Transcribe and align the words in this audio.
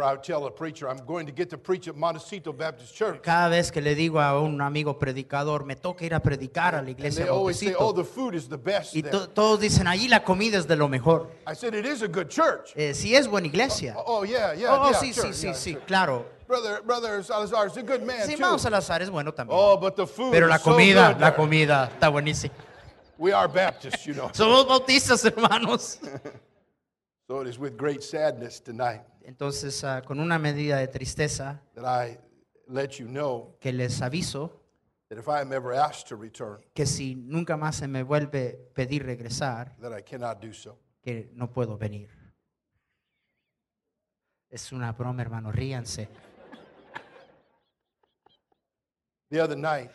Whenever 0.00 0.04
I 0.04 0.16
tell 0.22 0.46
a 0.46 0.50
preacher 0.50 0.88
I'm 0.88 1.04
going 1.04 1.26
to 1.26 1.32
get 1.32 1.50
to 1.50 1.58
preach 1.58 1.86
at 1.88 1.94
Montecito 1.96 2.52
Baptist 2.52 2.94
Church, 2.94 3.22
Cada 3.22 3.48
vez 3.50 3.70
que 3.70 3.80
le 3.82 3.94
digo 3.94 4.18
a 4.20 4.40
un 4.40 4.60
amigo 4.60 4.98
predicador, 4.98 5.64
me 5.64 5.76
toca 5.76 6.04
ir 6.04 6.14
a 6.14 6.20
predicar 6.20 6.74
a 6.74 6.76
la 6.76 6.78
and 6.80 6.88
iglesia 6.90 7.24
they 7.24 7.30
always 7.30 7.58
say, 7.58 7.66
Montecito", 7.66 7.86
"Oh, 7.88 7.92
the 7.92 8.04
food 8.04 8.34
is 8.34 8.48
the 8.48 8.56
best." 8.56 8.94
y 8.94 9.02
there." 9.02 9.10
to- 9.12 9.28
todos 9.28 9.60
dicen, 9.60 9.86
allí 9.86 10.08
la 10.08 10.24
comida 10.24 10.56
es 10.58 10.66
de 10.66 10.76
lo 10.76 10.88
mejor. 10.88 11.30
I 11.46 11.54
said, 11.54 11.74
"It 11.74 11.84
is 11.84 12.02
a 12.02 12.08
good 12.08 12.28
church." 12.28 12.72
Eh, 12.76 12.94
sí 12.94 13.14
es 13.14 13.26
buena 13.28 13.46
iglesia. 13.48 13.94
Oh 14.06 14.24
yeah, 14.24 14.54
yeah, 14.54 14.72
Oh, 14.74 14.90
yeah. 14.90 14.98
sí, 14.98 15.12
sure, 15.12 15.28
sí, 15.28 15.34
sí, 15.34 15.42
yeah, 15.48 15.54
sí, 15.54 15.72
sure. 15.74 15.84
claro. 15.86 16.26
Brother, 16.48 16.82
brother 16.82 17.22
Salazar 17.22 17.66
is 17.68 17.76
a 17.76 17.82
good 17.82 18.02
man 18.02 18.22
Sí, 18.26 18.34
too. 18.36 18.42
hermano 18.42 18.58
Salazar 18.58 19.02
es 19.02 19.10
bueno 19.10 19.32
también. 19.32 19.56
Oh, 19.60 19.76
but 19.76 19.94
the 19.96 20.06
food 20.06 20.32
Pero 20.32 20.46
is 20.46 20.50
la 20.50 20.58
so 20.58 20.70
comida, 20.70 21.12
good 21.12 21.20
la 21.20 21.30
there. 21.30 21.36
comida 21.36 21.90
está 21.92 22.08
buenísima. 22.08 22.54
We 23.18 23.32
are 23.34 23.46
Baptists, 23.48 24.04
you 24.06 24.14
know. 24.14 24.30
Somos 24.32 24.66
bautistas, 24.66 25.22
hermanos. 25.24 25.98
so 27.28 27.40
it 27.42 27.46
is 27.48 27.58
with 27.58 27.76
great 27.76 28.02
sadness 28.02 28.58
tonight 28.60 29.02
Entonces, 29.24 29.82
ah, 29.84 30.02
con 30.02 30.20
una 30.20 30.38
medida 30.38 30.78
de 30.78 30.88
tristeza 30.88 31.62
that 31.74 32.08
I 32.08 32.18
let 32.68 32.90
you 32.98 33.06
know 33.06 33.56
que 33.60 33.72
les 33.72 34.00
aviso 34.02 34.60
that 35.08 35.18
if 35.18 35.26
I 35.28 35.40
am 35.40 35.52
ever 35.52 35.74
asked 35.74 36.08
to 36.08 36.16
return, 36.16 36.60
que 36.74 36.86
si 36.86 37.14
nunca 37.14 37.56
más 37.56 37.76
se 37.76 37.88
me 37.88 38.02
vuelve 38.02 38.70
pedir 38.74 39.04
regresar, 39.04 39.76
that 39.80 39.96
I 39.98 40.02
cannot 40.02 40.40
do 40.40 40.52
so. 40.52 40.78
que 41.02 41.30
no 41.34 41.50
puedo 41.52 41.76
venir. 41.76 42.10
Es 44.48 44.72
una 44.72 44.92
broma, 44.92 45.22
hermano, 45.22 45.52
ríanse. 45.52 46.08
The 49.30 49.40
other 49.40 49.56
night, 49.56 49.90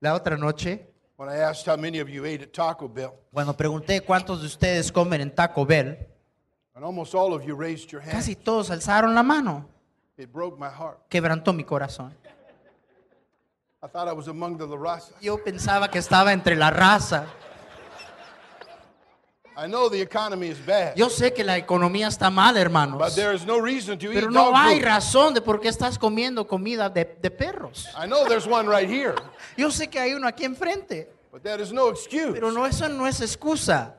La 0.00 0.14
otra 0.14 0.36
noche, 0.36 0.92
when 1.16 1.28
I 1.28 1.36
asked 1.40 1.68
how 1.68 1.76
many 1.80 2.00
of 2.00 2.08
you 2.08 2.24
ate 2.24 2.42
at 2.42 2.52
Taco 2.52 2.88
Bell, 2.88 3.12
cuando 3.32 3.56
pregunté 3.56 4.00
cuántos 4.00 4.40
de 4.40 4.46
ustedes 4.48 4.90
comen 4.90 5.20
en 5.20 5.32
Taco 5.32 5.64
Bell, 5.64 6.08
casi 8.10 8.34
todos 8.36 8.70
alzaron 8.70 9.14
la 9.14 9.22
mano. 9.22 9.68
it 10.16 10.32
broke 10.32 10.58
my 10.58 10.68
heart. 10.68 10.98
Quebrantó 11.08 11.52
mi 11.52 11.64
corazón. 11.64 12.12
I 13.82 13.88
thought 13.88 14.06
I 14.08 14.12
was 14.12 14.28
among 14.28 14.58
the 14.58 14.66
La 14.66 14.76
Razas. 14.76 15.14
Yo 15.20 15.38
pensaba 15.42 15.90
que 15.90 15.98
estaba 15.98 16.32
entre 16.32 16.54
la 16.54 16.70
raza. 16.70 17.26
I 19.54 19.66
know 19.66 19.90
the 19.90 20.00
economy 20.00 20.48
is 20.48 20.58
bad, 20.64 20.94
Yo 20.96 21.10
sé 21.10 21.34
que 21.34 21.44
la 21.44 21.58
economía 21.58 22.06
está 22.08 22.30
mal, 22.30 22.54
but 22.54 22.60
hermanos. 22.62 23.14
there 23.14 23.34
is 23.34 23.44
no 23.44 23.60
reason 23.60 23.98
to 23.98 24.08
Pero 24.08 24.28
eat 24.28 24.30
no 24.32 24.46
dog 24.46 24.54
hay 24.56 24.78
food. 24.78 24.84
razón 24.86 25.34
de 25.34 25.42
por 25.42 25.60
qué 25.60 25.68
estás 25.68 25.98
comiendo 25.98 26.46
comida 26.46 26.88
de, 26.88 27.04
de 27.20 27.30
perros. 27.30 27.86
I 27.94 28.06
know 28.06 28.24
there's 28.26 28.46
one 28.46 28.66
right 28.66 28.88
here, 28.88 29.14
Yo 29.58 29.70
sé 29.70 29.90
que 29.90 30.00
hay 30.00 30.14
uno 30.14 30.26
aquí 30.26 30.44
enfrente, 30.46 31.10
but 31.30 31.42
that 31.42 31.60
is 31.60 31.70
no 31.70 31.88
excuse. 31.90 32.32
pero 32.32 32.50
no, 32.50 32.64
eso 32.64 32.88
no 32.88 33.06
es 33.06 33.20
excusa. 33.20 33.96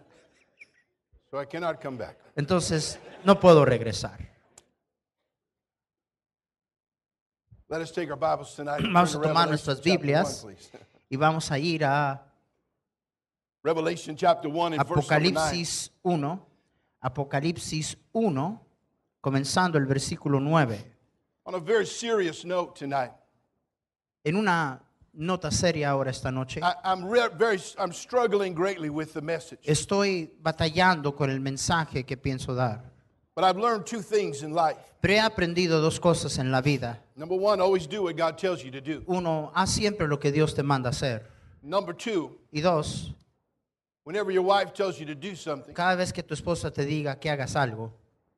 So 1.33 1.39
I 1.39 1.45
cannot 1.45 1.81
come 1.81 1.97
back. 1.97 2.15
Entonces, 2.35 2.99
no 3.25 3.39
puedo 3.39 3.65
regresar. 3.65 4.19
Let 7.67 7.81
us 7.81 7.91
take 7.91 8.11
our 8.11 8.19
Bibles 8.19 8.53
tonight. 8.55 8.83
Vamos 8.83 9.15
a 9.15 9.17
to 9.17 9.27
tomar 9.27 9.47
nuestras 9.49 9.81
Biblias. 9.81 10.43
one. 10.43 10.55
Y 11.09 11.17
vamos 11.17 11.49
a 11.49 11.57
ir 11.57 11.83
a 11.85 12.21
Revelation 13.63 14.15
chapter 14.15 14.47
1 14.47 14.73
and 14.73 14.87
verse 14.87 15.09
number 15.09 15.31
9. 15.31 15.35
Apocalipsis 15.35 15.89
1. 16.03 16.39
Apocalipsis 17.01 17.97
1, 18.11 18.59
comenzando 19.19 19.79
el 19.79 19.87
versículo 19.87 20.39
9. 20.39 20.77
On 21.47 21.55
a 21.55 21.59
very 21.59 21.87
serious 21.87 22.45
note 22.45 22.77
tonight, 22.77 23.11
En 24.23 24.35
una 24.35 24.79
nota 25.13 25.51
seria 25.51 25.89
ahora 25.91 26.09
esta 26.11 26.31
noche, 26.31 26.59
I, 26.61 26.73
I'm 26.83 27.05
re- 27.09 27.29
very, 27.37 27.59
I'm 27.77 27.91
struggling 27.93 28.53
greatly 28.53 28.89
with 28.89 29.13
the 29.13 29.21
message. 29.21 29.59
estoy 29.63 30.31
batallando 30.41 31.15
con 31.15 31.29
el 31.29 31.39
mensaje 31.39 32.03
que 32.05 32.17
pienso 32.17 32.53
dar. 32.55 32.81
But 33.35 33.43
I've 33.45 33.57
learned 33.57 33.85
two 33.85 34.01
things 34.01 34.43
in 34.43 34.53
life. 34.53 34.77
Pero 35.01 35.13
he 35.15 35.19
aprendido 35.19 35.81
dos 35.81 35.99
cosas 35.99 36.37
en 36.37 36.51
la 36.51 36.61
vida. 36.61 36.99
Number 37.15 37.37
one, 37.37 37.59
always 37.61 37.87
do 37.87 38.03
what 38.03 38.15
God 38.15 38.37
tells 38.37 38.63
you 38.63 38.71
to 38.71 38.79
do. 38.81 39.03
Uno, 39.07 39.51
haz 39.55 39.71
siempre 39.71 40.07
lo 40.07 40.17
que 40.19 40.31
Dios 40.31 40.53
te 40.53 40.61
manda 40.63 40.89
hacer. 40.89 41.23
Number 41.61 41.93
two, 41.95 42.37
Y 42.51 42.61
dos, 42.61 43.11
whenever 44.03 44.31
your 44.31 44.43
wife 44.43 44.73
tells 44.73 44.99
you 44.99 45.05
to 45.05 45.15
do 45.15 45.35
something, 45.35 45.73
cada 45.73 45.95
vez 45.95 46.11
que 46.13 46.21
tu 46.23 46.33
esposa 46.33 46.71
te 46.71 46.85
diga 46.85 47.19
que 47.19 47.29
hagas 47.29 47.55
algo, 47.55 47.91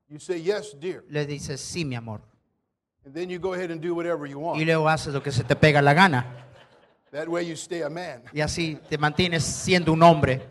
you 0.08 0.20
say, 0.20 0.40
Yes, 0.42 0.74
dear. 0.80 1.04
le 1.10 1.26
dices, 1.26 1.60
sí, 1.60 1.84
mi 1.86 1.96
amor. 1.96 2.22
And 3.06 3.14
then 3.14 3.30
you 3.30 3.38
go 3.40 3.54
ahead 3.54 3.70
and 3.72 3.82
do 3.82 3.94
whatever 3.94 4.26
you 4.28 4.40
want. 4.40 4.60
Y 4.60 4.66
luego 4.66 4.88
haces 4.90 5.14
lo 5.14 5.22
que 5.22 5.32
se 5.32 5.44
te 5.44 5.56
pega 5.56 5.82
la 5.82 5.94
gana. 5.94 6.45
That 7.16 7.30
way 7.30 7.48
you 7.48 7.56
stay 7.56 7.82
a 7.82 7.90
man. 7.90 8.24
Y 8.34 8.42
así 8.42 8.78
te 8.90 8.98
mantienes 8.98 9.46
siendo 9.46 9.94
un 9.94 10.04
hombre. 10.04 10.42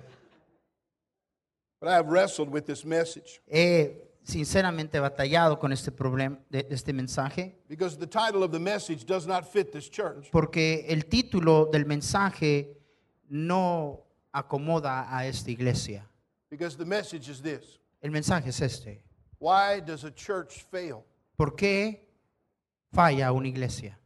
But 1.79 1.91
I 1.91 1.97
have 1.97 2.09
wrestled 2.09 2.49
with 2.51 2.65
this 2.65 2.87
message 2.87 3.43
He 3.47 4.01
sinceramente 4.23 4.99
batallado 4.99 5.59
con 5.59 5.73
este 5.73 5.93
problema, 5.93 6.39
de 6.49 6.67
este 6.71 6.95
mensaje, 6.95 7.59
because 7.69 7.99
the 7.99 8.07
title 8.07 8.43
of 8.43 8.51
the 8.51 8.59
message 8.59 9.05
does 9.05 9.27
not 9.27 9.45
fit 9.45 9.73
this 9.73 9.91
church. 9.91 10.31
porque 10.33 10.87
el 10.89 11.05
título 11.05 11.67
del 11.71 11.85
mensaje 11.85 12.79
no 13.29 14.07
acomoda 14.33 15.15
a 15.15 15.27
esta 15.27 15.51
iglesia. 15.51 16.09
Because 16.49 16.79
the 16.79 16.87
message 16.87 17.29
is 17.29 17.43
this 17.43 17.79
El 18.01 18.11
mensaje 18.11 18.49
es 18.49 18.63
este. 18.63 19.03
Why 19.39 19.81
does 19.81 20.05
a 20.05 20.11
church 20.11 20.65
fail? 20.71 21.05
¿Por 21.37 21.57
qué 21.57 22.09
falla 22.91 23.33
una 23.33 23.49
iglesia? 23.49 23.99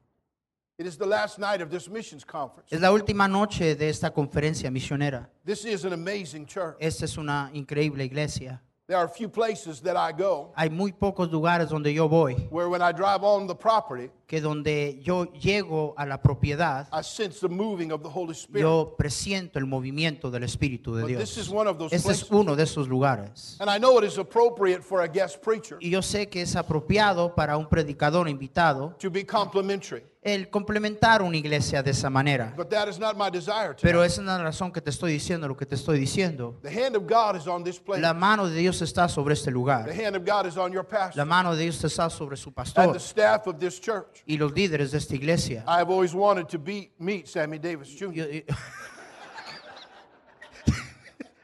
It 0.81 0.87
is 0.87 0.97
the 0.97 1.07
last 1.07 1.41
night 1.41 1.61
of 1.61 1.71
this 1.71 1.89
missions 1.89 2.25
conference. 2.25 2.73
Es 2.73 2.81
la 2.81 2.93
última 2.93 3.27
noche 3.27 3.75
de 3.75 3.89
esta 3.89 4.13
conferencia 4.13 4.71
misionera. 4.71 5.29
This 5.45 5.65
is 5.65 5.85
an 5.85 5.93
amazing 5.93 6.47
church. 6.47 6.77
Esta 6.79 7.05
es 7.05 7.19
una 7.19 7.51
increíble 7.53 8.05
iglesia. 8.05 8.63
There 8.87 8.97
are 8.97 9.05
a 9.05 9.09
few 9.09 9.29
places 9.29 9.83
that 9.83 9.97
I 9.97 10.13
go 10.17 10.53
Hay 10.57 10.71
muy 10.71 10.93
pocos 10.93 11.31
lugares 11.31 11.69
donde 11.69 11.93
yo 11.93 12.09
voy, 12.09 12.35
where 12.51 12.69
when 12.71 12.81
I 12.81 12.93
drive 12.93 13.23
on 13.23 13.47
the 13.47 13.55
property, 13.55 14.09
que 14.27 14.41
donde 14.41 14.99
yo 15.03 15.27
llego 15.27 15.93
a 15.99 16.07
la 16.07 16.23
propiedad, 16.23 16.89
I 16.91 17.03
sense 17.03 17.41
the 17.41 17.51
moving 17.51 17.91
of 17.93 18.03
the 18.03 18.09
Holy 18.09 18.33
Spirit. 18.35 18.63
yo 18.63 18.95
presiento 18.97 19.59
el 19.59 19.67
movimiento 19.67 20.31
del 20.31 20.45
Espíritu 20.45 20.95
de 20.95 21.03
But 21.03 21.09
Dios. 21.09 21.21
this 21.21 21.37
is 21.37 21.51
one 21.51 21.67
of 21.69 21.77
those 21.77 21.93
Este 21.95 22.13
es 22.13 22.23
places. 22.25 22.31
uno 22.31 22.55
de 22.57 22.63
esos 22.63 22.89
lugares. 22.89 23.57
And 23.61 23.69
I 23.69 23.79
know 23.79 23.99
it 23.99 24.05
is 24.05 24.17
appropriate 24.17 24.83
for 24.83 25.03
a 25.03 25.09
guest 25.09 25.43
preacher 25.43 25.77
Y 25.83 25.91
yo 25.91 26.01
sé 26.01 26.31
que 26.31 26.41
es 26.41 26.55
apropiado 26.57 27.35
para 27.35 27.59
un 27.59 27.67
predicador 27.69 28.27
invitado 28.27 28.95
to 29.01 29.11
be 29.11 29.23
complimentary. 29.23 30.05
El 30.29 30.51
complementar 30.51 31.23
una 31.23 31.37
iglesia 31.37 31.83
de 31.83 31.91
esa 31.91 32.11
manera. 32.11 32.53
But 32.57 32.69
that 32.71 32.89
is 32.89 32.99
not 32.99 33.17
my 33.17 33.31
desire 33.31 33.75
Pero 33.81 34.05
esa 34.05 34.21
es 34.21 34.27
la 34.27 34.39
razón 34.39 34.71
que 34.73 34.81
te 34.81 34.91
estoy 34.91 35.13
diciendo 35.13 35.49
lo 35.49 35.57
que 35.57 35.67
te 35.67 35.75
estoy 35.75 35.99
diciendo. 35.99 36.59
The 36.63 36.87
hand 36.87 36.97
of 36.97 37.05
God 37.09 37.37
is 37.37 37.47
on 37.47 37.65
this 37.65 37.79
place. 37.81 38.01
La 38.01 38.15
mano 38.15 38.49
de 38.49 38.57
Dios 38.57 38.81
está 38.83 39.09
sobre 39.09 39.35
este 39.35 39.47
The 39.47 39.51
lugar. 39.53 39.89
hand 39.91 40.17
of 40.17 40.25
God 40.25 40.47
is 40.47 40.57
on 40.57 40.73
your 40.73 40.87
La 41.15 41.25
mano 41.25 41.55
de 41.55 41.63
Dios 41.65 41.83
está 41.83 42.11
sobre 42.11 42.37
su 42.37 42.51
and 42.51 42.57
pastor 42.57 42.93
the 42.93 42.99
staff 42.99 43.47
of 43.47 43.59
this 43.59 43.81
church. 43.81 44.23
y 44.27 44.37
los 44.37 44.53
líderes 44.53 44.93
de 44.93 44.99
esta 44.99 45.15
iglesia. 45.15 45.65
I 45.67 45.81
have 45.81 45.91
always 45.91 46.15
wanted 46.15 46.47
to 46.49 46.59
be, 46.59 46.91
meet 46.99 47.27
Sammy 47.27 47.59
Davis 47.59 47.97
Jr. 47.99 48.45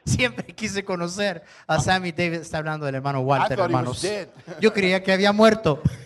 Siempre 0.05 0.45
quise 0.53 0.85
conocer 0.85 1.43
a 1.67 1.79
Sammy 1.79 2.11
Davis. 2.11 2.41
Está 2.41 2.59
hablando 2.59 2.85
del 2.85 2.95
hermano 2.95 3.21
Walter, 3.21 3.59
hermanos. 3.59 4.05
Yo 4.61 4.71
creía 4.71 5.01
que 5.03 5.11
había 5.11 5.31
muerto. 5.33 5.81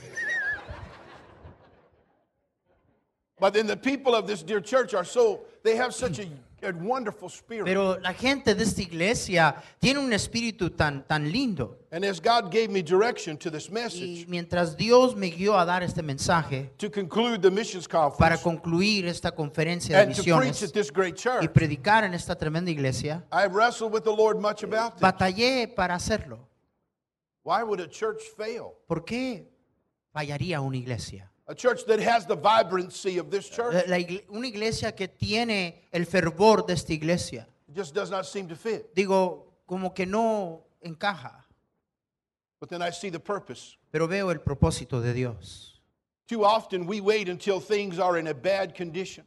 But 3.40 3.54
then 3.54 3.68
the 3.68 3.78
people 3.78 4.16
of 4.16 4.28
this 4.28 4.44
dear 4.44 4.62
church 4.62 4.94
are 4.94 5.06
so, 5.06 5.42
they 5.64 5.76
have 5.76 5.94
such 5.94 6.20
a, 6.20 6.28
a 6.62 6.74
wonderful 6.74 7.30
spirit. 7.30 7.66
Pero 7.66 7.98
la 8.02 8.14
gente 8.14 8.54
de 8.54 8.64
esta 8.64 8.82
iglesia 8.82 9.56
tiene 9.80 10.00
un 10.00 10.12
espíritu 10.12 10.76
tan, 10.76 11.04
tan 11.08 11.32
lindo. 11.32 11.78
And 11.92 12.04
as 12.04 12.20
God 12.20 12.52
gave 12.52 12.70
me 12.70 12.82
direction 12.82 13.38
to 13.38 13.50
this 13.50 13.70
message, 13.70 14.24
Y 14.24 14.26
mientras 14.28 14.76
Dios 14.76 15.16
me 15.16 15.32
guió 15.32 15.58
a 15.58 15.66
dar 15.66 15.84
este 15.84 16.04
mensaje 16.04 16.72
to 16.78 16.90
conclude 16.90 17.42
the 17.42 17.52
missions 17.52 17.88
conference, 17.88 18.20
para 18.20 18.38
concluir 18.38 19.06
esta 19.06 19.32
conferencia 19.32 19.98
de 19.98 20.04
and 20.04 20.16
to 20.16 20.24
preach 20.24 20.62
at 20.64 20.74
this 20.74 20.92
great 20.92 21.16
church, 21.16 21.44
y 21.44 21.48
predicar 21.48 22.04
en 22.04 22.14
esta 22.14 22.36
tremenda 22.36 22.70
iglesia, 22.70 23.24
I 23.32 23.48
wrestled 23.48 23.94
with 23.94 24.04
the 24.04 24.14
Lord 24.14 24.40
much 24.40 24.64
about 24.64 24.96
this. 24.96 25.02
batallé 25.02 25.68
para 25.68 25.96
hacerlo. 25.96 26.40
Why 27.44 27.64
would 27.64 27.80
a 27.80 27.88
church 27.88 28.22
fail? 28.38 28.74
¿Por 28.86 29.06
qué 29.06 29.48
fallaría 30.12 30.62
una 30.62 30.78
iglesia. 30.78 31.29
A 31.50 31.56
church 31.56 31.84
that 31.88 32.00
has 32.00 32.28
the 32.28 32.36
vibrancy 32.36 33.18
of 33.18 33.32
this 33.32 33.50
church 33.50 33.74
La- 33.74 33.82
la 33.88 33.98
igle- 33.98 34.24
una 34.30 34.46
iglesia 34.48 34.92
que 34.96 35.08
tiene 35.08 35.88
el 35.92 36.06
fervor 36.06 36.64
de 36.66 36.74
esta 36.74 36.94
iglesia. 36.94 37.48
just 37.76 37.94
does 37.96 38.12
not 38.12 38.26
seem 38.26 38.48
to 38.48 38.56
fit. 38.56 38.94
Digo, 38.96 39.46
como 39.66 39.92
que 39.94 40.06
no 40.06 40.62
encaja, 40.82 41.44
But 42.60 42.70
then 42.70 42.82
I 42.84 42.92
see 42.92 43.10
the 43.10 43.20
purpose. 43.20 43.78
pero 43.92 44.08
veo 44.08 44.30
el 44.32 44.40
propósito 44.42 45.02
de 45.02 45.14
Dios. 45.14 45.82
Too 46.28 46.44
often 46.46 46.86
we 46.86 47.02
wait 47.02 47.28
until 47.30 47.60
things 47.60 47.98
are 47.98 48.20
in 48.20 48.28
a 48.28 48.34
bad 48.34 48.76
condition. 48.76 49.26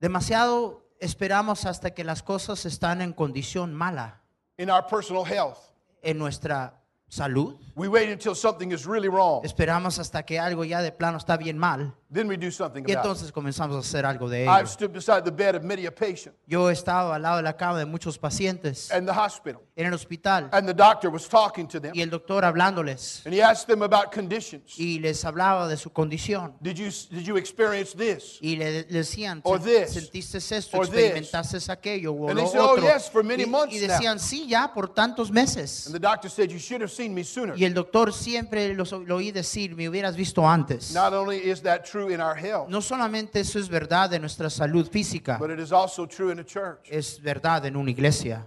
Demasiado 0.00 0.82
esperamos 1.00 1.64
hasta 1.64 1.92
que 1.94 2.04
las 2.04 2.22
cosas 2.22 2.66
están 2.66 3.00
en 3.00 3.14
condición 3.14 3.72
mala 3.72 4.20
in 4.58 4.68
our 4.68 4.82
personal 4.86 5.24
health. 5.24 5.58
en 6.02 6.18
nuestra 6.18 6.81
salud. 7.12 7.58
We 7.76 7.88
wait 7.88 8.10
until 8.10 8.34
something 8.34 8.72
is 8.72 8.86
really 8.86 9.08
wrong. 9.08 9.44
Esperamos 9.44 9.98
hasta 9.98 10.24
que 10.24 10.38
algo 10.38 10.64
ya 10.64 10.80
de 10.80 10.92
plano 10.92 11.18
está 11.18 11.36
bien 11.36 11.58
mal 11.58 11.94
Then 12.12 12.28
we 12.28 12.36
do 12.36 12.50
something 12.50 12.82
y 12.86 12.92
about 12.92 13.04
it. 13.04 13.10
entonces 13.10 13.32
comenzamos 13.32 13.74
a 13.76 13.78
hacer 13.80 14.04
algo 14.04 14.28
de 14.28 14.44
I've 14.44 14.60
ello. 14.60 14.66
stood 14.66 14.90
beside 14.92 15.22
the 15.24 15.30
bed 15.30 15.54
of 15.56 15.62
many 15.62 15.86
a 15.86 15.90
patient 15.90 16.34
Yo 16.46 16.68
he 16.68 16.72
estado 16.74 17.12
al 17.12 17.22
lado 17.22 17.36
de 17.38 17.42
la 17.42 17.56
cama 17.56 17.78
de 17.78 17.86
muchos 17.86 18.18
pacientes 18.18 18.90
in 18.96 19.06
the 19.06 19.12
hospital, 19.12 19.62
en 19.76 19.86
el 19.86 19.94
hospital 19.94 20.48
and 20.52 20.66
the 20.68 20.74
doctor 20.74 21.08
was 21.10 21.26
talking 21.28 21.66
to 21.66 21.80
them, 21.80 21.92
y 21.94 22.02
el 22.02 22.10
doctor 22.10 22.44
hablándoles 22.44 23.22
and 23.24 23.34
he 23.34 23.40
asked 23.42 23.66
them 23.66 23.82
about 23.82 24.12
conditions. 24.12 24.78
y 24.78 24.98
les 24.98 25.24
hablaba 25.24 25.68
de 25.68 25.76
su 25.76 25.90
condición 25.90 26.54
Did 26.60 26.74
you, 26.76 26.90
did 27.10 27.24
you 27.24 27.36
experience 27.36 27.94
this? 27.96 28.38
y 28.42 28.56
le, 28.56 28.82
le 28.82 28.84
decían, 28.84 29.40
Or 29.44 29.60
"Se- 29.62 29.84
this. 29.86 29.94
¿sentiste 29.94 30.36
esto? 30.38 30.76
Or 30.76 30.86
this. 30.86 30.94
¿Experimentaste 30.96 31.72
aquello 31.72 32.12
o 32.12 32.28
And 32.28 32.38
lo 32.38 32.42
they 32.44 32.50
said, 32.52 32.60
"Oh, 32.60 32.72
otro? 32.72 32.84
yes, 32.84 33.08
for 33.08 33.24
many 33.24 33.44
y, 33.44 33.46
months 33.46 33.74
y 33.74 33.80
now." 33.80 33.88
decían, 33.88 34.18
sí, 34.18 34.46
ya 34.46 34.72
por 34.74 34.88
tantos 34.92 35.30
meses. 35.30 35.86
And 35.86 35.94
the 35.94 36.00
doctor 36.00 36.28
said, 36.30 36.50
You 36.50 36.58
should 36.58 36.82
have 36.82 36.90
seen 36.90 37.14
me 37.14 37.24
sooner. 37.24 37.56
Y 37.58 37.64
el 37.64 37.72
doctor 37.74 38.12
siempre 38.12 38.74
los- 38.74 38.92
lo 38.92 39.16
oí 39.16 39.32
decir, 39.32 39.74
me 39.74 39.88
hubieras 39.88 40.14
visto 40.16 40.46
antes. 40.46 40.92
Not 40.92 41.12
only 41.14 41.38
is 41.38 41.62
that 41.62 41.84
true 41.84 42.01
in 42.10 42.20
our 42.20 42.34
health, 42.36 42.68
No 42.68 42.80
solamente 42.80 43.40
eso 43.40 43.58
es 43.58 43.68
verdad 43.68 44.10
de 44.10 44.18
nuestra 44.18 44.48
salud 44.50 44.88
física, 44.90 45.38
but 45.38 45.50
it 45.50 45.58
is 45.60 45.72
also 45.72 46.06
true 46.06 46.30
in 46.30 46.38
a 46.38 46.44
church. 46.44 46.88
es 46.90 47.18
verdad 47.20 47.64
en 47.66 47.76
una 47.76 47.90
iglesia. 47.90 48.44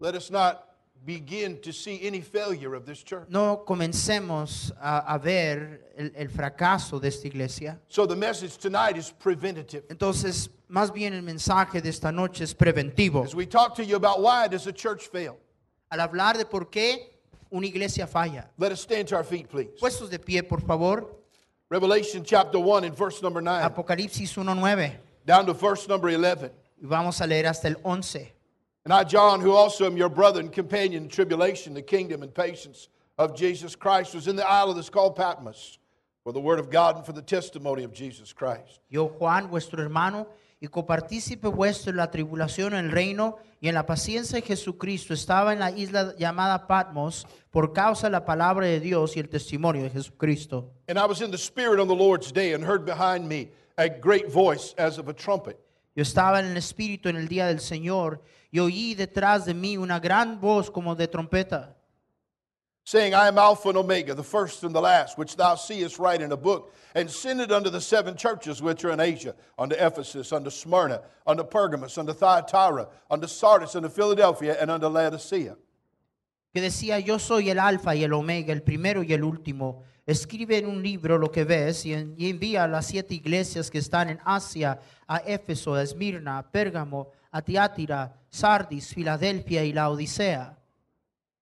Let 0.00 0.14
us 0.14 0.30
not 0.30 0.64
begin 1.04 1.60
to 1.62 1.72
see 1.72 2.06
any 2.06 2.20
failure 2.20 2.74
of 2.74 2.84
this 2.84 3.02
church. 3.02 3.28
No 3.28 3.64
comencemos 3.66 4.72
a, 4.80 4.98
a 5.14 5.18
ver 5.18 5.92
el, 5.96 6.12
el 6.14 6.28
fracaso 6.28 7.00
de 7.00 7.08
esta 7.08 7.26
iglesia. 7.28 7.78
So 7.88 8.06
the 8.06 8.16
message 8.16 8.58
tonight 8.58 8.96
is 8.96 9.10
preventative. 9.10 9.84
Entonces, 9.88 10.48
más 10.68 10.92
bien 10.92 11.14
el 11.14 11.22
mensaje 11.22 11.80
de 11.80 11.88
esta 11.88 12.12
noche 12.12 12.44
es 12.44 12.54
preventivo. 12.54 13.22
As 13.24 13.34
we 13.34 13.46
talk 13.46 13.74
to 13.76 13.82
you 13.84 13.96
about 13.96 14.20
why 14.20 14.48
does 14.48 14.66
a 14.66 14.72
church 14.72 15.08
fail, 15.08 15.36
Al 15.90 16.00
hablar 16.00 16.36
de 16.36 16.44
por 16.44 16.68
qué 16.70 17.14
una 17.50 17.66
iglesia 17.66 18.06
falla. 18.06 18.50
let 18.58 18.70
us 18.72 18.80
stand 18.82 19.08
to 19.08 19.16
our 19.16 19.24
feet, 19.24 19.48
please. 19.48 19.70
Puestos 19.80 20.10
de 20.10 20.18
pie, 20.18 20.42
por 20.42 20.60
favor. 20.60 21.08
Revelation 21.70 22.24
chapter 22.24 22.58
1 22.58 22.84
and 22.84 22.96
verse 22.96 23.22
number 23.22 23.42
9, 23.42 23.70
Apocalipsis 23.70 24.34
1.9. 24.42 24.92
down 25.26 25.44
to 25.44 25.52
verse 25.52 25.86
number 25.86 26.08
11. 26.08 26.50
Y 26.80 26.88
vamos 26.88 27.20
a 27.20 27.26
leer 27.26 27.44
hasta 27.44 27.68
el 27.68 27.74
11. 27.84 28.26
And 28.86 28.94
I, 28.94 29.04
John, 29.04 29.42
who 29.42 29.52
also 29.52 29.84
am 29.84 29.94
your 29.94 30.08
brother 30.08 30.40
and 30.40 30.50
companion 30.50 31.02
in 31.02 31.08
tribulation, 31.10 31.74
the 31.74 31.82
kingdom 31.82 32.22
and 32.22 32.34
patience 32.34 32.88
of 33.18 33.36
Jesus 33.36 33.76
Christ, 33.76 34.14
was 34.14 34.28
in 34.28 34.36
the 34.36 34.48
isle 34.48 34.72
that 34.72 34.80
is 34.80 34.88
called 34.88 35.14
Patmos 35.14 35.78
for 36.24 36.32
the 36.32 36.40
word 36.40 36.58
of 36.58 36.70
God 36.70 36.96
and 36.96 37.04
for 37.04 37.12
the 37.12 37.20
testimony 37.20 37.84
of 37.84 37.92
Jesus 37.92 38.32
Christ. 38.32 38.80
Yo, 38.88 39.06
Juan, 39.06 39.48
vuestro 39.48 39.82
hermano, 39.82 40.26
y 40.62 40.68
copartícipe 40.68 41.54
vuestro 41.54 41.90
en 41.90 41.98
la 41.98 42.10
tribulación, 42.10 42.72
en 42.72 42.86
el 42.86 42.90
reino 42.92 43.36
y 43.60 43.68
en 43.68 43.74
la 43.74 43.86
paciencia 43.86 44.36
de 44.36 44.46
Jesucristo, 44.46 45.14
estaba 45.14 45.52
en 45.52 45.58
la 45.58 45.70
isla 45.70 46.14
llamada 46.16 46.66
Patmos 46.66 47.26
por 47.50 47.72
causa 47.72 48.06
de 48.06 48.12
la 48.12 48.24
palabra 48.24 48.66
de 48.66 48.80
Dios 48.80 49.16
y 49.16 49.20
el 49.20 49.28
testimonio 49.28 49.82
de 49.82 49.90
Jesucristo. 49.90 50.72
And 50.88 50.98
I 50.98 51.06
was 51.06 51.20
in 51.20 51.30
the 51.30 51.38
Spirit 51.38 51.80
on 51.80 51.88
the 51.88 51.96
Lord's 51.96 52.32
day 52.32 52.54
and 52.54 52.64
heard 52.64 52.84
behind 52.84 53.26
me 53.28 53.50
a 53.76 53.88
great 53.88 54.30
voice 54.30 54.74
as 54.78 54.98
of 54.98 55.08
a 55.08 55.14
trumpet. 55.14 55.58
Yo 55.96 56.02
estaba 56.02 56.38
en 56.38 56.46
el 56.46 56.56
Espíritu 56.56 57.08
en 57.08 57.16
el 57.16 57.26
día 57.26 57.46
del 57.46 57.58
Señor 57.58 58.22
y 58.52 58.60
oí 58.60 58.94
detrás 58.94 59.44
de 59.44 59.54
mí 59.54 59.76
una 59.76 59.98
gran 59.98 60.40
voz 60.40 60.70
como 60.70 60.94
de 60.94 61.08
trompeta, 61.08 61.76
saying, 62.88 63.12
I 63.12 63.28
am 63.28 63.36
Alpha 63.36 63.68
and 63.68 63.76
Omega, 63.76 64.14
the 64.14 64.22
first 64.22 64.64
and 64.64 64.74
the 64.74 64.80
last, 64.80 65.18
which 65.18 65.36
thou 65.36 65.56
seest 65.56 65.98
write 65.98 66.22
in 66.22 66.32
a 66.32 66.36
book, 66.38 66.72
and 66.94 67.10
send 67.10 67.38
it 67.38 67.52
unto 67.52 67.68
the 67.68 67.80
seven 67.82 68.16
churches 68.16 68.62
which 68.62 68.82
are 68.82 68.92
in 68.92 68.98
Asia, 69.00 69.34
unto 69.58 69.76
Ephesus, 69.76 70.32
unto 70.32 70.48
Smyrna, 70.48 71.02
unto 71.26 71.44
Pergamos, 71.44 71.98
unto 71.98 72.14
Thyatira, 72.14 72.88
unto 73.10 73.26
Sardis, 73.26 73.74
unto 73.74 73.90
Philadelphia, 73.90 74.56
and 74.58 74.70
unto 74.70 74.88
Laodicea. 74.88 75.54
que 76.54 76.62
decía, 76.62 76.98
yo 76.98 77.18
soy 77.18 77.50
el 77.50 77.58
alfa 77.58 77.94
y 77.94 78.04
el 78.04 78.12
omega, 78.14 78.54
el 78.54 78.62
primero 78.62 79.02
y 79.02 79.12
el 79.12 79.22
último. 79.22 79.82
Escribe 80.06 80.56
en 80.56 80.66
un 80.66 80.82
libro 80.82 81.18
lo 81.18 81.30
que 81.30 81.44
ves 81.44 81.84
y, 81.84 81.92
en- 81.92 82.14
y 82.16 82.30
envía 82.30 82.64
a 82.64 82.68
las 82.68 82.86
siete 82.86 83.14
iglesias 83.14 83.70
que 83.70 83.76
están 83.76 84.08
en 84.08 84.18
Asia, 84.24 84.80
a 85.06 85.18
Éfeso, 85.18 85.74
a 85.74 85.82
Esmirna, 85.82 86.38
a 86.38 86.50
Pérgamo, 86.50 87.10
a 87.30 87.42
Tiátira, 87.42 88.16
Sardis, 88.30 88.94
Filadelfia 88.94 89.62
y 89.62 89.74
la 89.74 89.90
Odisea. 89.90 90.57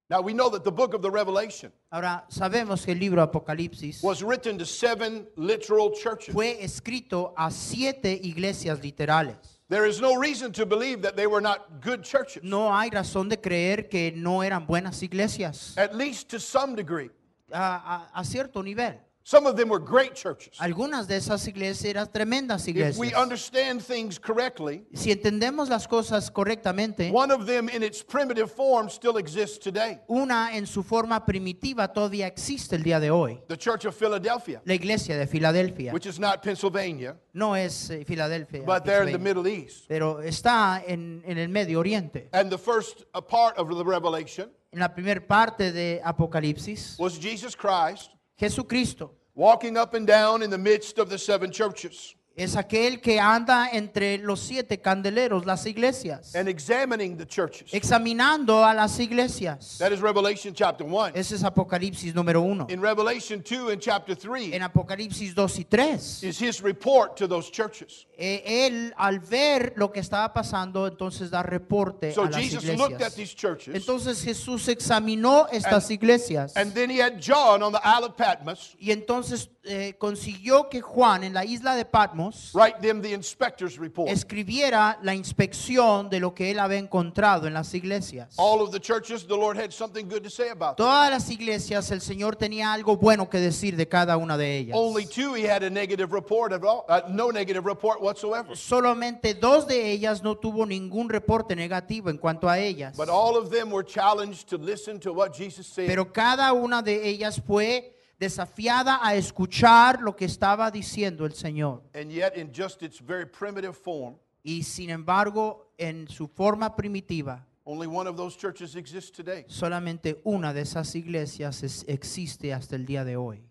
Now 0.08 0.20
we 0.20 0.32
know 0.34 0.48
that 0.50 0.62
the 0.62 0.70
book 0.70 0.94
of 0.94 1.02
the 1.02 1.10
Revelation 1.10 1.72
Ahora, 1.92 2.24
sabemos 2.30 2.84
que 2.84 2.92
el 2.94 3.00
libro 3.00 3.20
Apocalipsis 3.26 4.02
was 4.04 4.22
written 4.22 4.56
to 4.58 4.64
seven 4.64 5.26
literal 5.36 5.90
churches. 5.92 6.32
fue 6.32 6.58
escrito 6.62 7.32
a 7.36 7.50
siete 7.50 8.12
iglesias 8.22 8.80
literales. 8.80 9.36
There 9.68 9.84
is 9.84 10.00
no 10.00 10.14
reason 10.14 10.52
to 10.52 10.64
believe 10.64 11.02
that 11.02 11.16
they 11.16 11.26
were 11.26 11.40
not 11.40 11.80
good 11.80 12.04
churches, 12.04 12.44
No 12.44 12.68
hay 12.72 12.88
razón 12.90 13.28
de 13.28 13.36
creer 13.36 13.88
que 13.90 14.12
no 14.14 14.42
eran 14.42 14.64
buenas 14.64 15.02
iglesias, 15.02 15.74
at 15.76 15.96
least 15.96 16.28
to 16.30 16.38
some 16.38 16.76
degree. 16.76 17.10
a, 17.52 17.58
a- 17.58 18.10
a 18.20 18.24
cierto 18.24 18.62
nivel. 18.62 18.94
Some 19.28 19.44
of 19.48 19.56
them 19.56 19.70
were 19.70 19.80
great 19.80 20.14
churches. 20.14 20.56
Algunas 20.60 21.08
de 21.08 21.16
esas 21.16 21.48
iglesias 21.48 21.84
eran 21.84 22.06
tremendas 22.12 22.68
iglesias. 22.68 22.94
If 22.94 23.00
we 23.00 23.12
understand 23.12 23.82
things 23.82 24.20
correctly, 24.20 24.86
Si 24.94 25.10
entendemos 25.10 25.68
las 25.68 25.88
cosas 25.88 26.30
correctamente, 26.30 27.10
one 27.10 27.32
of 27.32 27.44
them 27.44 27.68
in 27.68 27.82
its 27.82 28.04
primitive 28.04 28.48
form 28.48 28.88
still 28.88 29.16
exists 29.16 29.58
today. 29.58 29.98
una 30.06 30.56
en 30.56 30.64
su 30.64 30.84
forma 30.84 31.26
primitiva 31.26 31.92
todavía 31.92 32.28
existe 32.28 32.76
el 32.76 32.84
día 32.84 33.00
de 33.00 33.10
hoy. 33.10 33.42
The 33.48 33.56
Church 33.56 33.84
of 33.84 33.96
Philadelphia, 33.96 34.62
La 34.64 34.74
iglesia 34.74 35.18
de 35.18 35.26
Filadelfia 35.26 35.92
which 35.92 36.06
is 36.06 36.20
not 36.20 36.40
Pennsylvania, 36.40 37.16
no 37.32 37.56
es 37.56 37.90
eh, 37.90 38.04
Filadelfia, 38.04 38.64
but 38.64 38.84
they're 38.84 39.02
in 39.08 39.10
the 39.10 39.18
Middle 39.18 39.48
East. 39.48 39.86
pero 39.88 40.20
está 40.22 40.84
en, 40.86 41.24
en 41.26 41.36
el 41.36 41.48
Medio 41.48 41.80
Oriente. 41.80 42.28
And 42.32 42.48
the 42.48 42.58
first 42.58 43.02
uh, 43.12 43.20
part 43.20 43.58
of 43.58 43.66
the 43.76 43.84
Revelation 43.84 44.50
En 44.70 44.78
la 44.78 44.94
primera 44.94 45.20
parte 45.26 45.72
de 45.72 46.00
Apocalipsis, 46.04 46.96
was 46.96 47.18
Jesus 47.18 47.56
Christ 47.56 48.12
Jesucristo. 48.38 49.10
Walking 49.34 49.76
up 49.76 49.92
and 49.92 50.06
down 50.06 50.42
in 50.42 50.48
the 50.48 50.58
midst 50.58 50.98
of 50.98 51.10
the 51.10 51.18
seven 51.18 51.52
churches 51.52 52.14
es 52.36 52.54
aquel 52.54 53.00
que 53.00 53.18
anda 53.18 53.70
entre 53.72 54.18
los 54.18 54.40
siete 54.40 54.78
candeleros, 54.80 55.46
las 55.46 55.64
iglesias, 55.66 56.34
and 56.34 56.48
examining 56.48 57.16
the 57.16 57.26
churches. 57.26 57.72
examinando 57.72 58.64
a 58.64 58.74
las 58.74 58.98
iglesias. 59.00 59.78
That 59.78 59.92
is 59.92 60.00
Revelation 60.00 60.52
chapter 60.54 60.86
1. 60.86 61.12
Ese 61.14 61.32
es 61.36 61.42
Apocalipsis 61.42 62.14
número 62.14 62.42
uno. 62.42 62.66
In 62.68 62.80
Revelation 62.82 63.42
2 63.42 63.70
and 63.70 63.80
chapter 63.80 64.14
3 64.14 64.52
En 64.54 64.62
Apocalipsis 64.62 65.34
2 65.34 65.58
y 65.60 65.64
3. 65.64 66.22
is 66.24 66.38
his 66.38 66.60
report 66.62 67.16
to 67.16 67.26
those 67.26 67.50
churches. 67.50 68.06
Eh, 68.18 68.66
él 68.66 68.92
al 68.96 69.18
ver 69.20 69.72
lo 69.76 69.90
que 69.90 70.00
estaba 70.00 70.32
pasando, 70.32 70.86
entonces 70.86 71.30
da 71.30 71.42
reporte 71.42 72.12
So 72.12 72.22
a 72.22 72.30
las 72.30 72.36
Jesus 72.40 72.64
looked 72.64 73.00
at 73.02 73.12
iglesias. 73.12 73.14
these 73.16 73.34
churches 73.34 73.74
Entonces 73.74 74.22
Jesús 74.22 74.68
examinó 74.68 75.46
estas 75.50 75.90
iglesias 75.90 76.54
and 76.56 76.72
then 76.74 76.90
he 76.90 76.98
had 77.00 77.18
John 77.20 77.62
on 77.62 77.72
the 77.72 77.80
Isle 77.82 78.04
of 78.06 78.16
Patmos 78.16 78.74
y 78.78 78.90
entonces 78.90 79.48
eh, 79.66 79.94
consiguió 79.98 80.68
que 80.68 80.80
Juan 80.80 81.24
en 81.24 81.34
la 81.34 81.44
isla 81.44 81.74
de 81.74 81.84
Patmos 81.84 82.52
write 82.54 82.80
them 82.80 83.02
the 83.02 83.12
inspector's 83.12 83.78
report. 83.78 84.08
escribiera 84.10 84.98
la 85.02 85.14
inspección 85.14 86.08
de 86.08 86.20
lo 86.20 86.34
que 86.34 86.50
él 86.50 86.58
había 86.58 86.78
encontrado 86.78 87.46
en 87.46 87.54
las 87.54 87.74
iglesias. 87.74 88.34
All 88.36 88.60
of 88.60 88.70
the 88.70 88.80
churches, 88.80 89.26
the 89.26 89.36
Lord 89.36 89.58
had 89.58 89.72
something 89.72 90.06
good 90.08 90.22
to 90.22 90.30
say 90.30 90.48
about 90.50 90.76
them. 90.76 90.86
Todas 90.86 91.10
las 91.10 91.30
iglesias 91.30 91.90
el 91.90 92.00
Señor 92.00 92.36
tenía 92.36 92.72
algo 92.72 92.96
bueno 92.96 93.28
que 93.28 93.38
decir 93.38 93.76
de 93.76 93.88
cada 93.88 94.16
una 94.16 94.36
de 94.36 94.56
ellas. 94.56 94.76
Only 94.78 95.06
two 95.06 95.34
he 95.34 95.48
had 95.48 95.62
a 95.62 95.70
negative 95.70 96.12
report 96.12 96.52
of 96.52 96.64
all, 96.64 96.84
uh, 96.88 97.00
no 97.08 97.30
negative 97.30 97.66
report 97.66 98.00
whatsoever. 98.00 98.56
Solamente 98.56 99.34
dos 99.34 99.66
de 99.66 99.90
ellas 99.90 100.22
no 100.22 100.36
tuvo 100.36 100.64
ningún 100.66 101.08
reporte 101.08 101.56
negativo 101.56 102.10
en 102.10 102.18
cuanto 102.18 102.48
a 102.48 102.58
ellas. 102.58 102.96
But 102.96 103.08
all 103.08 103.36
of 103.36 103.50
them 103.50 103.70
were 103.70 103.84
challenged 103.84 104.48
to 104.48 104.58
listen 104.58 105.00
to 105.00 105.12
what 105.12 105.32
Jesus 105.36 105.66
said. 105.66 105.86
Pero 105.86 106.12
cada 106.12 106.52
una 106.52 106.82
de 106.82 107.08
ellas 107.08 107.40
fue 107.44 107.95
desafiada 108.18 108.98
a 109.02 109.14
escuchar 109.14 110.00
lo 110.00 110.14
que 110.16 110.24
estaba 110.24 110.70
diciendo 110.70 111.24
el 111.26 111.32
Señor. 111.34 111.82
and 111.94 112.10
yet, 112.10 112.36
in 112.36 112.50
just 112.52 112.82
its 112.82 113.00
very 113.00 113.26
primitive 113.26 113.74
form, 113.74 114.16
Y 114.42 114.62
sin 114.62 114.90
embargo, 114.90 115.72
en 115.78 116.08
su 116.08 116.28
forma 116.28 116.74
primitiva, 116.76 117.44
only 117.64 117.86
one 117.88 118.08
of 118.08 118.16
those 118.16 118.36
churches 118.36 118.76
exists 118.76 119.10
today. 119.10 119.44
solamente 119.48 120.20
una 120.24 120.52
de 120.52 120.60
esas 120.62 120.94
iglesias 120.94 121.62
es- 121.62 121.84
existe 121.88 122.52
hasta 122.54 122.76
el 122.76 122.86
día 122.86 123.04
de 123.04 123.16
hoy. 123.16 123.42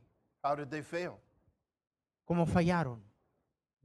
How 0.43 0.55
did 0.55 0.67
they 0.69 0.81
fail? 0.81 1.13
¿Cómo 2.25 2.45
fallaron? 2.45 3.01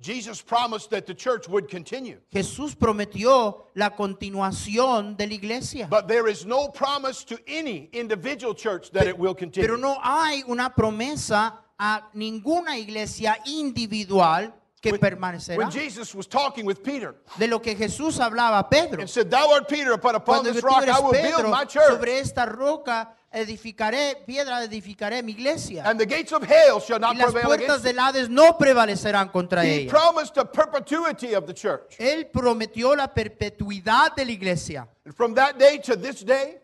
Jesus 0.00 0.40
promised 0.40 0.90
that 0.90 1.06
the 1.06 1.14
church 1.14 1.46
would 1.48 1.68
continue. 1.68 2.18
Jesús 2.32 2.74
prometió 2.74 3.66
la 3.74 3.90
continuación 3.90 5.16
de 5.16 5.26
la 5.26 5.34
iglesia. 5.34 5.88
But 5.90 6.08
there 6.08 6.26
is 6.26 6.46
no 6.46 6.68
promise 6.68 7.22
to 7.24 7.38
any 7.46 7.90
individual 7.92 8.54
church 8.54 8.90
that 8.92 9.06
it 9.06 9.18
will 9.18 9.34
continue. 9.34 9.68
Pero 9.68 9.76
no 9.76 9.98
hay 10.02 10.42
una 10.48 10.70
promesa 10.70 11.58
a 11.78 12.02
ninguna 12.14 12.78
iglesia 12.78 13.36
individual 13.46 14.54
que 14.80 14.98
permanecerá. 14.98 15.58
When 15.58 15.70
Jesus 15.70 16.14
was 16.14 16.26
talking 16.26 16.64
with 16.64 16.82
Peter 16.82 17.14
De 17.38 17.46
lo 17.46 17.60
que 17.60 17.74
Jesús 17.74 18.18
hablaba 18.18 18.58
a 18.58 18.68
Pedro. 18.68 19.00
and 19.00 19.10
said, 19.10 19.30
Thou 19.30 19.52
art 19.52 19.68
Peter, 19.68 19.92
upon 19.92 20.14
upon 20.14 20.36
Cuando 20.36 20.52
this 20.52 20.62
rock 20.62 20.88
I 20.88 21.00
will 21.00 21.12
build 21.12 21.50
my 21.50 21.64
church, 21.64 21.90
sobre 21.90 22.18
esta 22.18 22.46
roca 22.46 23.10
edificaré, 23.32 24.16
piedra 24.26 24.62
edificaré 24.64 25.22
mi 25.22 25.32
iglesia. 25.32 25.82
and 25.86 25.98
the 25.98 26.06
gates 26.06 26.32
of 26.32 26.42
hell 26.42 26.80
shall 26.80 26.98
Y 26.98 27.00
not 27.00 27.16
las 27.16 27.32
prevail 27.32 27.46
puertas 27.46 27.80
against 27.80 27.84
del 27.84 27.98
Hades 27.98 28.28
no 28.28 28.56
prevalecerán 28.58 29.30
contra. 29.30 29.64
He 29.64 29.82
ella. 29.82 29.90
promised 29.90 30.36
a 30.38 30.44
perpetuity 30.44 31.34
of 31.34 31.46
the 31.46 31.54
church. 31.54 31.96
Él 31.98 32.26
prometió 32.30 32.96
la 32.96 33.08
perpetuidad 33.08 34.14
de 34.16 34.24
la 34.24 34.32
iglesia. 34.32 34.88
And 35.04 35.14
from 35.14 35.34
that 35.34 35.58
day 35.58 35.78
to 35.84 35.96
this 35.96 36.24
day, 36.24 36.58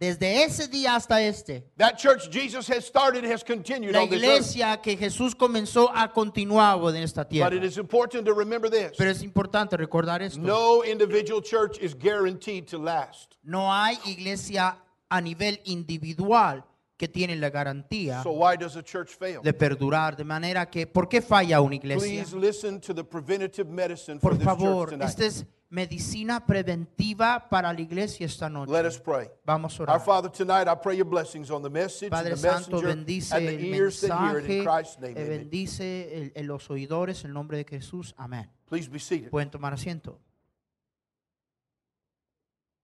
Desde 0.00 0.44
ese 0.44 0.68
día 0.70 0.94
hasta 0.94 1.20
este, 1.20 1.64
that 1.76 1.98
church 1.98 2.30
Jesus 2.30 2.68
has 2.68 2.86
started 2.86 3.24
has 3.24 3.42
continued 3.42 3.92
la 3.96 4.02
on 4.02 4.08
this 4.08 4.22
earth. 4.22 4.28
iglesia 4.46 4.78
que 4.80 4.96
Jesús 4.96 5.34
comenzó 5.34 5.90
a 5.92 6.12
continuar 6.12 6.78
en 6.94 7.02
esta 7.02 7.22
But 7.24 7.30
tierra. 7.30 7.56
it 7.56 7.64
is 7.64 7.78
important 7.78 8.24
to 8.24 8.32
remember 8.32 8.70
this. 8.70 8.92
Pero 8.96 9.10
es 9.10 9.22
importante 9.24 9.76
recordar 9.76 10.22
esto. 10.22 10.38
No 10.40 10.84
individual 10.84 11.42
church 11.42 11.78
is 11.80 11.94
guaranteed 11.94 12.68
to 12.68 12.78
last. 12.78 13.36
No 13.42 13.68
hay 13.72 13.98
iglesia 14.06 14.76
a 15.10 15.20
nivel 15.20 15.60
individual 15.64 16.64
que 16.96 17.06
tiene 17.08 17.36
la 17.36 17.48
garantía 17.50 18.22
So 18.22 18.30
why 18.32 18.56
does 18.56 18.76
a 18.76 18.82
church 18.82 19.10
fail? 19.16 19.40
de 19.42 19.52
perdurar. 19.52 20.16
De 20.16 20.24
manera 20.24 20.68
que, 20.68 20.86
¿por 20.86 21.08
qué 21.08 21.22
falla 21.22 21.60
una 21.60 21.76
iglesia? 21.76 22.24
Please 22.24 22.34
listen 22.36 22.80
to 22.80 22.92
the 22.94 23.04
preventative 23.04 23.68
medicine 23.70 24.18
for 24.18 24.30
Por 24.30 24.38
this 24.38 24.46
church 24.46 24.58
favor, 24.58 24.90
tonight. 24.90 25.08
esta 25.08 25.24
es 25.24 25.46
medicina 25.70 26.44
preventiva 26.44 27.48
para 27.48 27.72
la 27.72 27.80
iglesia 27.80 28.26
esta 28.26 28.48
noche. 28.48 28.72
Let 28.72 28.84
us 28.86 28.98
pray. 28.98 29.28
Vamos 29.44 29.78
a 29.78 29.82
Our 29.84 29.88
orar. 29.90 30.00
Father, 30.04 30.30
tonight 30.30 30.66
I 30.66 30.74
pray 30.74 30.96
your 30.96 31.06
blessings 31.08 31.50
on 31.50 31.62
the 31.62 31.70
message, 31.70 32.10
Padre 32.10 32.32
and 32.32 32.40
the 32.42 32.48
Santo, 32.50 32.82
bendice 32.82 33.32
and 33.32 33.46
the 33.46 33.54
el 33.54 33.64
ears 33.64 34.00
that 34.00 34.18
hear 34.18 34.38
it 34.40 34.44
in 34.50 34.56
mensaje, 34.58 34.64
Christ's 34.64 34.98
name. 34.98 35.12
eh, 35.16 35.24
Amen. 35.24 35.38
bendice 35.38 36.16
el- 36.16 36.32
el- 36.34 36.46
los 36.46 36.68
oidores 36.70 37.24
en 37.24 37.32
nombre 37.32 37.58
de 37.58 37.64
Jesús. 37.64 38.14
Amén. 38.16 38.50
Please 38.68 38.88
be 38.90 38.98
seated. 38.98 39.30
Pueden 39.30 39.50
tomar 39.50 39.72
asiento. 39.72 40.18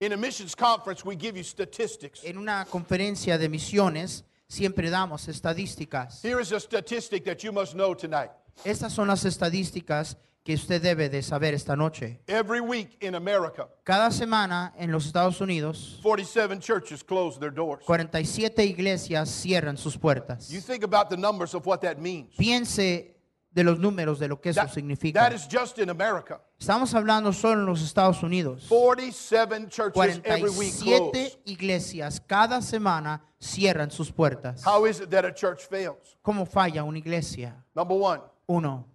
In 0.04 0.12
a 0.12 0.18
missions 0.18 0.54
conference, 0.54 1.02
we 1.02 1.16
give 1.16 1.34
you 1.34 1.42
statistics. 1.42 2.23
En 2.25 2.37
una 2.37 2.66
conferencia 2.66 3.38
de 3.38 3.49
misiones 3.49 4.25
siempre 4.46 4.90
damos 4.90 5.28
estadísticas. 5.28 6.23
Here 6.23 6.42
is 6.42 6.52
a 6.52 6.61
statistic 6.61 7.25
that 7.25 7.42
you 7.42 7.52
must 7.52 7.73
know 7.73 7.94
tonight. 7.94 8.30
Estas 8.66 8.92
son 8.92 9.08
las 9.08 9.25
estadísticas 9.25 10.18
que 10.44 10.52
usted 10.52 10.82
debe 10.82 11.08
de 11.08 11.23
saber 11.23 11.54
esta 11.54 11.75
noche. 11.75 12.20
Every 12.26 12.61
week 12.61 12.99
in 13.00 13.14
America, 13.14 13.66
Cada 13.82 14.11
semana 14.11 14.75
en 14.76 14.92
los 14.92 15.06
Estados 15.06 15.40
Unidos, 15.40 16.00
47 16.02 16.61
churches 16.61 17.02
close 17.02 17.38
their 17.40 17.50
doors. 17.50 17.82
47 17.87 18.62
iglesias 18.62 19.30
cierran 19.30 19.78
sus 19.78 19.96
puertas. 19.96 20.50
You 20.50 20.61
think 20.61 20.84
about 20.84 21.08
the 21.08 21.16
numbers 21.16 21.54
of 21.54 21.64
what 21.66 21.80
that 21.80 21.96
means. 21.96 22.37
Piense 22.37 23.13
de 23.54 23.62
los 23.62 23.78
números 23.78 24.18
de 24.18 24.26
lo 24.26 24.40
que 24.40 24.50
eso 24.50 24.61
That, 24.62 24.70
significa. 24.73 25.20
that 25.20 25.32
is 25.32 25.46
just 25.49 25.78
in 25.78 25.88
America. 25.88 26.40
Estamos 26.58 26.92
hablando 26.94 27.32
solo 27.32 27.61
en 27.61 27.66
los 27.66 27.82
Estados 27.82 28.23
Unidos. 28.23 28.66
47 28.68 29.68
churches 29.68 30.20
every 30.25 30.50
week 30.50 30.73
47 30.75 31.11
close. 31.12 31.38
iglesias 31.46 32.20
cada 32.26 32.61
semana 32.61 33.23
cierran 33.38 33.90
sus 33.92 34.11
puertas. 34.11 34.64
How 34.66 34.87
is 34.87 35.00
it 35.00 35.11
that 35.11 35.25
a 35.25 35.32
church 35.32 35.66
fails? 35.68 36.16
¿Cómo 36.23 36.46
falla 36.46 36.82
una 36.82 36.99
iglesia? 36.99 37.54
Number 37.76 37.96
one, 37.96 38.20
Uno, 38.49 38.87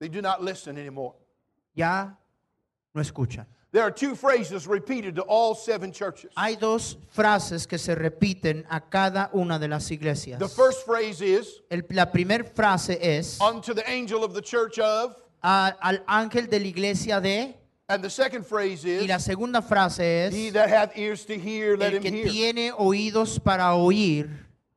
they 0.00 0.08
do 0.08 0.20
not 0.20 0.42
listen 0.42 0.76
anymore. 0.76 1.14
ya 1.74 2.18
no 2.92 3.00
escuchan. 3.00 3.46
There 3.74 3.82
are 3.82 3.90
two 3.90 4.14
phrases 4.14 4.68
repeated 4.68 5.16
to 5.16 5.22
all 5.22 5.56
seven 5.56 5.90
churches. 5.90 6.30
Hay 6.36 6.54
dos 6.54 6.96
frases 7.10 7.66
que 7.66 7.76
se 7.76 7.96
repiten 7.96 8.64
a 8.70 8.78
cada 8.80 9.30
una 9.34 9.58
de 9.58 9.66
las 9.66 9.90
iglesias. 9.90 10.38
The 10.38 10.46
first 10.48 10.86
phrase 10.86 11.20
is, 11.20 11.60
El- 11.68 11.82
la 11.90 12.04
primera 12.06 12.44
frase 12.44 12.96
es 13.02 13.40
unto 13.40 13.74
the 13.74 13.82
angel 13.90 14.22
of 14.22 14.32
the 14.32 14.40
church 14.40 14.78
of, 14.78 15.16
a- 15.42 15.74
al 15.82 15.98
ángel 16.06 16.48
de 16.48 16.60
la 16.60 16.66
iglesia 16.66 17.20
de 17.20 17.56
and 17.88 18.00
the 18.04 18.08
second 18.08 18.44
phrase 18.46 18.84
y 18.84 18.90
is, 19.02 19.08
la 19.08 19.18
segunda 19.18 19.60
frase 19.60 20.30
he 20.30 20.46
es 20.46 20.52
that 20.52 20.68
hath 20.70 20.96
ears 20.96 21.24
to 21.26 21.34
hear, 21.36 21.76
let 21.76 21.94
el 21.94 21.96
him 21.96 22.02
que 22.02 22.10
hear. 22.12 22.28
tiene 22.30 22.70
oídos 22.78 23.40
para 23.42 23.74
oír 23.74 24.30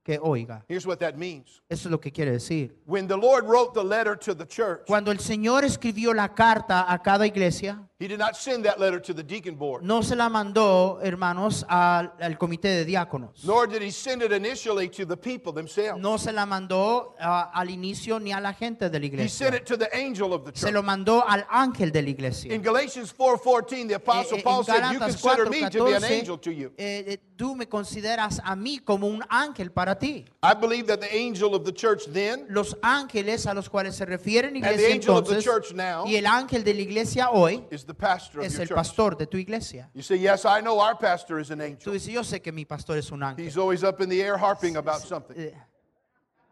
que 0.03 0.17
oiga. 0.19 0.63
Here's 0.67 0.87
what 0.87 0.97
that 1.01 1.15
means. 1.19 1.61
Eso 1.69 1.87
es 1.87 1.91
lo 1.91 1.99
que 1.99 2.11
quiere 2.11 2.31
decir. 2.31 2.71
When 2.87 3.07
the 3.07 3.15
Lord 3.17 3.45
wrote 3.45 3.75
the 3.75 3.83
letter 3.83 4.15
to 4.15 4.33
the 4.33 4.47
church, 4.47 4.87
Cuando 4.87 5.11
el 5.11 5.19
Señor 5.19 5.63
escribió 5.65 6.15
la 6.15 6.29
carta 6.33 6.91
a 6.91 6.97
cada 7.03 7.27
iglesia, 7.27 7.86
he 7.99 8.07
did 8.07 8.19
not 8.19 8.35
send 8.37 8.63
that 8.65 8.79
letter 8.79 8.99
to 8.99 9.11
the 9.13 9.23
deacon 9.23 9.55
board, 9.55 9.83
no 9.83 10.01
se 10.03 10.15
la 10.15 10.29
mandó, 10.29 10.99
hermanos, 11.01 11.65
al, 11.67 12.13
al 12.19 12.37
comité 12.37 12.69
de 12.69 12.85
diáconos. 12.85 13.43
nor 13.43 13.65
did 13.67 13.81
he 13.81 13.89
send 13.89 14.21
it 14.21 14.31
initially 14.31 14.87
to 14.87 15.03
the 15.05 15.17
people 15.17 15.51
themselves. 15.51 15.99
No 15.99 16.17
se 16.17 16.31
la 16.31 16.45
mandó 16.45 17.15
ah, 17.19 17.49
al 17.55 17.69
inicio 17.69 18.19
ni 18.21 18.31
a 18.31 18.39
la 18.39 18.53
gente 18.53 18.89
de 18.89 18.99
la 18.99 19.05
He 19.07 19.27
sent 19.27 19.55
iglesia. 19.55 19.55
it 19.55 19.65
to 19.65 19.77
the 19.77 19.89
angel 19.95 20.31
of 20.33 20.45
the 20.45 20.51
Se 20.53 20.67
church. 20.67 20.73
lo 20.75 20.83
mandó 20.83 21.23
al 21.27 21.43
ángel 21.49 21.91
de 21.91 22.01
la 22.03 22.09
iglesia. 22.09 22.53
In 22.53 22.61
Galatians 22.61 23.11
4:14, 23.17 23.87
the 23.87 23.95
apostle 23.95 24.37
Eh, 24.37 24.41
eh, 24.41 24.43
Paul 24.43 24.63
said, 24.63 24.91
"You 24.93 24.99
consider 24.99 25.49
me 25.49 25.67
to 25.69 25.83
be 25.85 25.93
an 25.93 26.01
4:14, 26.03 26.19
angel 26.19 26.37
to 26.37 26.51
you." 26.51 26.71
eh, 26.77 27.17
tú 27.35 27.55
me 27.55 27.65
consideras 27.67 28.39
a 28.43 28.55
mí 28.55 28.77
como 28.83 29.07
un 29.07 29.23
ángel 29.29 29.71
para 29.71 29.97
ti. 29.97 30.23
I 30.43 30.53
believe 30.53 30.85
that 30.87 30.99
the 31.01 31.11
angel 31.15 31.55
of 31.55 31.65
the 31.65 31.71
church 31.73 32.05
then 32.13 32.45
Los 32.49 32.75
ángeles 32.83 33.47
a 33.47 33.53
los 33.55 33.67
cuales 33.69 33.95
se 33.95 34.05
refiere 34.05 34.51
la 34.51 34.57
And 34.57 34.63
the 34.63 34.73
iglesia 34.73 34.93
angel 34.93 35.17
of 35.17 35.27
the 35.27 35.41
church 35.41 35.73
now 35.73 36.05
y 36.05 36.15
el 36.15 36.25
ángel 36.27 36.63
de 36.63 36.73
la 36.75 36.81
iglesia 36.81 37.29
hoy 37.31 37.63
is 37.71 37.85
the 37.87 37.93
pastor 37.95 38.39
of 38.41 38.45
es 38.45 38.53
your 38.53 38.61
el 38.63 38.67
church. 38.67 38.75
pastor 38.75 39.15
de 39.17 39.25
tu 39.25 39.37
iglesia. 39.37 39.89
You 39.93 40.03
say, 40.03 40.17
"Yes, 40.17 40.45
I 40.45 40.61
know 40.61 40.79
our 40.79 40.95
pastor 40.95 41.39
is 41.39 41.49
an 41.49 41.59
Tú 41.59 41.63
angel. 41.63 41.93
dices, 41.93 42.13
yo 42.13 42.21
sé 42.21 42.41
que 42.43 42.51
mi 42.51 42.65
pastor 42.65 42.97
es 42.97 43.09
un 43.11 43.21
ángel. 43.23 43.43
He's 43.45 43.57
always 43.57 43.83
up 43.83 43.99
in 44.01 44.09
the 44.09 44.21
air 44.21 44.37
harping 44.37 44.75
about 44.77 45.01
something." 45.01 45.35
Eh, 45.39 45.51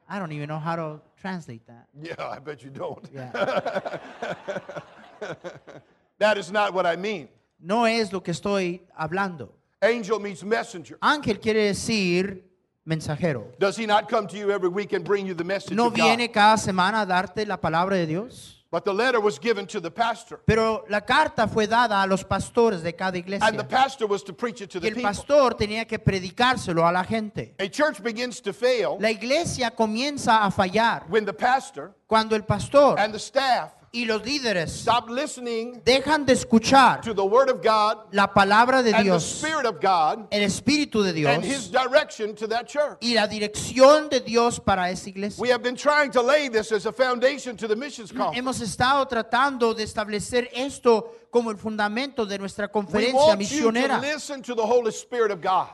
I 0.09 0.17
don't 0.19 0.31
even 0.31 0.47
know 0.47 0.59
how 0.59 0.75
to 0.75 1.01
translate 1.21 1.65
that. 1.67 1.87
Yeah, 1.93 2.15
I 2.29 2.39
bet 2.39 2.63
you 2.63 2.69
don't. 2.71 3.07
Yeah. 3.13 3.31
That 6.17 6.37
is 6.37 6.49
not 6.51 6.73
what 6.73 6.85
I 6.85 6.95
mean. 6.95 7.27
No 7.59 7.85
es 7.85 8.13
lo 8.13 8.21
que 8.21 8.31
estoy 8.31 8.81
hablando. 8.97 9.49
Angel 9.81 10.19
means 10.19 10.43
messenger. 10.43 10.97
Ángel 11.01 11.39
quiere 11.41 11.65
decir 11.67 12.43
mensajero. 12.85 13.47
Does 13.59 13.77
he 13.77 13.85
not 13.85 14.07
come 14.07 14.27
to 14.27 14.37
you 14.37 14.51
every 14.51 14.69
week 14.69 14.93
and 14.93 15.03
bring 15.03 15.25
you 15.27 15.33
the 15.33 15.43
message 15.43 15.75
No 15.75 15.87
of 15.87 15.93
God? 15.95 16.05
viene 16.05 16.31
cada 16.31 16.57
semana 16.57 17.01
a 17.01 17.05
darte 17.05 17.45
la 17.45 17.57
palabra 17.57 17.95
de 17.97 18.05
Dios. 18.05 18.64
But 18.75 18.83
the 18.83 18.93
letter 18.93 19.21
was 19.21 19.39
given 19.39 19.65
to 19.67 19.79
the 19.79 19.89
pastor, 19.89 20.37
Pero 20.45 20.83
la 20.89 20.99
carta 20.99 21.47
fue 21.47 21.65
dada 21.65 22.01
a 22.03 22.05
los 22.05 22.25
pastores 22.25 22.83
de 22.83 22.91
cada 22.91 23.17
iglesia. 23.17 23.47
and 23.47 23.57
the 23.57 23.63
pastor 23.63 24.05
was 24.05 24.21
to 24.25 24.33
preach 24.33 24.59
it 24.59 24.69
to 24.71 24.79
Y 24.79 24.81
the 24.81 24.87
el 24.89 24.93
people. 24.95 25.09
pastor 25.11 25.53
tenía 25.55 25.87
que 25.87 25.97
predicárselo 25.97 26.85
a 26.85 26.91
la 26.91 27.05
gente. 27.05 27.55
A 27.57 27.69
church 27.69 28.03
begins 28.03 28.41
to 28.41 28.51
fail 28.51 28.97
La 28.99 29.11
iglesia 29.11 29.71
comienza 29.71 30.43
a 30.45 30.51
fallar 30.51 31.05
when 31.07 31.23
the 31.23 31.31
pastor 31.31 31.93
cuando 32.05 32.35
el 32.35 32.41
pastor 32.43 32.99
and 32.99 33.13
the 33.13 33.17
staff 33.17 33.71
y 33.95 34.05
los 34.05 34.23
líderes 34.25 34.71
stop 34.71 35.09
listening 35.09 35.81
dejan 35.85 36.25
de 36.25 36.33
escuchar 36.33 37.01
to 37.01 37.13
the 37.13 37.23
word 37.23 37.49
of 37.49 37.61
God 37.63 37.97
la 38.11 38.27
palabra 38.33 38.83
de 38.83 38.91
and 38.91 38.97
the 38.97 39.03
Dios, 39.03 39.23
spirit 39.23 39.65
of 39.65 39.79
God 39.81 40.27
el 40.31 40.41
espíritu 40.41 41.01
de 41.01 41.13
Dios 41.13 41.33
and 41.33 41.43
his 41.45 41.71
direction 41.71 42.35
to 42.35 42.45
that 42.47 42.67
church. 42.67 42.97
y 43.01 43.13
la 43.13 43.27
dirección 43.27 44.09
de 44.09 44.19
Dios 44.19 44.59
para 44.59 44.89
esa 44.89 45.09
iglesia. 45.09 45.41
We 45.41 45.49
have 45.49 45.63
been 45.63 45.77
trying 45.77 46.11
to 46.11 46.21
lay 46.21 46.49
this 46.49 46.71
as 46.73 46.85
a 46.85 46.91
foundation 46.91 47.55
to 47.55 47.67
the 47.67 47.75
missions 47.75 48.11
conference. 48.11 48.37
Hemos 48.37 48.59
estado 48.61 49.07
tratando 49.07 49.73
de 49.73 49.83
establecer 49.83 50.49
esto 50.53 51.11
como 51.35 51.51
el 51.51 51.57
fundamento 51.57 52.25
de 52.25 52.39
nuestra 52.39 52.69
conferencia 52.69 53.35
misionera. 53.35 53.99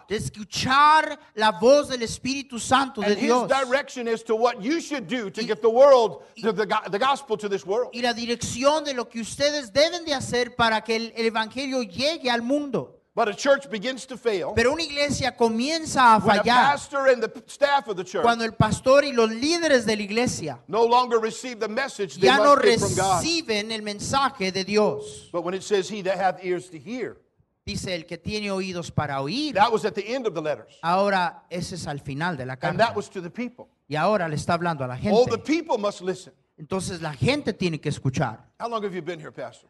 De 0.08 0.16
escuchar 0.16 1.20
la 1.36 1.52
voz 1.52 1.90
del 1.90 2.02
Espíritu 2.02 2.58
Santo 2.58 3.02
de 3.02 3.16
Dios. 3.16 3.48
direction 3.48 4.08
as 4.08 4.24
to 4.24 4.34
what 4.36 4.60
you 4.60 4.82
should 4.82 5.06
do 5.08 5.30
to 5.30 5.44
get 5.44 5.62
the 5.62 5.70
world, 5.70 6.24
to 6.42 6.52
the, 6.52 6.66
go- 6.66 6.82
the 6.90 6.98
gospel 6.98 7.38
to 7.38 7.48
this 7.48 7.64
world. 7.64 7.92
Y 7.94 8.02
la 8.02 8.12
dirección 8.16 8.84
de 8.84 8.96
lo 8.96 9.08
que 9.08 9.22
ustedes 9.22 9.72
deben 9.72 10.04
de 10.04 10.16
hacer 10.16 10.56
para 10.56 10.82
que 10.82 10.96
el, 10.96 11.14
el 11.16 11.28
Evangelio 11.28 11.84
llegue 11.84 12.32
al 12.32 12.42
mundo. 12.42 13.00
But 13.14 13.28
a 13.28 13.34
church 13.34 13.70
begins 13.70 14.06
to 14.08 14.16
fail 14.18 14.54
Pero 14.56 14.72
una 14.72 14.84
iglesia 14.84 15.36
comienza 15.36 16.16
a 16.16 16.20
when 16.20 16.40
a 16.40 16.44
fallar 16.44 16.72
pastor 16.72 17.08
and 17.10 17.22
the 17.22 17.44
staff 17.48 17.90
of 17.90 17.98
the 17.98 18.06
church 18.06 18.24
cuando 18.24 18.46
el 18.46 18.54
pastor 18.54 19.04
y 19.04 19.12
los 19.12 19.30
líderes 19.30 19.86
de 19.86 19.98
la 19.98 20.02
iglesia 20.04 20.60
no 20.68 20.86
longer 20.86 21.20
receive 21.20 21.60
the 21.60 21.68
message 21.68 22.16
they 22.16 22.28
ya 22.28 22.38
no 22.38 22.56
must 22.56 22.64
get 22.64 22.80
from 22.80 22.96
God. 22.96 23.22
reciben 23.22 23.72
el 23.74 23.82
mensaje 23.82 24.54
de 24.54 24.64
Dios. 24.64 25.28
But 25.34 25.44
when 25.44 25.54
it 25.54 25.64
says, 25.64 25.90
He 25.90 26.02
that 26.04 26.18
hath 26.18 26.44
ears 26.44 26.70
to 26.70 26.80
hear, 26.80 27.18
Dice 27.66 27.88
el 27.94 28.06
que 28.06 28.18
tiene 28.18 28.50
oídos 28.50 28.92
para 28.96 29.22
oír. 29.22 29.54
that 29.56 29.72
was 29.72 29.84
at 29.84 29.94
the 29.94 30.08
end 30.08 30.26
of 30.26 30.34
the 30.34 30.42
letters. 30.42 30.80
Ahora 30.82 31.44
ese 31.50 31.74
es 31.76 31.88
al 31.88 32.00
final 32.00 32.38
de 32.38 32.46
la 32.46 32.54
And 32.62 32.80
that 32.80 32.88
carta. 32.88 32.94
was 32.96 33.10
to 33.10 33.20
the 33.22 33.30
people. 33.30 33.68
Y 33.90 33.98
ahora 33.98 34.30
le 34.30 34.36
está 34.38 34.54
hablando 34.54 34.86
a 34.86 34.88
la 34.88 34.94
All 34.96 35.26
the 35.26 35.32
gente. 35.38 35.46
people 35.46 35.78
must 35.78 36.02
listen. 36.02 36.32
Entonces 36.58 37.02
la 37.02 37.12
gente 37.14 37.52
tiene 37.52 37.80
que 37.82 37.90
escuchar. 37.90 38.40
How 38.58 38.70
long 38.70 38.82
have 38.86 38.96
you 38.96 39.02
been 39.02 39.20
here, 39.20 39.32
Pastor? 39.34 39.68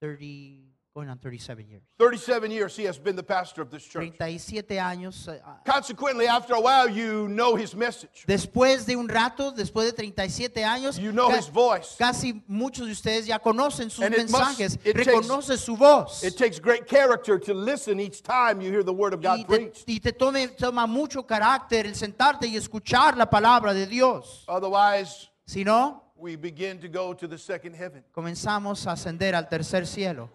30, 0.00 0.65
Going 0.96 1.10
on 1.10 1.18
37 1.18 1.68
years. 1.68 1.82
37 1.98 2.50
years 2.50 2.74
he 2.74 2.84
has 2.84 2.96
been 2.98 3.16
the 3.16 3.22
pastor 3.22 3.60
of 3.60 3.70
this 3.70 3.84
church. 3.84 4.14
37 4.18 4.78
años. 4.78 5.28
eh, 5.28 5.38
ah, 5.44 5.58
Consequently, 5.62 6.26
after 6.26 6.54
a 6.54 6.58
while, 6.60 6.88
you 6.88 7.28
know 7.28 7.54
his 7.54 7.74
message. 7.76 8.24
Después 8.26 8.86
de 8.86 8.96
un 8.96 9.06
rato, 9.06 9.52
después 9.52 9.84
de 9.84 9.92
37 9.92 10.64
años, 10.64 10.98
You 10.98 11.12
know 11.12 11.28
his 11.30 11.48
voice. 11.48 11.96
casi 11.98 12.42
muchos 12.48 12.86
de 12.86 12.92
ustedes 12.92 13.26
ya 13.26 13.38
conocen 13.38 13.90
sus 13.90 14.06
And 14.06 14.14
it 14.14 14.30
must- 14.30 14.58
mensajes, 14.58 14.78
takes- 14.82 14.94
reconoce 15.06 15.58
su 15.58 15.76
voz. 15.76 16.24
It 16.24 16.34
takes 16.38 16.58
great 16.58 16.86
character 16.86 17.38
to 17.40 17.52
listen 17.52 18.00
each 18.00 18.22
time 18.22 18.62
you 18.62 18.70
hear 18.70 18.82
the 18.82 18.94
word 18.94 19.12
of 19.12 19.20
y 19.20 19.24
God 19.24 19.36
te, 19.36 19.44
preached. 19.44 19.84
y 19.86 19.98
te 20.00 20.12
tome, 20.12 20.48
toma 20.56 20.86
mucho 20.86 21.22
carácter 21.26 21.84
el 21.84 21.94
sentarte 21.94 22.46
y 22.48 22.56
escuchar 22.56 23.18
la 23.18 23.26
palabra 23.26 23.74
de 23.74 23.84
Dios. 23.86 24.44
Otherwise, 24.48 25.28
Si 25.44 25.62
no, 25.62 26.04
we 26.16 26.36
begin 26.36 26.78
to 26.80 26.88
go 26.88 27.12
to 27.12 27.28
the 27.28 27.36
second 27.36 27.74
heaven. 27.76 28.02
comenzamos 28.14 28.86
a 28.86 28.92
ascender 28.92 29.34
al 29.34 29.46
tercer 29.46 29.86
cielo. 29.86 30.30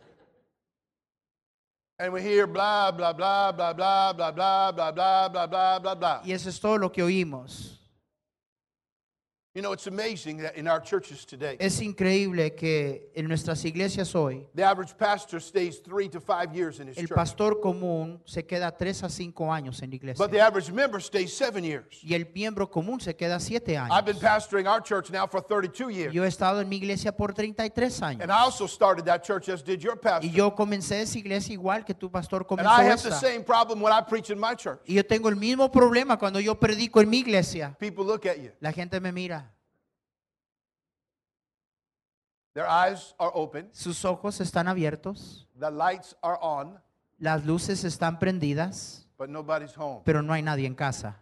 And 2.01 2.11
we 2.11 2.23
hear 2.23 2.47
blah, 2.47 2.89
blah, 2.89 3.13
blah, 3.13 3.51
blah, 3.51 3.73
blah, 3.73 4.11
blah, 4.11 4.31
blah, 4.31 4.71
blah, 4.71 4.91
blah, 4.91 5.29
blah, 5.29 5.79
blah, 5.79 5.95
blah. 5.95 6.21
Y 6.25 6.31
eso 6.31 6.49
es 6.49 6.59
todo 6.59 6.79
lo 6.79 6.91
que 6.91 7.03
oímos. 7.03 7.79
You 9.53 9.61
know, 9.61 9.73
it's 9.73 9.85
amazing 9.87 10.37
that 10.43 10.55
in 10.55 10.65
our 10.65 10.79
churches 10.79 11.25
today, 11.25 11.57
Es 11.59 11.81
increíble 11.81 12.55
que 12.55 13.11
en 13.13 13.27
nuestras 13.27 13.65
iglesias 13.65 14.15
hoy, 14.15 14.47
the 14.55 14.63
average 14.63 14.97
pastor 14.97 15.41
stays 15.41 15.81
three 15.83 16.07
to 16.07 16.21
five 16.21 16.55
years 16.55 16.79
in 16.79 16.87
his 16.87 16.97
el 16.97 17.05
church. 17.07 17.15
pastor 17.17 17.59
común 17.59 18.21
se 18.23 18.43
queda 18.45 18.71
tres 18.71 19.03
a 19.03 19.09
cinco 19.09 19.51
años 19.51 19.81
en 19.83 19.89
la 19.89 19.95
iglesia. 19.97 20.23
But 20.25 20.31
the 20.31 20.39
average 20.39 20.71
member 20.71 21.01
stays 21.01 21.33
seven 21.35 21.65
years. 21.65 21.83
Y 22.01 22.13
el 22.15 22.27
miembro 22.33 22.71
común 22.71 23.01
se 23.01 23.13
queda 23.13 23.41
siete 23.41 23.75
I've 23.77 24.05
been 24.05 24.15
años. 24.15 24.21
pastoring 24.21 24.67
our 24.67 24.79
church 24.81 25.11
now 25.11 25.27
for 25.27 25.41
32 25.41 25.89
years. 25.89 26.13
Yo 26.13 26.23
he 26.23 26.29
estado 26.29 26.61
en 26.61 26.69
mi 26.69 26.77
iglesia 26.77 27.11
por 27.11 27.33
33 27.33 28.01
años. 28.03 28.21
And 28.21 28.31
I 28.31 28.39
also 28.45 28.67
started 28.67 29.03
that 29.03 29.21
church 29.21 29.49
as 29.49 29.61
did 29.61 29.81
your 29.81 29.97
pastor. 29.99 30.29
Y 30.29 30.31
yo 30.31 30.55
comencé 30.55 31.01
esa 31.01 31.17
iglesia 31.19 31.51
igual 31.51 31.83
que 31.83 31.93
tu 31.93 32.09
pastor 32.09 32.43
And 32.43 32.47
comenzó 32.47 32.69
I 32.71 32.85
have 32.85 33.01
the 33.03 33.09
esta. 33.09 33.19
same 33.19 33.43
problem 33.43 33.81
when 33.81 33.91
I 33.91 33.99
preach 34.01 34.29
in 34.29 34.39
my 34.39 34.55
church. 34.55 34.79
Y 34.87 34.93
yo 34.93 35.03
tengo 35.03 35.27
el 35.27 35.35
mismo 35.35 35.69
problema 35.69 36.17
cuando 36.17 36.39
yo 36.39 36.57
predico 36.57 37.01
en 37.01 37.09
mi 37.09 37.17
iglesia. 37.17 37.75
People 37.77 38.05
look 38.05 38.25
at 38.25 38.37
you. 38.37 38.51
La 38.61 38.71
gente 38.71 38.97
me 39.01 39.11
mira. 39.11 39.41
Their 42.53 42.67
eyes 42.67 43.13
are 43.17 43.31
open. 43.33 43.69
Sus 43.71 44.03
ojos 44.03 44.39
están 44.41 44.67
abiertos. 44.67 45.47
The 45.57 45.71
lights 45.71 46.15
are 46.21 46.37
on, 46.41 46.79
Las 47.19 47.45
luces 47.45 47.83
están 47.83 48.19
prendidas. 48.19 49.07
but 49.17 49.29
nobody's 49.29 49.73
home. 49.75 50.01
Pero 50.03 50.21
no 50.21 50.33
hay 50.33 50.41
nadie 50.41 50.65
en 50.65 50.75
casa. 50.75 51.17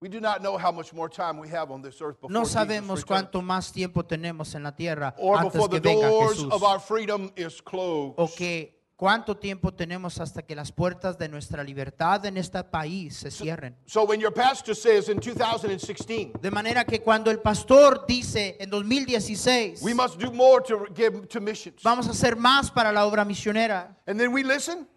We 0.00 0.08
do 0.08 0.20
not 0.20 0.42
know 0.42 0.56
how 0.56 0.70
much 0.70 0.92
more 0.92 1.08
time 1.08 1.38
we 1.38 1.48
have 1.48 1.72
on 1.72 1.82
this 1.82 2.00
earth 2.00 2.20
before 2.20 2.30
No 2.32 2.40
Jesus 2.44 2.52
sabemos 2.54 3.00
returns. 3.00 3.04
cuánto 3.04 3.42
más 3.42 3.72
tiempo 3.72 4.04
tenemos 4.04 4.54
en 4.54 4.62
la 4.62 4.70
tierra 4.70 5.12
or 5.18 5.38
antes 5.38 5.54
before 5.54 5.68
que 5.68 5.80
the 5.80 5.88
venga 5.88 6.06
doors 6.08 6.36
Jesús. 6.38 6.52
of 6.52 6.62
our 6.62 6.78
freedom 6.78 7.32
is 7.34 7.60
closed. 7.60 8.14
O 8.16 8.28
que 8.28 8.77
cuánto 8.98 9.36
tiempo 9.36 9.72
tenemos 9.72 10.18
hasta 10.18 10.42
que 10.42 10.56
las 10.56 10.72
puertas 10.72 11.16
de 11.16 11.28
nuestra 11.28 11.62
libertad 11.62 12.26
en 12.26 12.36
este 12.36 12.62
país 12.64 13.16
se 13.16 13.30
cierren. 13.30 13.76
So 13.86 14.02
when 14.02 14.20
your 14.20 14.34
pastor 14.34 14.74
says 14.74 15.08
in 15.08 15.20
2016, 15.20 16.32
De 16.42 16.50
manera 16.50 16.84
que 16.84 17.00
cuando 17.00 17.30
el 17.30 17.38
pastor 17.38 18.04
dice 18.08 18.56
en 18.58 18.68
2016, 18.70 19.82
we 19.82 19.94
must 19.94 20.20
do 20.20 20.32
more 20.32 20.60
to 20.66 20.86
give 20.96 21.28
to 21.28 21.40
missions, 21.40 21.80
vamos 21.84 22.08
a 22.08 22.10
hacer 22.10 22.36
más 22.36 22.72
para 22.72 22.90
la 22.90 23.06
obra 23.06 23.24
misionera, 23.24 23.96
and 24.06 24.18
then 24.18 24.32
we 24.32 24.42
listen 24.42 24.88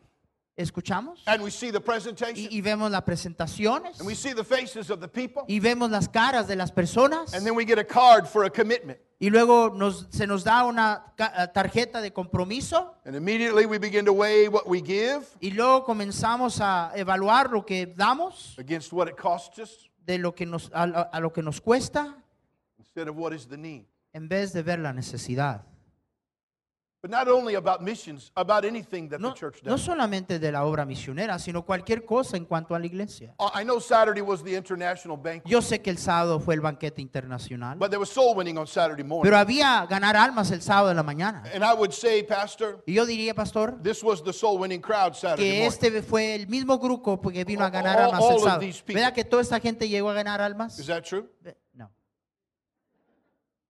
escuchamos 0.61 1.21
and 1.25 1.41
we 1.43 1.49
see 1.51 1.71
the 1.71 1.79
presentation 1.79 2.35
y, 2.37 2.47
y 2.51 2.61
vemos 2.61 2.89
las 2.91 3.01
presentaciones 3.03 3.99
and 3.99 4.07
we 4.07 4.15
see 4.15 4.33
the 4.33 4.43
faces 4.43 4.89
of 4.89 4.99
the 4.99 5.07
people, 5.07 5.43
y 5.47 5.59
vemos 5.59 5.89
las 5.91 6.07
caras 6.07 6.47
de 6.47 6.55
las 6.55 6.71
personas 6.71 7.33
and 7.33 7.45
then 7.45 7.55
we 7.55 7.65
get 7.65 7.77
a 7.79 7.83
card 7.85 8.25
for 8.27 8.45
a 8.45 8.49
commitment. 8.49 8.97
y 9.19 9.29
luego 9.29 9.69
nos, 9.69 10.07
se 10.09 10.25
nos 10.25 10.43
da 10.43 10.63
una 10.65 11.13
ca- 11.15 11.51
tarjeta 11.53 12.01
de 12.01 12.11
compromiso 12.11 12.95
And 13.05 13.15
immediately 13.15 13.65
we 13.65 13.77
begin 13.77 14.05
to 14.05 14.13
weigh 14.13 14.47
what 14.47 14.67
we 14.67 14.81
give 14.81 15.25
y 15.39 15.51
luego 15.51 15.83
comenzamos 15.83 16.59
a 16.61 16.91
evaluar 16.95 17.51
lo 17.51 17.63
que 17.65 17.85
damos 17.87 18.55
against 18.57 18.91
what 18.93 19.07
it 19.07 19.15
costs 19.17 19.59
us 19.59 19.89
de 20.05 20.17
lo 20.17 20.33
que 20.33 20.45
nos, 20.47 20.71
a 20.73 21.19
lo 21.19 21.31
que 21.31 21.43
nos 21.43 21.61
cuesta 21.61 22.15
instead 22.79 23.07
of 23.07 23.15
what 23.15 23.31
is 23.33 23.47
the 23.47 23.57
need. 23.57 23.85
en 24.13 24.27
vez 24.27 24.51
de 24.53 24.61
ver 24.63 24.79
la 24.79 24.91
necesidad. 24.91 25.61
But 27.03 27.09
not 27.09 27.27
only 27.27 27.55
about 27.55 27.81
missions, 27.81 28.31
about 28.35 28.63
anything 28.63 29.09
that 29.09 29.19
No, 29.19 29.29
the 29.29 29.33
church 29.39 29.63
no 29.63 29.71
does. 29.71 29.81
solamente 29.81 30.37
de 30.37 30.51
la 30.51 30.63
obra 30.65 30.85
misionera, 30.85 31.39
sino 31.39 31.63
cualquier 31.65 32.05
cosa 32.05 32.37
en 32.37 32.45
cuanto 32.45 32.75
a 32.75 32.79
la 32.79 32.85
iglesia. 32.85 33.33
I 33.55 33.63
know 33.63 33.79
Saturday 33.79 34.21
was 34.21 34.43
the 34.43 34.55
international 34.55 35.17
banquet, 35.17 35.49
Yo 35.49 35.63
sé 35.63 35.81
que 35.81 35.89
el 35.89 35.97
sábado 35.97 36.39
fue 36.39 36.53
el 36.53 36.61
banquete 36.61 37.01
internacional, 37.01 37.79
but 37.79 37.89
there 37.89 37.97
was 37.99 38.11
soul 38.11 38.35
winning 38.35 38.55
on 38.59 38.67
Saturday 38.67 39.01
morning. 39.03 39.23
pero 39.23 39.35
había 39.39 39.83
ganar 39.89 40.15
almas 40.15 40.51
el 40.51 40.61
sábado 40.61 40.89
de 40.89 40.93
la 40.93 41.01
mañana. 41.01 41.41
And 41.55 41.63
I 41.63 41.73
would 41.73 41.91
say, 41.91 42.21
Pastor, 42.21 42.83
Y 42.85 42.93
yo 42.93 43.07
diría, 43.07 43.33
pastor, 43.33 43.81
this 43.81 44.03
was 44.03 44.21
the 44.23 44.31
soul 44.31 44.59
winning 44.59 44.79
crowd 44.79 45.15
Saturday 45.15 45.37
que 45.43 45.59
morning. 45.63 45.67
este 45.69 46.01
fue 46.03 46.35
el 46.35 46.47
mismo 46.47 46.77
grupo 46.77 47.19
que 47.19 47.43
vino 47.43 47.65
a 47.65 47.71
ganar 47.71 47.97
All- 47.97 48.05
almas 48.11 48.21
all 48.21 48.33
el 48.35 48.39
sábado. 48.41 48.67
¿Verdad 48.85 49.13
que 49.13 49.23
toda 49.25 49.41
esta 49.41 49.59
gente 49.59 49.89
llegó 49.89 50.11
a 50.11 50.13
ganar 50.13 50.39
almas? 50.39 50.77
Is 50.77 50.85
that 50.85 51.01
true? 51.03 51.27
No. 51.73 51.89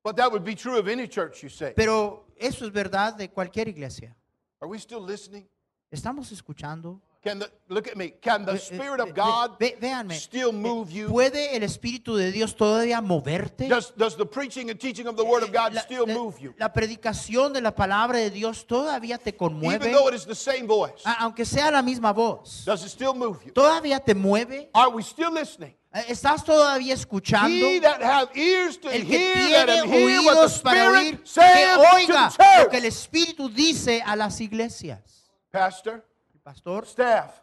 But 0.03 0.17
that 0.17 0.29
would 0.33 0.43
be 0.43 0.53
true 0.55 0.77
of 0.77 0.89
any 0.89 1.07
church, 1.07 1.43
you 1.43 1.49
say. 1.49 1.71
Pero 1.77 2.25
eso 2.41 2.65
es 2.65 2.71
verdad 2.71 3.13
de 3.13 3.29
cualquier 3.29 3.67
iglesia. 3.67 4.15
Are 4.59 4.69
we 4.69 4.77
still 4.77 5.05
listening? 5.05 5.47
¿Estamos 5.89 6.31
escuchando? 6.31 7.01
Can 7.23 7.37
the 7.37 7.51
look 7.67 7.87
at 7.87 7.95
me? 7.95 8.13
Can 8.19 8.45
the 8.45 8.53
Ve- 8.53 8.57
Spirit 8.59 8.97
ve- 8.97 9.03
of 9.03 9.13
God 9.15 9.57
ve- 9.59 9.77
véanme. 9.79 10.15
still 10.15 10.51
move 10.51 10.89
you? 10.91 11.07
¿Puede 11.07 11.55
el 11.55 11.61
Espíritu 11.61 12.15
de 12.15 12.31
Dios 12.31 12.55
todavía 12.55 12.99
moverte? 12.99 13.67
Does, 13.67 13.93
does 13.95 14.15
the 14.17 14.25
preaching 14.25 14.71
and 14.71 14.79
teaching 14.79 15.05
of 15.07 15.15
the 15.15 15.21
Word 15.23 15.43
of 15.43 15.51
God 15.51 15.73
La- 15.73 15.81
still 15.81 16.07
la- 16.07 16.13
move 16.15 16.39
you? 16.39 16.55
La 16.57 16.73
predicación 16.73 17.53
de 17.53 17.61
la 17.61 17.75
palabra 17.75 18.17
de 18.17 18.31
Dios 18.31 18.65
todavía 18.65 19.19
te 19.19 19.29
Even 19.29 19.37
conmueve, 19.37 19.91
though 19.91 20.07
it 20.09 20.15
is 20.15 20.25
the 20.25 20.33
same 20.33 20.65
voice, 20.65 21.03
aunque 21.19 21.45
sea 21.45 21.69
la 21.69 21.83
misma 21.83 22.11
voz. 22.11 22.63
does 22.65 22.81
it 22.83 22.89
still 22.89 23.13
move 23.13 23.37
you? 23.45 23.51
¿Todavía 23.53 23.99
te 23.99 24.15
mueve? 24.15 24.71
Are 24.73 24.89
we 24.89 25.03
still 25.03 25.31
listening? 25.31 25.75
¿Estás 26.07 26.45
todavía 26.45 26.93
escuchando? 26.93 27.49
He 27.67 27.79
that 27.81 28.01
have 28.01 28.29
ears 28.33 28.77
to 28.79 28.89
El 28.89 29.05
que 29.05 29.17
hear, 29.17 29.65
tiene 29.65 29.81
oídos 29.81 30.61
para 30.61 30.89
oír, 30.89 31.19
Spirit 31.25 31.25
que 31.25 31.85
oiga 31.95 32.31
lo 32.63 32.69
que 32.69 32.77
el. 32.77 32.85
Espíritu 32.85 33.49
dice 33.49 34.01
a 34.05 34.15
las 34.15 34.39
iglesias. 34.39 35.29
Pastor, 35.51 36.05
El 36.33 36.39
pastor, 36.39 36.85
staff, 36.85 37.41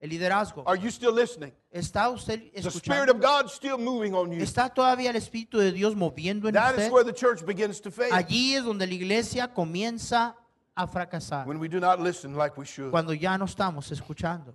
el 0.00 0.10
liderazgo. 0.10 0.64
are 0.66 0.78
you 0.78 0.90
still 0.90 1.12
listening? 1.14 1.50
¿Está 1.72 2.10
usted 2.10 2.42
Is 2.52 2.64
the 2.64 2.70
Spirit 2.70 3.08
of 3.08 3.16
escuchando? 3.16 3.20
God 3.22 3.50
still 3.50 3.78
moving 3.78 4.12
on 4.14 4.32
you? 4.32 4.42
¿Está 4.42 4.68
todavía 4.68 5.08
el 5.08 5.16
Espíritu 5.16 5.58
de 5.58 5.72
Dios 5.72 5.94
moviendo 5.96 6.46
en 6.48 6.54
That 6.54 6.72
is 6.74 6.78
usted? 6.80 6.92
where 6.92 7.04
the 7.04 7.14
church 7.14 7.42
begins 7.46 7.80
to 7.80 7.90
fail. 7.90 8.12
Allí 8.12 8.54
es 8.54 8.64
donde 8.64 8.86
la 8.86 8.92
iglesia 8.92 9.48
comienza 9.54 10.36
a 10.74 10.86
fracasar. 10.86 11.46
When 11.46 11.58
we 11.58 11.68
do 11.70 11.80
not 11.80 12.00
listen 12.00 12.36
like 12.36 12.58
we 12.60 12.66
should. 12.66 12.90
Cuando 12.90 13.14
ya 13.14 13.38
no 13.38 13.46
estamos 13.46 13.90
escuchando. 13.90 14.52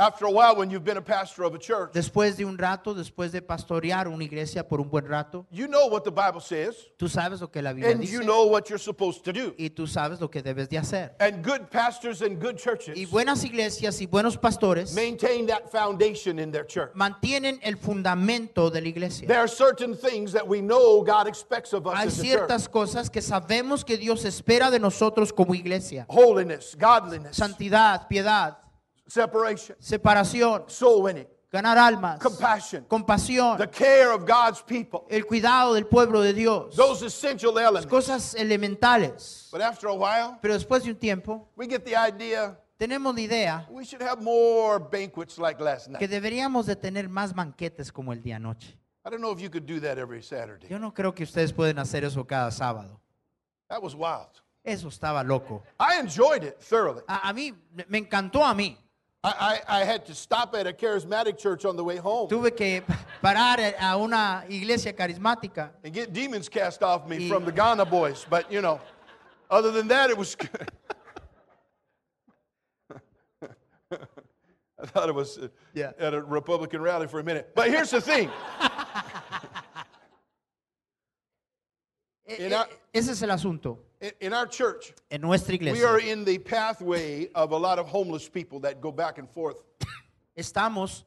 After 0.00 0.24
a 0.24 0.30
while, 0.30 0.56
when 0.56 0.70
you've 0.70 0.82
been 0.82 0.96
a 0.96 1.02
pastor 1.02 1.44
of 1.44 1.54
a 1.54 1.58
church, 1.58 1.92
Después 1.92 2.34
de 2.38 2.46
un 2.46 2.56
rato, 2.56 2.94
después 2.94 3.32
de 3.32 3.42
pastorear 3.42 4.08
una 4.08 4.24
iglesia 4.24 4.66
por 4.66 4.80
un 4.80 4.88
buen 4.88 5.04
rato, 5.06 5.44
you 5.50 5.66
know 5.68 5.88
what 5.88 6.04
the 6.04 6.10
Bible 6.10 6.40
says, 6.40 6.74
tú 6.98 7.06
sabes 7.06 7.42
lo 7.42 7.48
que 7.48 7.60
la 7.60 7.74
Biblia 7.74 7.90
and 7.90 8.00
dice 8.00 8.10
you 8.10 8.22
know 8.22 8.46
what 8.46 8.70
you're 8.70 8.78
supposed 8.78 9.22
to 9.24 9.30
do. 9.30 9.54
y 9.58 9.68
tú 9.68 9.86
sabes 9.86 10.18
lo 10.18 10.30
que 10.30 10.42
debes 10.42 10.70
de 10.70 10.78
hacer. 10.78 11.10
And 11.20 11.44
good 11.44 11.70
pastors 11.70 12.22
and 12.22 12.40
good 12.40 12.56
churches 12.56 12.96
Y 12.96 13.04
buenas 13.04 13.44
iglesias 13.44 14.00
y 14.00 14.06
buenos 14.06 14.38
pastores 14.38 14.94
maintain 14.94 15.46
that 15.48 15.70
foundation 15.70 16.38
in 16.38 16.50
their 16.50 16.64
church. 16.64 16.94
mantienen 16.94 17.60
el 17.62 17.76
fundamento 17.76 18.70
de 18.70 18.80
la 18.80 18.88
iglesia. 18.88 19.28
There 19.28 19.38
are 19.40 19.48
certain 19.48 19.94
things 19.94 20.32
that 20.32 20.48
we 20.48 20.62
know 20.62 21.02
God 21.02 21.26
expects 21.28 21.74
of 21.74 21.86
us 21.86 21.98
Hay 21.98 22.06
as 22.06 22.18
a 22.18 22.22
church. 22.22 22.48
ciertas 22.48 22.68
cosas 22.70 23.10
que 23.10 23.20
sabemos 23.20 23.84
que 23.84 23.98
Dios 23.98 24.24
espera 24.24 24.70
de 24.70 24.78
nosotros 24.78 25.30
como 25.30 25.54
iglesia. 25.54 26.06
Holiness, 26.08 26.74
godliness, 26.74 27.36
Santidad, 27.36 28.08
piedad, 28.08 28.56
separation, 29.10 29.76
separación, 29.80 30.64
soul 30.68 31.02
winning, 31.02 31.26
ganar 31.52 31.76
almas, 31.76 32.18
compassion, 32.20 32.84
compasión, 32.88 33.58
the 33.58 33.66
care 33.68 34.12
of 34.12 34.24
God's 34.24 34.62
people. 34.62 35.06
el 35.10 35.26
cuidado 35.26 35.74
del 35.74 35.86
pueblo 35.86 36.20
de 36.22 36.32
Dios. 36.32 36.74
Those 36.76 37.02
essential 37.02 37.58
elements. 37.58 37.86
Cosas 37.86 38.34
elementales. 38.34 39.48
But 39.50 39.60
after 39.60 39.88
a 39.88 39.94
while, 39.94 40.38
Pero 40.40 40.54
después 40.54 40.84
de 40.84 40.90
un 40.90 40.96
tiempo, 40.96 41.48
we 41.56 41.66
get 41.66 41.84
the 41.84 41.96
idea 41.96 42.56
tenemos 42.78 43.14
la 43.14 43.20
idea 43.20 43.66
we 43.68 43.84
should 43.84 44.00
have 44.02 44.22
more 44.22 44.78
banquets 44.78 45.38
like 45.38 45.60
last 45.60 45.86
que 45.86 45.92
night. 45.92 46.10
deberíamos 46.10 46.64
de 46.66 46.76
tener 46.76 47.08
más 47.10 47.34
banquetes 47.34 47.92
como 47.92 48.12
el 48.12 48.22
día 48.22 48.36
anoche. 48.36 48.78
I 49.04 49.10
don't 49.10 49.20
know 49.20 49.32
if 49.32 49.40
you 49.40 49.50
could 49.50 49.66
do 49.66 49.80
that 49.80 49.98
every 49.98 50.22
Saturday. 50.22 50.68
Yo 50.68 50.78
no 50.78 50.92
creo 50.92 51.14
que 51.14 51.24
ustedes 51.24 51.52
pueden 51.52 51.78
hacer 51.78 52.04
eso 52.04 52.24
cada 52.26 52.50
sábado. 52.50 53.00
That 53.68 53.82
was 53.82 53.94
wild. 53.94 54.42
Eso 54.62 54.88
estaba 54.88 55.24
loco. 55.24 55.62
I 55.78 55.98
enjoyed 56.00 56.44
it 56.44 56.58
thoroughly. 56.60 57.02
A, 57.08 57.28
a 57.28 57.32
mí, 57.32 57.54
me 57.88 57.98
encantó 57.98 58.44
a 58.44 58.54
mí. 58.54 58.76
I, 59.22 59.60
I, 59.68 59.80
I 59.80 59.84
had 59.84 60.06
to 60.06 60.14
stop 60.14 60.54
at 60.54 60.66
a 60.66 60.72
charismatic 60.72 61.36
church 61.38 61.66
on 61.66 61.76
the 61.76 61.84
way 61.84 61.96
home 61.96 62.28
Tuve 62.28 62.56
que 62.56 62.82
parar 63.22 63.58
a 63.78 63.98
una 63.98 64.44
iglesia 64.48 64.92
carismática. 64.94 65.70
and 65.84 65.92
get 65.92 66.12
demons 66.12 66.48
cast 66.48 66.82
off 66.82 67.06
me 67.06 67.28
from 67.28 67.44
the 67.44 67.52
Ghana 67.52 67.84
boys. 67.84 68.24
But, 68.30 68.50
you 68.50 68.62
know, 68.62 68.80
other 69.50 69.70
than 69.72 69.88
that, 69.88 70.08
it 70.08 70.16
was 70.16 70.34
good. 70.34 70.70
I 74.82 74.86
thought 74.86 75.10
it 75.10 75.14
was 75.14 75.36
uh, 75.36 75.48
Yeah. 75.74 75.92
at 75.98 76.14
a 76.14 76.22
Republican 76.22 76.80
rally 76.80 77.06
for 77.06 77.20
a 77.20 77.24
minute. 77.24 77.50
But 77.54 77.68
here's 77.68 77.90
the 77.90 78.00
thing 78.00 78.30
Ese 82.92 83.12
es 83.12 83.22
el 83.22 83.30
asunto. 83.30 83.78
in, 84.20 84.32
our 84.32 84.48
church, 84.48 84.92
En 85.10 85.20
nuestra 85.20 85.52
we 85.60 85.84
are 85.84 85.98
iglesia 86.00 86.12
in 86.12 86.24
the 86.24 86.38
pathway 86.38 87.28
of 87.34 87.52
a 87.52 87.56
lot 87.58 87.78
of 87.78 87.86
homeless 87.86 88.28
people 88.28 88.58
that 88.60 88.80
go 88.80 88.90
back 88.90 89.18
and 89.18 89.28
forth. 89.28 89.62
estamos 90.34 91.04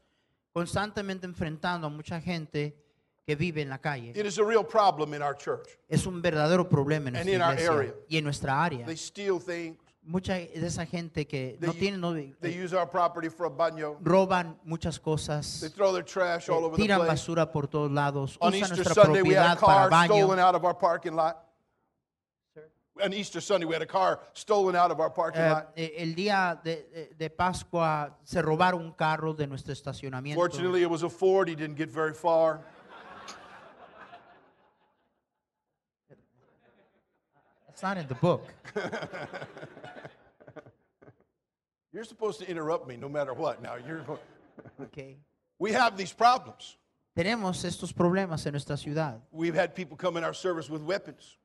constantemente 0.53 1.25
enfrentando 1.25 1.87
a 1.87 1.89
mucha 1.89 2.21
gente 2.21 2.75
que 3.25 3.35
vive 3.35 3.61
en 3.61 3.69
la 3.69 3.79
calle. 3.79 4.11
It 4.15 4.25
is 4.25 4.37
a 4.37 4.43
real 4.43 4.63
problem 4.63 5.13
in 5.13 5.21
our 5.21 5.35
church. 5.35 5.67
Es 5.89 6.05
un 6.05 6.21
verdadero 6.21 6.69
problema 6.69 7.09
en 7.09 7.15
And 7.15 7.25
nuestra 7.25 7.35
in 7.35 7.41
our 7.41 7.53
iglesia 7.53 7.71
area. 7.73 7.93
y 8.09 8.17
en 8.17 8.23
nuestra 8.23 8.63
área. 8.63 8.85
They 8.85 8.97
steal 8.97 9.39
things. 9.39 9.77
Mucha 10.05 10.33
de 10.33 10.51
esa 10.67 10.85
gente 10.85 11.25
que 11.25 11.57
They 11.61 11.67
no 11.67 11.73
tiene, 11.73 11.97
no, 11.97 12.13
eh, 12.13 12.35
They 12.41 12.53
use 12.61 12.73
our 12.75 12.85
property 12.85 13.29
for 13.29 13.45
a 13.45 13.49
baño. 13.49 13.97
roban 14.03 14.57
muchas 14.65 14.95
They 14.97 15.03
cosas, 15.03 15.73
throw 15.73 15.93
their 15.93 16.03
trash 16.03 16.49
all 16.49 16.59
eh, 16.61 16.65
over 16.65 16.75
the 16.75 16.83
tiran 16.83 16.97
place. 16.99 17.07
basura 17.11 17.49
por 17.49 17.67
todos 17.67 17.89
lados, 17.89 18.35
On 18.41 18.49
usan 18.53 18.59
Easter 18.61 18.75
nuestra 18.83 19.03
Sunday, 19.05 19.21
we 19.21 19.33
had 19.33 19.51
a 19.51 19.55
propiedad 19.55 19.89
para 19.89 20.05
stolen 20.07 20.39
out 20.39 20.55
of 20.55 20.65
our 20.65 20.77
parking 20.77 21.13
lot. 21.15 21.37
On 23.01 23.11
Easter 23.11 23.41
Sunday, 23.41 23.65
we 23.65 23.73
had 23.73 23.81
a 23.81 23.87
car 23.87 24.19
stolen 24.33 24.75
out 24.75 24.91
of 24.91 24.99
our 24.99 25.09
parking 25.09 25.41
Eh, 25.41 25.49
lot. 25.51 25.71
eh, 25.75 25.89
el 25.97 26.13
día 26.13 26.59
de, 26.63 26.85
de- 26.93 27.09
de 27.17 27.29
Pascua 27.29 28.15
se 28.23 28.39
robaron 28.41 28.81
un 28.81 28.91
carro 28.93 29.33
de 29.33 29.47
nuestro 29.47 29.73
estacionamiento. 29.73 30.35
Fortunately, 30.35 30.83
it 30.83 30.89
was 30.89 31.01
a 31.01 31.09
Ford. 31.09 31.47
He 31.49 31.55
didn't 31.55 31.75
get 31.75 31.89
very 31.89 32.13
far. 32.13 32.61
It's 37.69 37.81
not 37.81 37.97
in 37.97 38.07
the 38.07 38.15
book. 38.15 38.53
You're 41.91 42.03
supposed 42.03 42.39
to 42.39 42.47
interrupt 42.49 42.87
me 42.87 42.95
no 42.97 43.09
matter 43.09 43.33
what. 43.33 43.61
Now 43.61 43.75
you're. 43.75 44.03
Okay. 44.81 45.17
We 45.57 45.71
have 45.71 45.97
these 45.97 46.13
problems. 46.13 46.77
Tenemos 47.17 47.65
estos 47.65 47.91
problemas 47.91 48.45
en 48.45 48.51
nuestra 48.53 48.77
ciudad. 48.77 49.19
We've 49.31 49.55
had 49.55 49.73
people 49.75 49.97
come 49.97 50.15
in 50.17 50.23
our 50.23 50.33
service 50.33 50.69
with 50.69 50.83
weapons, 50.83 51.37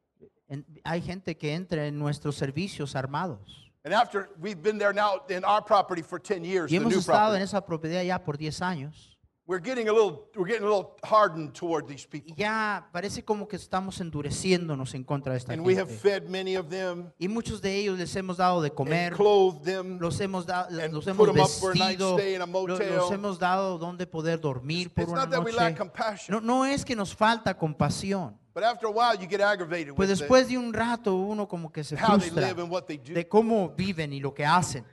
En- 0.48 0.64
hay 0.84 1.02
gente 1.02 1.36
que 1.36 1.54
entra 1.54 1.86
en 1.86 1.98
nuestros 1.98 2.36
servicios 2.36 2.94
armados. 2.96 3.64
and 3.84 3.94
after 3.94 4.28
we've 4.40 4.60
been 4.62 4.78
there 4.78 4.92
now 4.92 5.22
in 5.28 5.44
our 5.44 5.62
property 5.64 6.02
for 6.02 6.18
10 6.20 6.44
years, 6.44 6.70
Y 6.70 6.76
the 6.76 6.76
hemos 6.82 6.92
new 6.92 6.98
estado 7.00 7.34
en 7.34 7.40
property, 7.40 7.44
esa 7.44 7.64
propiedad 7.64 8.02
ya 8.04 8.18
por 8.22 8.36
10 8.36 8.60
años. 8.62 9.14
we're 9.46 9.62
getting 9.64 9.88
a 9.88 9.92
little, 9.92 10.28
we're 10.36 10.46
getting 10.46 10.62
a 10.66 10.68
little 10.68 10.94
hardened 11.02 11.52
toward 11.54 11.86
these 11.86 12.06
people, 12.06 12.30
Y 12.32 12.34
ya 12.42 12.86
parece 12.92 13.24
como 13.24 13.46
que 13.48 13.56
estamos 13.56 13.98
endureciéndonos 14.00 14.94
en 14.94 15.04
contra 15.04 15.32
de 15.32 15.38
esta 15.38 15.52
and 15.54 15.64
we 15.64 15.74
have 15.78 15.88
gente. 15.88 16.00
fed 16.02 16.28
many 16.28 16.54
of 16.56 16.68
them 16.68 17.10
Y 17.18 17.28
muchos 17.28 17.62
de 17.62 17.74
ellos 17.76 17.96
les 17.98 18.14
hemos 18.16 18.36
dado 18.36 18.60
de 18.60 18.68
and 18.68 18.76
comer, 18.76 19.12
clothed 19.14 19.62
them. 19.64 19.98
los 20.00 20.20
hemos, 20.20 20.44
da- 20.44 20.66
and 20.68 20.92
los 20.92 21.04
put 21.04 21.14
hemos 21.14 21.28
'em 21.28 21.40
up 21.40 21.48
for 21.48 21.70
a 21.72 21.74
night 21.76 21.98
vestido, 21.98 22.18
stay 22.18 22.34
in 22.34 22.42
a 22.42 22.46
lo- 22.46 22.52
motel. 22.66 22.96
los 22.96 23.10
hemos 23.10 23.38
dado 23.38 23.78
donde 23.78 24.06
poder 24.06 24.38
dormir 24.40 24.92
por 24.92 25.04
It's 25.04 25.12
una 25.12 25.22
not 25.22 25.30
that 25.30 25.44
we 25.44 25.52
lack 25.52 25.70
noche. 25.70 25.78
compassion, 25.78 26.34
No, 26.34 26.40
no 26.40 26.64
es 26.66 26.84
que 26.84 26.94
nos 26.94 27.14
falta 27.14 27.56
compasión, 27.56 28.38
but 28.58 28.64
after 28.66 28.88
a 28.88 28.90
while, 28.90 29.14
you 29.14 29.28
get 29.28 29.40
aggravated 29.40 29.94
pues 29.94 30.08
with 30.10 30.18
después 30.18 30.48
de 30.48 30.58
un 30.58 30.72
rato 30.72 31.14
uno 31.14 31.46
como 31.46 31.70
que 31.70 31.84
se 31.84 31.94
the- 31.94 32.02
how 32.02 32.16
they 32.18 32.28
frustra 32.28 32.48
live 32.48 32.58
and 32.60 32.68
what 32.72 32.86
they 32.88 32.96
do. 32.98 33.14
de 33.14 33.28
cómo 33.28 33.68
viven 33.76 34.12
y 34.12 34.18
lo 34.18 34.34
que 34.34 34.44
hacen. 34.44 34.84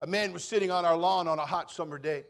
A 0.00 0.06
man 0.06 0.32
was 0.32 0.44
sitting 0.44 0.70
on 0.70 0.84
our 0.84 0.96
lawn 0.96 1.26
on 1.26 1.38
a 1.40 1.44
hot 1.44 1.68
summer 1.68 1.98
day. 2.00 2.24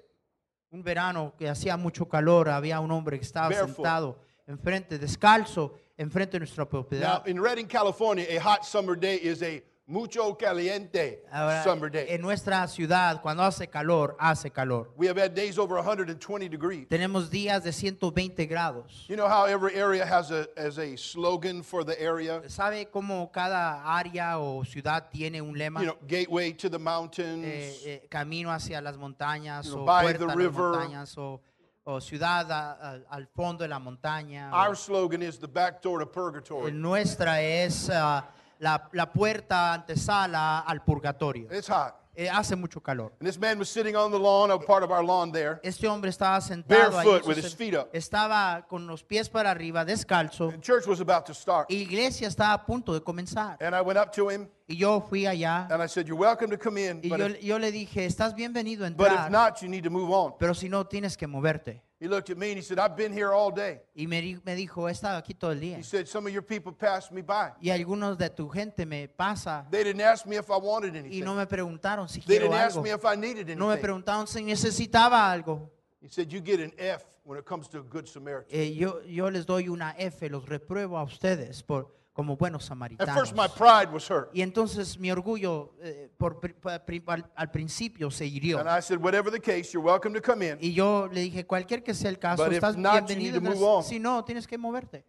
Un 0.73 0.83
verano 0.83 1.35
que 1.37 1.47
hacía 1.47 1.77
mucho 1.77 2.07
calor, 2.09 2.49
había 2.49 2.81
un 2.81 2.91
hombre 2.91 3.19
que 3.19 3.25
estaba 3.27 3.49
Barefoot. 3.51 3.75
sentado 3.77 4.19
enfrente, 4.47 4.99
descalzo, 4.99 5.75
enfrente 5.99 6.33
de 6.33 6.39
nuestra 6.41 6.65
Now, 6.65 6.71
propiedad. 6.71 7.27
in 7.29 7.39
Redding, 7.39 7.67
California, 7.69 8.25
a 8.31 8.39
hot 8.41 8.65
summer 8.65 8.97
day 8.99 9.17
is 9.23 9.43
a 9.43 9.63
mucho 9.95 10.37
caliente 10.39 11.25
Ahora, 11.33 11.65
summer 11.65 11.91
day. 11.91 12.07
en 12.09 12.21
nuestra 12.23 12.67
ciudad, 12.69 13.21
cuando 13.21 13.43
hace 13.43 13.67
calor, 13.69 14.17
hace 14.21 14.51
calor. 14.51 14.91
We 14.97 15.09
have 15.09 15.19
had 15.21 15.35
days 15.35 15.59
over 15.59 15.77
120 15.77 16.49
degrees. 16.49 16.87
Tenemos 16.89 17.29
días 17.29 17.65
de 17.65 17.73
120 17.73 18.47
grados. 18.47 19.05
You 19.09 19.17
know 19.17 19.27
how 19.29 19.47
every 19.47 19.75
area 19.75 20.07
has 20.07 20.31
a, 20.31 20.47
has 20.57 20.79
a 20.79 20.97
slogan 20.97 21.63
for 21.63 21.85
the 21.85 22.01
area? 22.01 22.41
¿Sabe 22.49 22.87
cómo 22.91 23.31
cada 23.33 23.83
área 23.85 24.39
o 24.39 24.65
ciudad 24.65 25.09
tiene 25.11 25.43
un 25.43 25.59
lema? 25.59 25.81
You 25.81 25.87
know, 25.87 25.99
gateway 26.07 26.53
to 26.55 26.69
the 26.71 26.79
mountains. 26.79 27.45
Eh, 27.45 27.75
eh, 27.85 28.07
camino 28.09 28.51
hacia 28.53 28.81
las 28.81 28.97
montañas 28.97 29.67
You 29.67 29.73
know, 29.73 29.83
o 29.83 29.87
by 29.87 30.03
puerta 30.05 30.27
the 30.27 30.37
river. 30.37 30.73
montañas 30.73 31.19
o, 31.19 31.41
o 31.85 32.01
ciudad 32.01 32.49
a- 32.53 32.73
a- 32.73 33.01
al 33.11 33.27
fondo 33.27 33.65
de 33.65 33.69
la 33.69 33.81
montaña. 33.81 34.51
Our 34.53 34.77
slogan 34.77 35.23
is 35.23 35.39
the 35.39 35.49
back 35.49 35.83
door 35.83 35.99
to 35.99 36.07
purgatory. 36.07 36.71
nuestra 36.71 37.41
es 37.43 37.91
ah, 37.91 38.25
la, 38.61 38.89
la 38.93 39.13
puerta 39.13 39.73
antesala 39.73 40.61
al 40.61 40.85
purgatorio. 40.85 41.49
It's 41.51 41.69
hot. 41.69 41.97
Eh, 42.15 42.29
hace 42.29 42.57
mucho 42.57 42.81
calor. 42.81 43.13
And 43.21 43.27
this 43.27 43.39
man 43.39 43.59
was 43.59 43.69
sitting 43.71 43.97
on 43.97 44.11
the 44.11 44.19
lawn, 44.19 44.51
a 44.51 44.59
part 44.59 44.83
of 44.83 44.91
our 44.91 45.03
lawn 45.03 45.33
there. 45.33 45.59
Este 45.63 45.87
hombre 45.87 46.11
estaba 46.11 46.41
sentado 46.41 46.99
ahí, 46.99 47.07
Barefoot 47.07 47.27
with 47.27 47.39
his 47.39 47.55
feet 47.55 47.75
up. 47.75 47.89
estaba 47.95 48.67
con 48.69 48.87
los 48.87 49.03
pies 49.03 49.29
para 49.29 49.51
arriba, 49.51 49.85
descalzo. 49.85 50.51
And 50.51 50.61
church 50.63 50.87
was 50.87 51.01
about 51.01 51.25
to 51.27 51.35
start. 51.35 51.71
Y 51.71 51.77
la 51.77 51.83
iglesia 51.83 52.29
estaba 52.29 52.53
a 52.53 52.67
punto 52.67 52.93
de 52.93 53.01
comenzar. 53.01 53.57
And 53.63 53.75
I 53.75 53.81
went 53.81 53.99
up 53.99 54.13
to 54.17 54.29
him 54.29 54.49
Y 54.71 54.77
yo 54.77 55.01
fui 55.01 55.27
allá 55.27 55.67
and 55.69 55.83
I 55.83 55.89
said, 55.89 56.07
You're 56.07 56.17
welcome 56.21 56.49
to 56.51 56.57
come 56.57 56.79
in, 56.79 57.01
y 57.03 57.09
but 57.09 57.19
yo, 57.19 57.27
if, 57.27 57.43
yo 57.43 57.59
le 57.59 57.73
dije, 57.73 58.07
estás 58.07 58.35
bienvenido 58.37 58.87
a 58.87 58.91
but 58.91 59.09
if 59.09 59.13
entrar, 59.19 59.31
not, 59.31 59.61
you 59.61 59.69
need 59.69 59.83
to 59.83 59.91
move 59.91 60.11
on. 60.13 60.35
pero 60.39 60.55
si 60.55 60.69
no 60.69 60.85
tienes 60.87 61.17
que 61.17 61.27
moverte. 61.27 61.83
He 61.99 62.07
looked 62.09 62.31
at 62.31 62.39
me 62.39 62.51
and 62.53 62.57
he 62.57 62.63
said, 62.63 62.79
I've 62.79 62.97
been 62.97 63.13
here 63.13 63.33
all 63.35 63.51
day. 63.51 63.81
Y 63.95 64.07
me, 64.07 64.21
di- 64.23 64.39
me 64.45 64.55
dijo, 64.55 64.89
he 64.89 64.93
estado 64.93 65.19
aquí 65.19 65.35
todo 65.35 65.51
el 65.51 65.59
día. 65.61 65.77
He 65.77 65.83
said, 65.83 66.07
Some 66.07 66.27
of 66.29 66.33
your 66.33 66.43
people 66.45 66.73
passed 66.73 67.11
me 67.13 67.21
by. 67.21 67.51
Y 67.61 67.71
algunos 67.71 68.17
de 68.17 68.31
tu 68.31 68.49
gente 68.49 68.87
me 68.87 69.09
pasa 69.09 69.67
They 69.71 69.83
didn't 69.85 70.01
ask 70.03 70.25
me 70.25 70.37
if 70.37 70.49
I 70.49 70.57
wanted 70.57 70.95
y 70.95 70.99
anything. 70.99 71.25
no 71.25 71.35
me 71.35 71.47
preguntaron 71.47 72.09
si 72.09 72.21
They 72.21 72.39
quiero 72.39 72.45
didn't 72.53 72.61
ask 72.61 72.77
algo. 72.77 72.83
me 72.85 72.91
if 72.93 73.05
I 73.05 73.17
needed 73.17 73.49
No 73.59 73.67
me 73.67 73.73
anything. 73.73 73.83
preguntaron 73.83 74.27
si 74.29 74.41
necesitaba 74.45 75.31
algo. 75.31 75.69
He 76.01 76.09
said, 76.09 76.31
You 76.33 76.41
get 76.41 76.61
an 76.61 76.73
F 76.79 77.03
when 77.25 77.39
it 77.39 77.45
comes 77.45 77.69
to 77.71 77.81
a 77.81 77.83
good 77.83 78.07
Samaritan. 78.09 78.47
Eh, 78.51 78.73
yo, 78.73 79.01
yo 79.03 79.29
les 79.31 79.45
doy 79.45 79.69
una 79.69 79.95
F, 79.99 80.29
los 80.31 80.47
repruebo 80.49 80.97
a 80.97 81.03
ustedes 81.03 81.63
por, 81.63 81.91
como 82.13 82.37
buenos 82.37 82.65
At 82.65 82.69
samaritanos. 82.69 83.15
first, 83.19 83.35
my 83.35 83.47
pride 83.49 83.93
was 83.93 84.11
hurt. 84.11 84.31
Y 84.35 84.43
entonces 84.43 84.99
mi 84.99 85.11
orgullo 85.11 85.75
eh, 85.81 86.11
por, 86.19 86.41
pri- 86.41 86.55
pa- 86.55 86.85
pri- 86.85 87.03
al, 87.07 87.31
al 87.35 87.51
principio 87.51 88.11
se 88.11 88.27
hirió. 88.27 88.59
And 88.59 88.69
I 88.69 88.83
said, 88.83 88.99
Whatever 89.03 89.31
the 89.33 89.41
case, 89.41 89.73
you're 89.73 89.85
welcome 89.85 90.13
to 90.15 90.21
come 90.21 90.47
in. 90.47 90.59
Y 90.61 90.73
yo 90.75 91.09
le 91.11 91.21
dije, 91.23 91.47
cualquier 91.47 91.83
que 91.83 91.95
sea 91.95 92.11
el 92.11 92.19
caso, 92.19 92.43
But 92.45 92.53
if 92.53 92.59
estás 92.59 92.77
not, 92.77 93.03
you 93.03 93.17
bienvenido. 93.17 93.33
need 93.33 93.33
to 93.33 93.41
entras- 93.41 93.55
move 93.61 93.65
on. 93.79 93.85
Si 93.85 93.99
no, 93.99 94.25
tienes 94.25 94.47
que 94.47 94.59
moverte. 94.59 95.05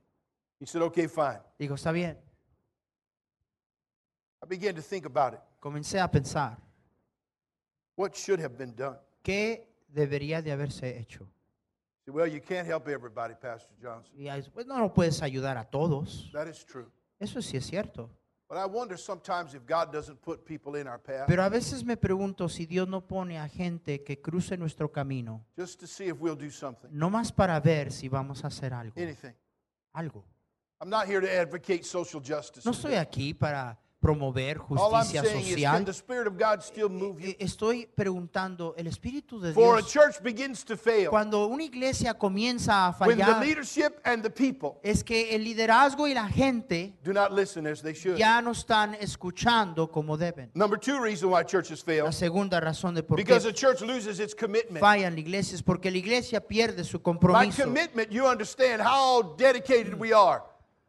He 0.60 0.66
said, 0.68 0.82
Okay, 0.84 1.08
fine. 1.08 1.40
Digo, 1.58 1.76
está 1.76 1.92
bien. 1.92 2.18
I 4.44 4.48
began 4.48 4.76
to 4.76 4.82
think 4.82 5.06
about 5.06 5.34
it. 5.34 5.40
Comencé 5.60 6.00
a 6.00 6.10
pensar, 6.10 6.58
What 7.96 8.14
should 8.16 8.40
have 8.40 8.56
been 8.58 8.76
done? 8.76 8.98
¿qué 9.24 9.68
debería 9.88 10.42
de 10.42 10.52
haberse 10.52 10.98
hecho? 10.98 11.28
Said, 12.06 12.14
Well, 12.14 12.28
you 12.28 12.42
can't 12.42 12.68
help 12.68 12.88
everybody, 12.88 13.36
Pastor 13.36 13.74
Johnson. 13.82 14.14
Y 14.18 14.26
después 14.26 14.66
no 14.66 14.80
lo 14.80 14.94
puedes 14.94 15.22
ayudar 15.22 15.58
a 15.58 15.66
todos. 15.66 16.30
That 16.34 16.48
is 16.48 16.66
true. 16.66 16.88
Eso 17.20 17.42
sí 17.42 17.58
es 17.58 17.66
cierto. 17.66 18.10
But 18.50 18.58
I 18.58 18.66
wonder 18.66 18.98
sometimes 18.98 19.54
if 19.54 19.66
God 19.66 19.94
doesn't 19.94 20.20
put 20.22 20.44
people 20.44 20.76
in 20.76 20.86
our 20.86 21.00
path 21.00 21.26
Pero 21.26 21.42
a 21.42 21.48
veces 21.50 21.86
me 21.86 21.96
pregunto 21.96 22.50
si 22.50 22.66
Dios 22.66 22.86
no 22.86 23.00
pone 23.08 23.40
a 23.40 23.48
gente 23.48 24.04
que 24.04 24.20
cruce 24.20 24.58
nuestro 24.58 24.92
camino, 24.92 25.46
just 25.58 25.80
to 25.80 25.88
see 25.88 26.10
if 26.10 26.20
we'll 26.20 26.36
do 26.36 26.50
something, 26.52 26.90
no 26.92 27.10
más 27.10 27.32
para 27.32 27.58
ver 27.62 27.94
si 27.94 28.10
vamos 28.10 28.44
a 28.44 28.48
hacer 28.48 28.74
algo. 28.74 28.94
anything. 28.98 29.34
Algo. 29.94 30.26
I'm 30.82 30.90
not 30.90 31.06
here 31.08 31.22
to 31.22 31.32
advocate 31.32 31.86
social 31.86 32.20
justice. 32.22 32.66
No 32.66 32.72
estoy 32.72 32.96
aquí 32.96 33.34
para 33.34 33.78
promover 34.02 34.58
justicia 34.58 35.24
social. 35.24 35.86
Eh, 37.20 37.36
Estoy 37.40 37.88
preguntando, 37.96 38.74
el 38.76 38.88
Espíritu 38.88 39.40
de 39.40 39.54
For 39.54 39.78
a 39.78 39.82
Dios, 39.82 39.92
church 39.94 40.22
begins 40.24 40.66
to 40.66 40.76
fail 40.76 41.10
cuando 41.10 41.46
una 41.48 41.64
iglesia 41.64 42.16
comienza 42.16 42.88
a 42.88 42.94
fallar, 42.94 43.40
leadership 43.40 44.00
and 44.04 44.24
the 44.24 44.30
people 44.30 44.80
es 44.84 45.04
que 45.04 45.36
el 45.36 45.44
liderazgo 45.44 46.08
y 46.08 46.14
la 46.16 46.28
gente 46.28 46.96
do 47.04 47.14
not 47.14 47.32
listen 47.32 47.68
as 47.68 47.82
they 47.82 47.94
should. 47.94 48.18
ya 48.18 48.42
no 48.42 48.52
están 48.52 48.96
escuchando 49.00 49.90
como 49.92 50.18
deben. 50.18 50.50
Number 50.56 50.80
two 50.80 51.00
reason 51.00 51.30
why 51.30 51.44
churches 51.44 51.84
fail 51.84 52.06
La 52.06 52.12
segunda 52.12 52.60
razón 52.60 52.96
de 52.96 53.04
por 53.04 53.18
because 53.18 53.46
qué 53.46 53.52
the 53.52 53.54
church 53.54 53.82
loses 53.82 54.20
its 54.20 54.34
commitment. 54.34 54.80
fallan 54.82 55.14
la 55.14 55.20
iglesia 55.20 55.56
es 55.56 55.62
porque 55.62 55.92
la 55.92 55.98
iglesia 55.98 56.42
pierde 56.42 56.84
su 56.84 57.00
compromiso. 57.02 57.64
commitment, 57.64 58.10
you 58.12 58.26
understand 58.26 58.82
how 58.82 59.22
dedicated 59.38 59.94
we 59.94 60.12
are 60.12 60.42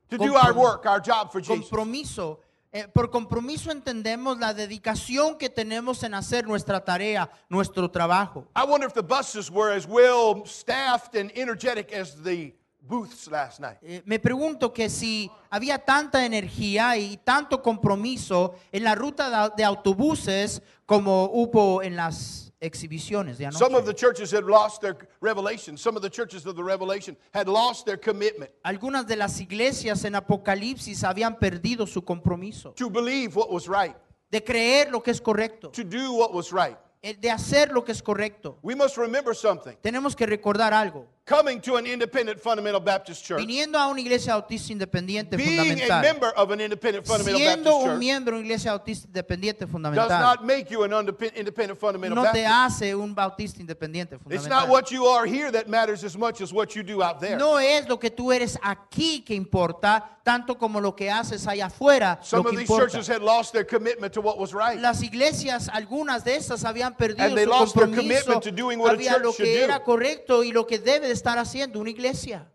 to 0.09 0.17
do 0.17 0.33
Comprom- 0.33 0.45
our 0.47 0.53
work, 0.55 0.87
our 0.87 1.01
job 1.01 1.31
for 1.31 1.41
Jesus. 1.43 1.69
Compromiso. 1.69 2.39
Eh, 2.75 2.89
por 2.89 3.11
compromiso 3.11 3.71
entendemos 3.71 4.39
la 4.39 4.55
dedicación 4.55 5.37
que 5.37 5.51
tenemos 5.51 6.03
en 6.05 6.15
hacer 6.15 6.47
nuestra 6.47 6.83
tarea, 6.83 7.31
nuestro 7.51 7.91
trabajo. 7.91 8.47
I 8.57 8.65
wonder 8.67 8.89
if 8.89 8.95
the 8.95 9.03
buses 9.03 9.51
were 9.51 9.77
as 9.77 9.87
well 9.87 10.43
staffed 10.47 11.15
and 11.15 11.31
energetic 11.37 11.93
as 11.93 12.15
the 12.23 12.55
booths 12.81 13.31
last 13.31 13.61
night. 13.61 13.77
Eh, 13.83 14.01
me 14.07 14.19
pregunto 14.19 14.73
que 14.73 14.89
si 14.89 15.31
había 15.51 15.79
tanta 15.79 16.25
energía 16.25 16.97
y 16.97 17.19
tanto 17.19 17.61
compromiso 17.61 18.55
en 18.73 18.85
la 18.85 18.95
ruta 18.95 19.29
de, 19.29 19.57
de 19.59 19.65
autobuses 19.65 20.63
como 20.87 21.25
hubo 21.27 21.83
en 21.83 21.95
las 21.95 22.52
exhibiciones 22.63 23.37
de 23.39 23.51
Some 23.53 23.75
of 23.77 23.85
the 23.85 23.91
anoche. 23.91 24.01
churches 24.01 24.31
had 24.33 24.45
lost 24.45 24.81
their 24.81 24.97
revelation. 25.21 25.77
Some 25.77 25.97
of 25.97 26.03
the 26.03 26.09
churches 26.09 26.47
of 26.47 26.55
the 26.57 26.63
revelation 26.65 27.17
had 27.35 27.49
lost 27.49 27.85
their 27.85 27.99
commitment 27.99 28.51
Algunas 28.65 29.07
de 29.07 29.17
las 29.17 29.41
iglesias 29.41 30.05
en 30.05 30.15
Apocalipsis 30.15 31.03
habían 31.05 31.39
perdido 31.39 31.87
su 31.87 32.03
compromiso 32.03 32.73
to 32.77 32.89
believe 32.89 33.37
what 33.37 33.51
was 33.51 33.69
right, 33.69 33.95
de 34.31 34.43
creer 34.43 34.91
lo 34.91 35.03
que 35.03 35.11
es 35.11 35.21
correcto, 35.21 35.71
to 35.71 35.83
do 35.85 36.13
what 36.15 36.33
was 36.33 36.53
right. 36.53 36.77
eh, 37.03 37.15
de 37.21 37.31
hacer 37.31 37.73
lo 37.73 37.85
que 37.85 37.93
es 37.93 38.01
correcto. 38.03 38.59
We 38.63 38.75
must 38.77 38.97
remember 38.97 39.35
something. 39.35 39.75
Tenemos 39.83 40.15
que 40.15 40.25
recordar 40.25 40.73
algo. 40.73 41.07
Coming 41.25 41.61
to 41.61 41.77
an 41.77 41.87
independent 41.87 42.41
fundamental 42.41 42.81
Baptist 42.81 43.25
church, 43.25 43.39
viniendo 43.41 43.79
a 43.79 43.87
una 43.87 44.01
iglesia 44.01 44.33
autista 44.35 44.73
independiente 44.73 45.37
being 45.37 45.59
a 45.59 45.63
fundamental, 45.65 46.01
member 46.03 46.33
of 46.37 46.51
an 46.51 46.61
independent 46.61 47.07
fundamental 47.07 47.39
siendo 47.41 47.71
Baptist 47.71 47.85
un 47.85 47.91
church, 47.91 47.99
miembro 47.99 48.33
de 48.35 48.39
una 48.41 48.47
iglesia 48.47 48.73
autista 48.73 49.07
independiente 49.07 49.65
does 49.65 49.71
fundamental, 49.71 50.09
not 50.21 50.43
make 50.45 50.67
you 50.69 50.83
an 50.83 50.91
undepe- 50.91 51.33
independent 51.37 51.79
fundamental 51.79 52.17
no 52.17 52.23
te 52.33 52.43
Baptist. 52.43 52.83
hace 52.83 52.95
un 52.97 53.15
bautista 53.15 53.61
independiente 53.61 54.17
It's 54.17 54.47
not 54.49 54.67
fundamental. 54.67 54.69
what 54.73 54.91
you 54.91 55.07
are 55.07 55.25
here 55.25 55.51
that 55.53 55.69
matters 55.69 56.03
as 56.03 56.17
much 56.17 56.41
as 56.41 56.53
what 56.53 56.75
you 56.75 56.83
do 56.83 57.03
out 57.03 57.21
there. 57.21 57.37
No 57.37 57.57
es 57.59 57.89
lo 57.89 57.99
que 57.99 58.11
tú 58.11 58.33
eres 58.33 58.59
aquí 58.61 59.21
que 59.25 59.35
importa, 59.37 60.19
tanto 60.25 60.57
como 60.59 60.81
lo 60.81 60.95
que 60.97 61.09
haces 61.11 61.47
allá 61.47 61.67
afuera 61.67 62.19
lo 62.21 62.25
Some 62.25 62.43
que 62.43 62.49
of 62.49 62.57
these 62.57 62.63
importa. 62.63 62.91
churches 62.91 63.09
had 63.09 63.23
lost 63.23 63.53
their 63.53 63.65
commitment 63.65 64.13
to 64.13 64.21
what 64.21 64.39
was 64.39 64.53
right. 64.53 64.81
Las 64.81 65.03
iglesias, 65.03 65.69
algunas 65.73 66.25
de 66.25 66.35
estas 66.37 66.65
habían 66.65 66.97
perdido 66.97 67.27
And 67.27 67.37
they 67.37 67.45
su 67.45 67.51
lost 67.51 67.75
their 67.77 67.87
compromiso 67.87 68.25
commitment 68.25 68.43
to 68.43 68.51
doing 68.51 68.79
what 68.81 68.91
a 68.91 68.95
había 68.97 69.13
church 69.15 69.23
lo 69.25 69.33
should 69.33 69.47
que 69.47 69.59
do. 69.59 69.65
era 69.65 69.83
correcto 69.85 70.43
y 70.43 70.51
lo 70.53 70.67
que 70.67 70.79
debe 70.81 71.12
estar 71.13 71.39
haciendo 71.39 71.79
una 71.81 71.91
iglesia. 71.91 72.51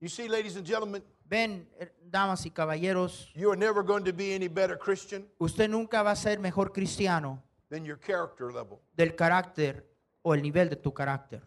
You 0.00 0.08
see, 0.08 0.28
ladies 0.28 0.56
and 0.56 0.66
gentlemen, 0.66 1.02
Ven, 1.24 1.68
eh, 1.78 1.88
damas 2.10 2.44
y 2.46 2.50
caballeros, 2.50 3.30
you 3.34 3.50
are 3.52 3.56
never 3.58 3.84
going 3.84 4.02
to 4.04 4.12
be 4.12 4.34
any 4.34 4.48
better 4.48 4.76
Christian 4.76 5.28
usted 5.38 5.68
nunca 5.68 6.02
va 6.02 6.10
a 6.12 6.16
ser 6.16 6.40
mejor 6.40 6.72
cristiano 6.72 7.40
than 7.68 7.84
your 7.84 7.98
character 7.98 8.52
level. 8.52 8.80
del 8.96 9.14
carácter 9.14 9.86
o 10.22 10.34
el 10.34 10.42
nivel 10.42 10.68
de 10.70 10.76
tu 10.76 10.92
carácter. 10.92 11.42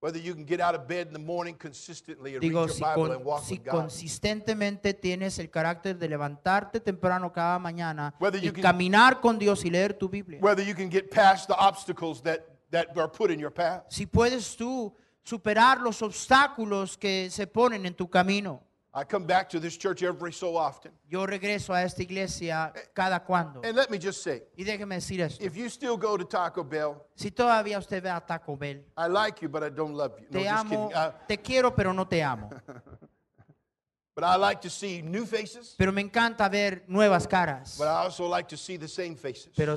Whether 0.00 0.20
you 0.20 0.34
can 0.34 0.44
get 0.44 0.60
out 0.60 0.74
of 0.74 0.88
bed 0.88 1.06
in 1.06 1.12
the 1.12 1.18
morning 1.20 1.54
consistently 1.56 2.34
and 2.34 2.42
Digo, 2.42 2.62
read 2.62 2.66
your 2.66 2.74
si, 2.76 2.82
Bible 2.82 3.02
con- 3.06 3.12
and 3.16 3.24
walk 3.24 3.44
si 3.44 3.54
with 3.54 3.64
God. 3.64 3.72
consistentemente 3.82 4.94
tienes 4.94 5.38
el 5.38 5.48
carácter 5.48 5.96
de 5.96 6.08
levantarte 6.08 6.80
temprano 6.80 7.32
cada 7.32 7.58
mañana 7.60 8.12
Whether 8.18 8.42
y 8.42 8.46
you 8.48 8.52
can- 8.52 8.62
caminar 8.62 9.20
con 9.20 9.38
Dios 9.38 9.64
y 9.64 9.70
leer 9.70 9.94
tu 9.94 10.08
Biblia. 10.08 10.40
Whether 10.42 10.66
you 10.66 10.74
can 10.74 10.90
get 10.90 11.08
past 11.08 11.46
the 11.48 11.54
obstacles 11.56 12.20
that, 12.24 12.40
that 12.72 12.88
are 12.98 13.08
put 13.08 13.30
in 13.30 13.38
your 13.38 13.52
path. 13.52 13.84
Si 13.90 14.04
puedes 14.04 14.56
tú 14.56 14.92
superar 15.24 15.80
los 15.80 16.02
obstáculos 16.02 16.96
que 16.96 17.30
se 17.30 17.46
ponen 17.46 17.86
en 17.86 17.94
tu 17.94 18.08
camino. 18.08 18.62
I 18.94 19.04
come 19.04 19.24
back 19.26 19.48
to 19.48 19.58
this 19.58 19.78
church 19.78 20.02
every 20.02 20.32
so 20.32 20.54
often. 20.58 20.92
Yo 21.08 21.24
regreso 21.24 21.72
a 21.72 21.82
esta 21.82 22.02
iglesia 22.02 22.72
cada 22.92 23.20
cuando. 23.24 23.62
And 23.64 23.74
let 23.74 23.88
me 23.88 23.98
just 23.98 24.22
say, 24.22 24.42
Y 24.54 24.64
déjeme 24.64 24.96
decir 24.96 25.22
esto. 25.22 25.42
if 25.42 25.56
you 25.56 25.70
still 25.70 25.96
go 25.96 26.18
to 26.18 26.26
Taco 26.26 26.62
Bell, 26.62 27.02
Si 27.14 27.30
todavía 27.30 27.78
usted 27.78 28.02
ve 28.02 28.10
a 28.10 28.20
Taco 28.20 28.54
Bell, 28.54 28.84
I 28.98 29.08
like 29.08 29.40
you, 29.40 29.48
but 29.48 29.62
I 29.62 29.70
don't 29.70 29.94
love 29.94 30.18
you. 30.20 30.26
No, 30.30 30.38
te 30.40 30.44
just 30.44 30.60
amo, 30.66 30.88
kidding. 30.88 31.02
Uh, 31.02 31.12
te 31.26 31.38
quiero, 31.38 31.74
pero 31.74 31.92
no 31.94 32.04
te 32.06 32.22
amo. 32.22 32.50
but 34.14 34.24
I 34.24 34.36
like 34.36 34.60
to 34.60 34.68
see 34.68 35.00
new 35.00 35.24
faces, 35.24 35.74
Pero 35.78 35.90
me 35.90 36.02
encanta 36.02 36.50
ver 36.50 36.84
nuevas 36.86 37.26
caras. 37.26 37.76
but 37.78 37.86
I 37.88 38.04
also 38.04 38.26
like 38.28 38.46
to 38.48 38.58
see 38.58 38.76
the 38.76 38.88
same 38.88 39.16
faces. 39.16 39.54
Pero 39.56 39.76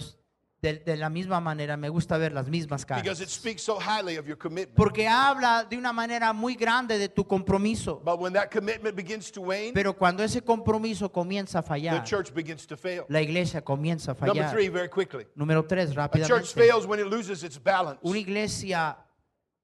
de, 0.65 0.79
de 0.79 0.97
la 0.97 1.09
misma 1.09 1.39
manera 1.39 1.77
me 1.77 1.89
gusta 1.89 2.17
ver 2.17 2.31
las 2.33 2.47
mismas 2.47 2.85
Because 2.85 3.21
it 3.21 3.27
caras. 3.27 3.31
speaks 3.31 3.61
so 3.61 3.77
highly 3.79 4.17
of 4.17 4.25
your 4.27 4.37
commitment. 4.37 4.75
Porque 4.75 5.07
habla 5.07 5.63
de 5.69 5.77
una 5.77 5.93
manera 5.93 6.33
muy 6.33 6.55
grande 6.55 6.97
de 6.97 7.07
tu 7.09 7.23
compromiso. 7.25 8.01
But 8.03 8.19
when 8.19 8.33
that 8.33 8.49
commitment 8.51 8.95
begins 8.95 9.31
to 9.31 9.41
wane, 9.41 9.73
Pero 9.73 9.93
cuando 9.95 10.23
ese 10.23 10.41
compromiso 10.41 11.11
comienza 11.11 11.59
a 11.59 11.61
the 11.61 11.67
fallar, 11.67 12.03
church 12.03 12.33
begins 12.33 12.65
to 12.65 12.75
fail. 12.75 13.05
la 13.09 13.21
iglesia 13.21 13.61
comienza 13.63 14.11
a 14.11 14.25
Number 14.25 14.43
fallar. 14.45 14.51
three, 14.51 14.69
very 14.69 14.89
quickly. 14.89 15.25
Número 15.35 15.65
tres, 15.67 15.93
rápidamente. 15.95 16.53
fails 16.53 16.85
when 16.87 16.99
it 16.99 17.07
loses 17.07 17.43
its 17.43 17.57
balance. 17.61 17.99
Una 18.03 18.17
iglesia 18.17 18.97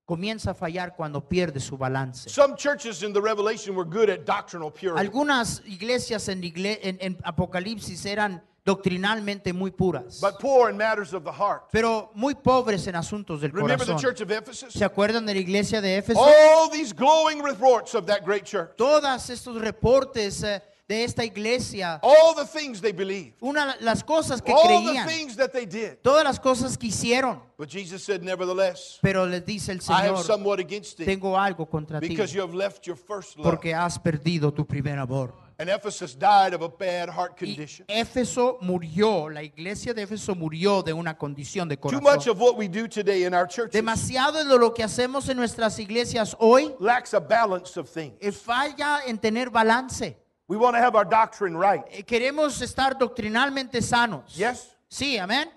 comienza 0.05 0.51
a 0.51 0.53
fallar 0.53 0.95
cuando 0.95 1.21
pierde 1.27 1.59
su 1.59 1.77
balance. 1.77 2.29
Some 2.29 2.55
churches 2.57 3.01
in 3.01 3.13
the 3.13 3.21
Revelation 3.21 3.75
were 3.75 3.85
good 3.89 4.09
at 4.09 4.25
doctrinal 4.25 4.69
purity. 4.71 4.99
Algunas 4.99 5.61
iglesias 5.65 6.27
en, 6.27 6.41
igle- 6.41 6.79
en- 6.83 6.97
en 6.99 7.17
Apocalipsis 7.23 8.05
eran 8.05 8.43
doctrinalmente 8.63 9.53
muy 9.53 9.71
puras, 9.71 10.19
but 10.21 10.39
poor 10.39 10.69
in 10.69 10.77
matters 10.77 11.13
of 11.13 11.23
the 11.23 11.31
heart. 11.31 11.63
pero 11.71 12.11
muy 12.13 12.35
pobres 12.35 12.85
en 12.87 12.95
asuntos 12.95 13.41
del 13.41 13.51
Remember 13.51 13.77
the 13.79 13.85
corazón. 13.93 13.99
church 14.01 14.21
of 14.21 14.31
Ephesus? 14.31 14.73
¿Se 14.73 14.85
acuerdan 14.85 15.25
de 15.25 15.33
la 15.33 15.39
iglesia 15.39 15.81
de 15.81 15.97
Éfeso? 15.97 16.19
All 16.19 16.69
these 16.69 16.93
glowing 16.93 17.41
reports 17.43 17.95
of 17.95 18.05
that 18.05 18.23
great 18.23 18.43
church. 18.45 18.71
Todos 18.77 19.29
estos 19.29 19.59
reportes 19.61 20.43
eh, 20.43 20.61
de 20.87 21.03
esta 21.05 21.23
iglesia, 21.23 21.99
All 22.03 22.35
the 22.35 22.45
things 22.45 22.81
they 22.81 22.91
believed. 22.91 23.33
una 23.41 23.75
las 23.79 24.03
cosas 24.03 24.41
que 24.41 24.51
All 24.53 24.63
the 24.67 24.91
creían, 24.91 25.07
things 25.07 25.35
that 25.37 25.51
they 25.53 25.65
did. 25.65 25.97
todas 26.03 26.23
las 26.23 26.39
cosas 26.39 26.77
que 26.77 26.87
hicieron, 26.87 27.41
But 27.57 27.69
Jesus 27.69 28.03
said, 28.03 28.21
nevertheless, 28.21 28.99
pero 29.01 29.25
les 29.25 29.45
dice 29.45 29.71
el 29.71 29.77
I 29.89 29.93
have 30.07 30.17
Señor, 30.17 30.23
somewhat 30.23 30.59
against 30.59 30.97
thee 30.97 31.05
tengo 31.05 31.37
algo 31.37 31.65
contra 31.69 31.99
ti, 32.01 32.09
because 32.09 32.33
you 32.33 32.41
have 32.41 32.53
left 32.53 32.85
your 32.85 32.97
first 32.97 33.37
love. 33.37 33.43
porque 33.45 33.73
has 33.73 33.97
perdido 33.97 34.51
tu 34.53 34.65
primer 34.65 34.99
amor. 34.99 35.33
And 35.61 35.69
Ephesus 35.69 36.15
died 36.15 36.55
of 36.55 36.63
a 36.63 36.69
bad 36.69 37.07
heart 37.07 37.33
Y 37.39 37.45
condition. 37.45 37.85
Éfeso 37.87 38.57
murió, 38.61 39.29
la 39.29 39.43
iglesia 39.43 39.93
de 39.93 40.01
Éfeso 40.01 40.33
murió 40.33 40.81
de 40.81 40.91
una 40.91 41.15
condición 41.15 41.69
de 41.69 41.77
corazón. 41.77 42.03
Too 42.03 42.11
much 42.11 42.25
of 42.25 42.41
what 42.41 42.57
we 42.57 42.67
do 42.67 42.87
today 42.87 43.25
in 43.25 43.35
our 43.35 43.45
churches 43.45 43.73
Demasiado 43.73 44.43
de 44.43 44.57
lo 44.57 44.73
que 44.73 44.83
hacemos 44.83 45.29
en 45.29 45.37
nuestras 45.37 45.77
iglesias 45.77 46.35
hoy 46.39 46.73
lacks 46.79 47.13
a 47.13 47.19
balance 47.19 47.79
of 47.79 47.87
things. 47.87 48.15
eh, 48.19 48.31
falla 48.31 49.01
en 49.05 49.19
tener 49.19 49.51
balance. 49.51 50.17
We 50.47 50.57
want 50.57 50.75
to 50.75 50.81
have 50.81 50.95
our 50.95 51.05
doctrine 51.05 51.55
right. 51.55 51.83
Eh, 51.91 52.01
Queremos 52.01 52.59
estar 52.59 52.97
doctrinalmente 52.97 53.83
sanos. 53.83 54.35
Yes? 54.35 54.75
Sí, 54.89 55.19
amén. 55.19 55.47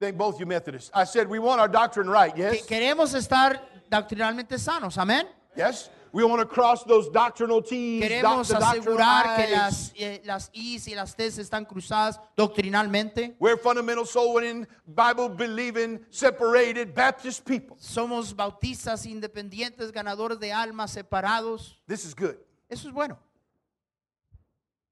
Thank 0.00 0.16
both 0.16 0.40
you 0.40 0.46
Methodists. 0.46 0.90
I 0.92 1.04
said 1.04 1.28
we 1.28 1.38
want 1.38 1.60
our 1.60 1.68
doctrine 1.68 2.10
right. 2.10 2.36
Yes? 2.36 2.66
Queremos 2.66 3.14
estar 3.14 3.60
doctrinalmente 3.88 4.58
sanos. 4.58 4.98
Amén. 4.98 5.28
Yes? 5.54 5.88
We 6.14 6.22
want 6.22 6.40
to 6.40 6.46
cross 6.46 6.84
those 6.84 7.08
doctrinal 7.10 7.60
T's, 7.60 8.00
doc- 8.00 8.08
Queremos 8.08 8.48
doctrinal 8.48 8.62
asegurar 8.78 9.36
que 9.36 9.50
las, 9.50 9.92
eh, 9.96 10.22
las 10.24 10.48
I's 10.52 10.86
y 10.86 10.94
las 10.94 11.16
T's 11.16 11.38
están 11.38 11.66
cruzadas 11.66 12.20
doctrinalmente. 12.36 13.34
We're 13.40 13.56
fundamental 13.56 14.06
soul 14.06 14.34
winning, 14.34 14.64
Bible 14.86 15.28
believing, 15.30 16.06
separated 16.10 16.94
Baptist 16.94 17.44
people. 17.44 17.76
Somos 17.80 18.32
bautistas 18.32 19.06
independientes, 19.06 19.90
ganadores 19.90 20.38
de 20.38 20.52
almas 20.52 20.92
separados. 20.92 21.74
This 21.88 22.04
is 22.04 22.14
good. 22.14 22.36
Eso 22.70 22.86
es 22.86 22.94
bueno. 22.94 23.18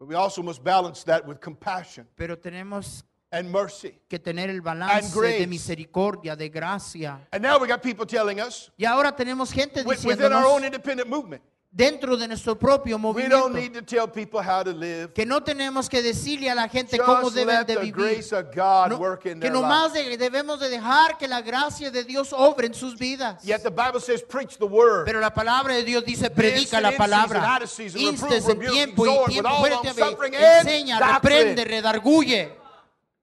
But 0.00 0.08
we 0.08 0.16
also 0.16 0.42
must 0.42 0.64
balance 0.64 1.04
that 1.04 1.24
with 1.24 1.40
compassion 1.40 2.08
Pero 2.16 2.36
tenemos 2.36 3.04
and 3.32 3.50
mercy. 3.50 3.94
que 4.08 4.18
tener 4.18 4.50
el 4.50 4.60
balance 4.60 5.10
grace. 5.14 5.38
de 5.40 5.46
misericordia, 5.46 6.36
de 6.36 6.48
gracia. 6.48 7.18
And 7.32 7.42
now 7.42 7.58
we 7.58 7.66
got 7.66 7.82
people 7.82 8.06
telling 8.06 8.40
us 8.40 8.70
Y 8.78 8.84
ahora 8.84 9.14
tenemos 9.16 9.50
gente 9.52 9.82
wi- 9.82 9.96
within 10.04 10.32
our 10.32 10.44
own 10.44 10.62
diciéndonos 10.62 10.64
independent 10.66 11.08
movement, 11.08 11.42
dentro 11.74 12.18
de 12.18 12.28
nuestro 12.28 12.54
propio 12.58 12.96
we 12.98 13.26
don't 13.26 13.50
movimiento 13.50 13.58
need 13.58 13.72
to 13.72 13.80
tell 13.80 14.06
people 14.06 14.40
how 14.42 14.62
to 14.62 14.70
live. 14.74 15.14
que 15.14 15.24
no 15.24 15.42
tenemos 15.42 15.88
que 15.88 16.02
decirle 16.02 16.50
a 16.50 16.54
la 16.54 16.68
gente 16.68 16.98
cómo 16.98 17.22
Just 17.22 17.34
deben 17.36 17.56
let 17.60 17.66
de 17.66 17.74
the 17.76 17.80
vivir. 17.80 17.94
grace 17.94 18.32
of 18.34 18.54
God 18.54 18.90
No, 18.90 18.98
work 18.98 19.24
in 19.24 19.40
que 19.40 19.48
their 19.48 19.52
nomás 19.54 19.94
lives. 19.94 20.10
de- 20.10 20.18
debemos 20.18 20.60
de 20.60 20.68
dejar 20.68 21.16
que 21.16 21.26
la 21.26 21.40
gracia 21.40 21.90
de 21.90 22.04
Dios 22.04 22.34
obre 22.34 22.66
en 22.66 22.74
sus 22.74 22.98
vidas. 22.98 23.42
Yet 23.42 23.62
the 23.62 23.70
Bible 23.70 24.00
says, 24.00 24.22
preach 24.22 24.58
the 24.58 24.66
word. 24.66 25.06
Pero 25.06 25.18
la 25.20 25.32
palabra 25.32 25.72
de 25.74 25.82
Dios 25.84 26.04
dice, 26.04 26.28
predica 26.28 26.78
la 26.82 26.92
palabra. 26.94 27.58
Instes 27.94 28.46
en 28.50 28.60
tiempo 28.60 29.06
y 29.06 29.32
tiempo 29.32 29.66
enseña, 30.30 31.00
reprende, 31.14 31.64
redarguye. 31.64 32.60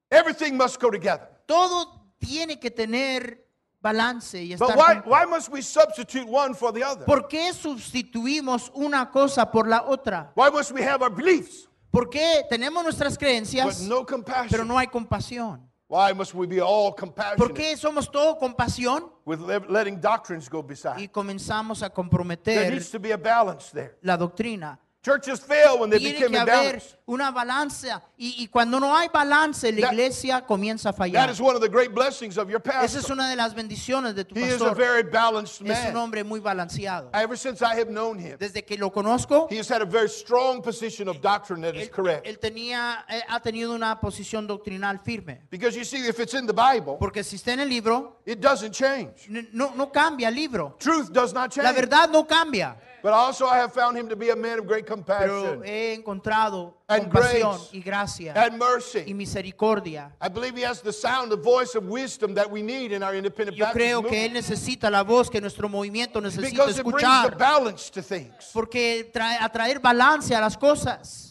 Everything 0.10 0.56
must 0.56 0.80
go 0.82 0.90
together. 0.90 1.30
Todo 1.46 2.00
tiene 2.18 2.60
que 2.60 2.72
tener 2.72 3.46
balance 3.82 4.42
y 4.42 4.56
But 4.56 4.76
why, 5.06 5.26
must 5.26 5.50
we 5.50 5.62
substitute 5.62 6.26
one 6.28 6.54
for 6.54 6.72
the 6.74 6.84
other? 6.84 7.06
¿Por 7.06 7.28
qué 7.28 7.54
sustituimos 7.54 8.72
una 8.74 9.10
cosa 9.12 9.50
por 9.52 9.68
la 9.68 9.84
otra? 9.88 10.32
Why 10.36 10.50
must 10.52 10.72
we 10.72 10.84
have 10.84 11.02
our 11.04 11.14
beliefs 11.14 11.68
¿Por 11.92 12.10
qué 12.10 12.44
tenemos 12.50 12.84
nuestras 12.84 13.14
but 13.14 13.20
creencias, 13.20 13.82
no 13.82 14.06
pero 14.50 14.64
no 14.64 14.78
hay 14.78 14.88
compasión? 14.88 15.68
Why 15.88 16.14
must 16.14 16.36
we 16.36 16.46
be 16.46 16.62
all 16.62 16.92
¿Por 16.94 17.00
compassionate 17.08 17.54
qué 17.56 17.76
somos 17.78 18.12
todo 18.12 18.38
compasión 18.38 19.12
with 19.26 19.40
le- 19.40 19.60
letting 19.70 20.00
doctrines 20.00 20.48
go 20.48 20.60
y 20.60 20.68
beside? 20.68 21.10
comenzamos 21.12 21.82
a 21.82 21.88
There 21.88 21.96
comprometer 21.96 22.72
needs 22.72 22.92
to 22.92 23.00
be 23.00 23.12
a 23.12 23.18
balance 23.18 23.72
there. 23.72 23.98
la 24.02 24.16
doctrina? 24.18 24.80
Churches 25.02 25.40
fail 25.40 25.80
when 25.80 25.90
they 25.90 25.98
Tiene 25.98 26.20
become 26.20 26.32
que 26.34 26.40
haber 26.40 26.82
una 27.08 27.32
balanza 27.32 28.02
y, 28.18 28.36
y 28.40 28.48
cuando 28.48 28.82
no 28.82 28.94
hay 28.94 29.08
balance 29.08 29.72
la 29.72 29.88
That- 29.88 29.94
iglesia 29.94 30.42
comienza 30.46 30.90
a 30.90 30.92
That 30.92 30.98
fallar. 30.98 31.30
is 31.32 31.40
one 31.40 31.56
of 31.56 31.62
the 31.62 31.70
great 31.70 31.94
blessings 31.96 32.38
of 32.38 32.50
your 32.50 32.60
Esa 32.62 32.84
es 32.84 32.94
pastor. 32.96 33.14
una 33.14 33.30
de 33.30 33.38
las 33.38 33.56
bendiciones 33.56 34.14
de 34.14 34.26
tu 34.26 34.36
He 34.36 34.42
is 34.44 34.56
a 34.62 34.66
pastor. 34.66 34.76
very 34.76 35.04
balanced 35.04 35.62
Es 35.66 35.78
un 35.88 35.94
man. 35.94 35.96
hombre 35.96 36.24
muy 36.26 36.42
balanceado. 36.42 37.10
Ever 37.14 37.38
since 37.38 37.62
I 37.62 37.76
have 37.80 37.88
known 37.90 38.20
him, 38.20 38.36
Desde 38.38 38.66
que 38.66 38.78
lo 38.78 38.92
conozco, 38.92 39.48
he 39.50 39.58
has 39.58 39.70
had 39.72 39.82
a 39.82 39.86
very 39.86 40.10
strong 40.10 40.62
position 40.62 41.08
of 41.08 41.22
doctrine 41.22 41.62
that 41.62 41.76
is 41.78 41.88
él, 41.88 41.92
correct. 41.92 42.28
él 42.28 42.38
tenía, 42.38 43.06
eh, 43.08 43.22
ha 43.30 43.40
tenido 43.40 43.74
una 43.74 43.98
posición 44.02 44.46
doctrinal 44.48 45.00
firme. 45.00 45.44
Because 45.50 45.78
you 45.78 45.86
see, 45.86 46.06
if 46.10 46.20
it's 46.20 46.34
in 46.34 46.46
the 46.46 46.54
Bible, 46.54 46.98
Porque 47.00 47.24
si 47.24 47.38
está 47.38 47.54
en 47.54 47.62
el 47.62 47.70
libro, 47.70 48.18
it 48.26 48.42
doesn't 48.42 48.74
change. 48.74 49.30
n- 49.30 49.48
no, 49.54 49.72
no 49.78 49.90
cambia 49.94 50.28
el 50.28 50.36
libro. 50.36 50.76
Truth 50.78 51.12
does 51.14 51.34
not 51.34 51.56
La 51.56 51.64
change. 51.64 51.74
verdad 51.76 52.10
no 52.12 52.26
cambia. 52.28 52.76
But 53.02 53.14
also, 53.14 53.46
I 53.46 53.58
have 53.58 53.72
found 53.74 53.98
him 53.98 54.10
to 54.10 54.16
be 54.16 54.30
a 54.30 54.36
man 54.36 54.60
of 54.60 54.68
great 54.68 54.86
Pero 54.86 54.96
compassion 54.98 55.64
he 55.66 55.94
encontrado 55.94 56.74
And 56.88 57.04
compasión 57.10 57.58
grace. 57.58 57.70
y 57.74 57.82
gracia 57.82 58.34
and 58.36 58.54
y 58.54 58.58
mercy. 58.58 59.14
misericordia. 59.14 60.12
I 60.22 60.28
believe 60.28 60.56
he 60.58 60.64
has 60.66 60.82
the 60.82 60.92
sound, 60.92 61.32
the 61.32 61.38
voice 61.38 61.76
of 61.76 61.86
wisdom 61.86 62.34
that 62.36 62.50
we 62.50 62.62
need 62.62 62.92
in 62.92 63.04
our 63.04 63.16
independent 63.16 63.58
Yo 63.58 63.66
Baptist 63.66 63.76
creo 63.86 64.04
que 64.08 64.26
él 64.26 64.34
necesita 64.34 64.90
la 64.90 65.04
voz 65.04 65.30
que 65.30 65.40
nuestro 65.40 65.70
movimiento 65.70 66.20
necesita 66.22 66.50
Because 66.50 66.80
it 66.80 66.84
brings 66.84 67.02
the 67.02 67.08
escuchar. 67.30 67.38
balance 67.38 67.90
to 67.92 68.02
things. 68.02 68.50
Porque 68.54 69.10
trae, 69.14 69.38
a 69.40 69.50
traer 69.50 69.80
balance 69.80 70.34
a 70.36 70.42
las 70.42 70.58
cosas. 70.58 71.26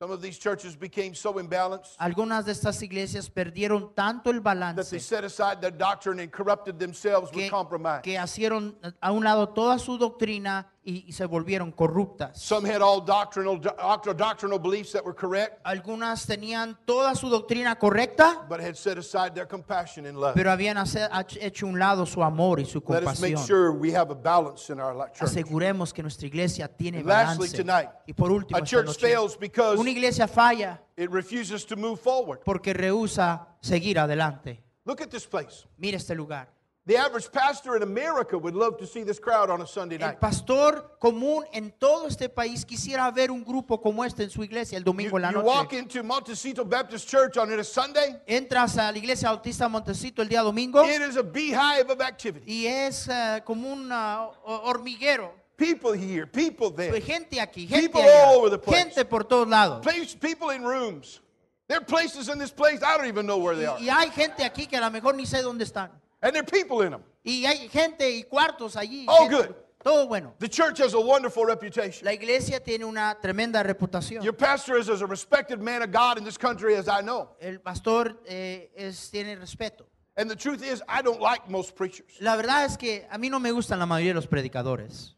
Some 0.00 0.10
of 0.12 0.20
these 0.20 0.38
churches 0.38 0.76
became 0.76 1.14
so 1.14 1.38
imbalanced 1.38 1.94
Algunas 1.98 2.44
de 2.44 2.52
estas 2.52 2.82
iglesias 2.82 3.30
perdieron 3.30 3.94
tanto 3.94 4.30
el 4.30 4.42
that 4.42 4.44
they 4.44 4.60
balance 4.74 4.98
set 5.00 5.24
aside 5.24 5.60
their 5.60 5.70
doctrine 5.70 6.18
and 6.20 6.30
corrupted 6.30 6.78
themselves 6.78 7.30
with 7.32 7.44
que, 7.44 7.48
compromise. 7.50 8.02
que 8.02 8.18
hicieron 8.18 8.76
a 9.00 9.12
un 9.12 9.24
lado 9.24 9.48
toda 9.48 9.78
su 9.78 9.96
doctrina 9.96 10.66
y, 10.84 11.04
y 11.08 11.12
se 11.12 11.24
volvieron 11.26 11.72
corruptas. 11.72 12.38
Some 12.40 12.68
had 12.68 12.82
all 12.82 13.00
doctrinal, 13.04 13.58
doctrinal, 13.58 14.58
beliefs 14.58 14.92
that 14.92 15.02
were 15.04 15.14
correct, 15.14 15.60
Algunas 15.64 16.26
tenían 16.26 16.76
toda 16.84 17.14
su 17.14 17.28
doctrina 17.30 17.76
correcta, 17.78 18.46
but 18.48 18.60
had 18.60 18.76
set 18.76 18.98
aside 18.98 19.34
their 19.34 19.46
compassion 19.48 20.06
and 20.06 20.18
love. 20.18 20.34
pero 20.34 20.50
habían 20.50 20.76
hace- 20.76 21.08
hecho 21.40 21.66
un 21.66 21.78
lado 21.78 22.04
su 22.06 22.22
amor 22.22 22.60
y 22.60 22.64
su 22.64 22.82
Let 22.86 23.04
us 23.06 23.20
make 23.20 23.34
compasión. 23.34 23.46
sure 23.46 23.72
we 23.72 23.92
have 23.94 24.10
a 24.10 24.14
balance 24.14 24.70
in 24.72 24.78
our 24.80 24.94
li- 24.94 25.10
church. 25.12 25.22
Aseguremos 25.30 25.92
que 25.92 26.02
nuestra 26.02 26.26
iglesia 26.26 26.68
tiene 26.68 26.98
And 26.98 27.06
lastly, 27.06 27.48
balance. 27.48 27.56
tonight, 27.56 27.88
Y 28.06 28.12
por 28.12 28.30
último, 28.30 28.56
a 28.56 28.60
esta 28.62 28.66
church 28.76 28.86
noche, 28.86 29.00
fails 29.00 29.36
because 29.38 29.78
una 29.80 29.90
iglesia 29.90 30.28
falla 30.28 30.80
it 30.96 31.10
refuses 31.10 31.64
to 31.66 31.76
move 31.76 31.98
forward. 31.98 32.40
porque 32.44 32.72
rehúsa 32.74 33.48
seguir 33.60 33.98
adelante. 33.98 34.62
Look 34.84 35.00
at 35.00 35.08
this 35.08 35.26
place. 35.26 35.66
Mira 35.78 35.96
este 35.96 36.14
lugar. 36.14 36.48
The 36.86 36.98
average 36.98 37.32
pastor 37.32 37.76
in 37.76 37.82
America 37.82 38.36
would 38.36 38.54
love 38.54 38.76
to 38.76 38.86
see 38.86 39.04
this 39.04 39.18
crowd 39.18 39.48
on 39.48 39.62
a 39.62 39.66
Sunday 39.66 39.96
El 39.96 40.08
night. 40.08 40.20
pastor 40.20 40.98
común 41.00 41.44
en 41.54 41.72
todo 41.78 42.06
este 42.06 42.28
país 42.28 42.62
quisiera 42.66 43.10
ver 43.10 43.30
un 43.30 43.42
grupo 43.42 43.80
como 43.80 44.04
este 44.04 44.24
en 44.24 44.28
su 44.28 44.42
iglesia 44.42 44.76
el 44.76 44.82
You, 44.84 44.92
domingo 44.92 45.16
en 45.16 45.22
la 45.22 45.30
you 45.32 45.40
walk 45.40 45.72
into 45.72 46.02
Montecito 46.02 46.62
Baptist 46.62 47.08
Church 47.08 47.38
on 47.38 47.50
a 47.58 47.64
Sunday, 47.64 48.20
Entras 48.26 48.76
a 48.76 48.92
la 48.92 48.98
iglesia 48.98 49.30
bautista 49.30 49.66
Montecito 49.66 50.20
el 50.20 50.28
día 50.28 50.42
domingo 50.42 50.84
it 50.84 51.00
is 51.00 51.16
a 51.16 51.22
beehive 51.22 51.88
of 51.90 52.02
activity. 52.02 52.44
y 52.46 52.66
es 52.66 53.08
eh, 53.08 53.40
como 53.46 53.72
un 53.72 53.90
ho- 53.90 54.34
hormiguero. 54.44 55.30
People 55.56 55.92
here, 55.94 56.26
people 56.26 56.70
there, 56.70 57.00
gente 57.00 57.40
aquí, 57.40 57.66
gente 57.66 57.80
People 57.88 58.02
allá, 58.02 58.26
all 58.28 58.40
over 58.40 58.50
the 58.50 58.58
place. 58.58 58.76
gente 58.92 59.04
por 59.06 59.24
todos 59.24 59.48
lados. 59.48 59.80
place, 59.82 60.14
people 60.14 60.50
in 60.50 60.62
rooms. 60.62 61.20
There 61.66 61.78
are 61.78 61.84
places 61.86 62.28
in 62.28 62.38
this 62.38 62.50
place 62.50 62.82
I 62.82 62.98
don't 62.98 63.06
even 63.06 63.24
know 63.24 63.38
where 63.38 63.56
they 63.56 63.64
are. 63.64 63.78
Y 63.80 63.88
hay 63.88 64.10
gente 64.10 64.44
aquí 64.44 64.66
que 64.68 64.76
a 64.76 64.80
lo 64.82 64.90
mejor 64.90 65.14
ni 65.14 65.24
sé 65.24 65.40
dónde 65.40 65.62
están. 65.64 65.88
And 66.24 66.34
there 66.34 66.42
are 66.42 66.46
people 66.46 66.80
in 66.80 66.90
them. 66.90 67.02
Y 67.22 67.44
hay 67.46 67.68
gente 67.68 68.10
y 68.10 68.24
cuartos 68.24 68.74
allí. 68.74 69.04
All 69.06 69.28
gente- 69.28 69.48
good. 69.48 69.54
Todo 69.84 70.06
bueno. 70.08 70.32
The 70.38 70.48
church 70.48 70.78
has 70.78 70.94
a 70.94 71.00
wonderful 71.00 71.44
reputation. 71.44 72.06
La 72.06 72.12
iglesia 72.12 72.58
tiene 72.58 72.86
una 72.86 73.18
tremenda 73.22 73.62
reputación. 73.62 74.22
Your 74.24 74.32
pastor 74.32 74.78
is 74.78 74.88
as 74.88 75.02
a 75.02 75.06
respected 75.06 75.60
man 75.60 75.82
of 75.82 75.92
God 75.92 76.16
in 76.16 76.24
this 76.24 76.38
country 76.38 76.74
as 76.74 76.88
I 76.88 77.02
know. 77.02 77.28
El 77.38 77.58
pastor 77.58 78.16
eh, 78.26 78.70
es, 78.74 79.10
tiene 79.10 79.36
respeto. 79.36 79.84
And 80.16 80.30
the 80.30 80.36
truth 80.36 80.62
is, 80.62 80.82
I 80.88 81.02
don't 81.02 81.20
like 81.20 81.50
most 81.50 81.76
preachers. 81.76 82.16
La 82.20 82.34
verdad 82.36 82.64
es 82.64 82.78
que 82.78 83.06
a 83.10 83.18
mí 83.18 83.28
no 83.28 83.38
me 83.38 83.50
gustan 83.50 83.78
la 83.78 83.84
mayoría 83.84 84.12
de 84.12 84.14
los 84.14 84.26
predicadores. 84.26 85.16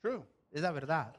True. 0.00 0.22
Es 0.52 0.62
la 0.62 0.70
verdad. 0.70 1.16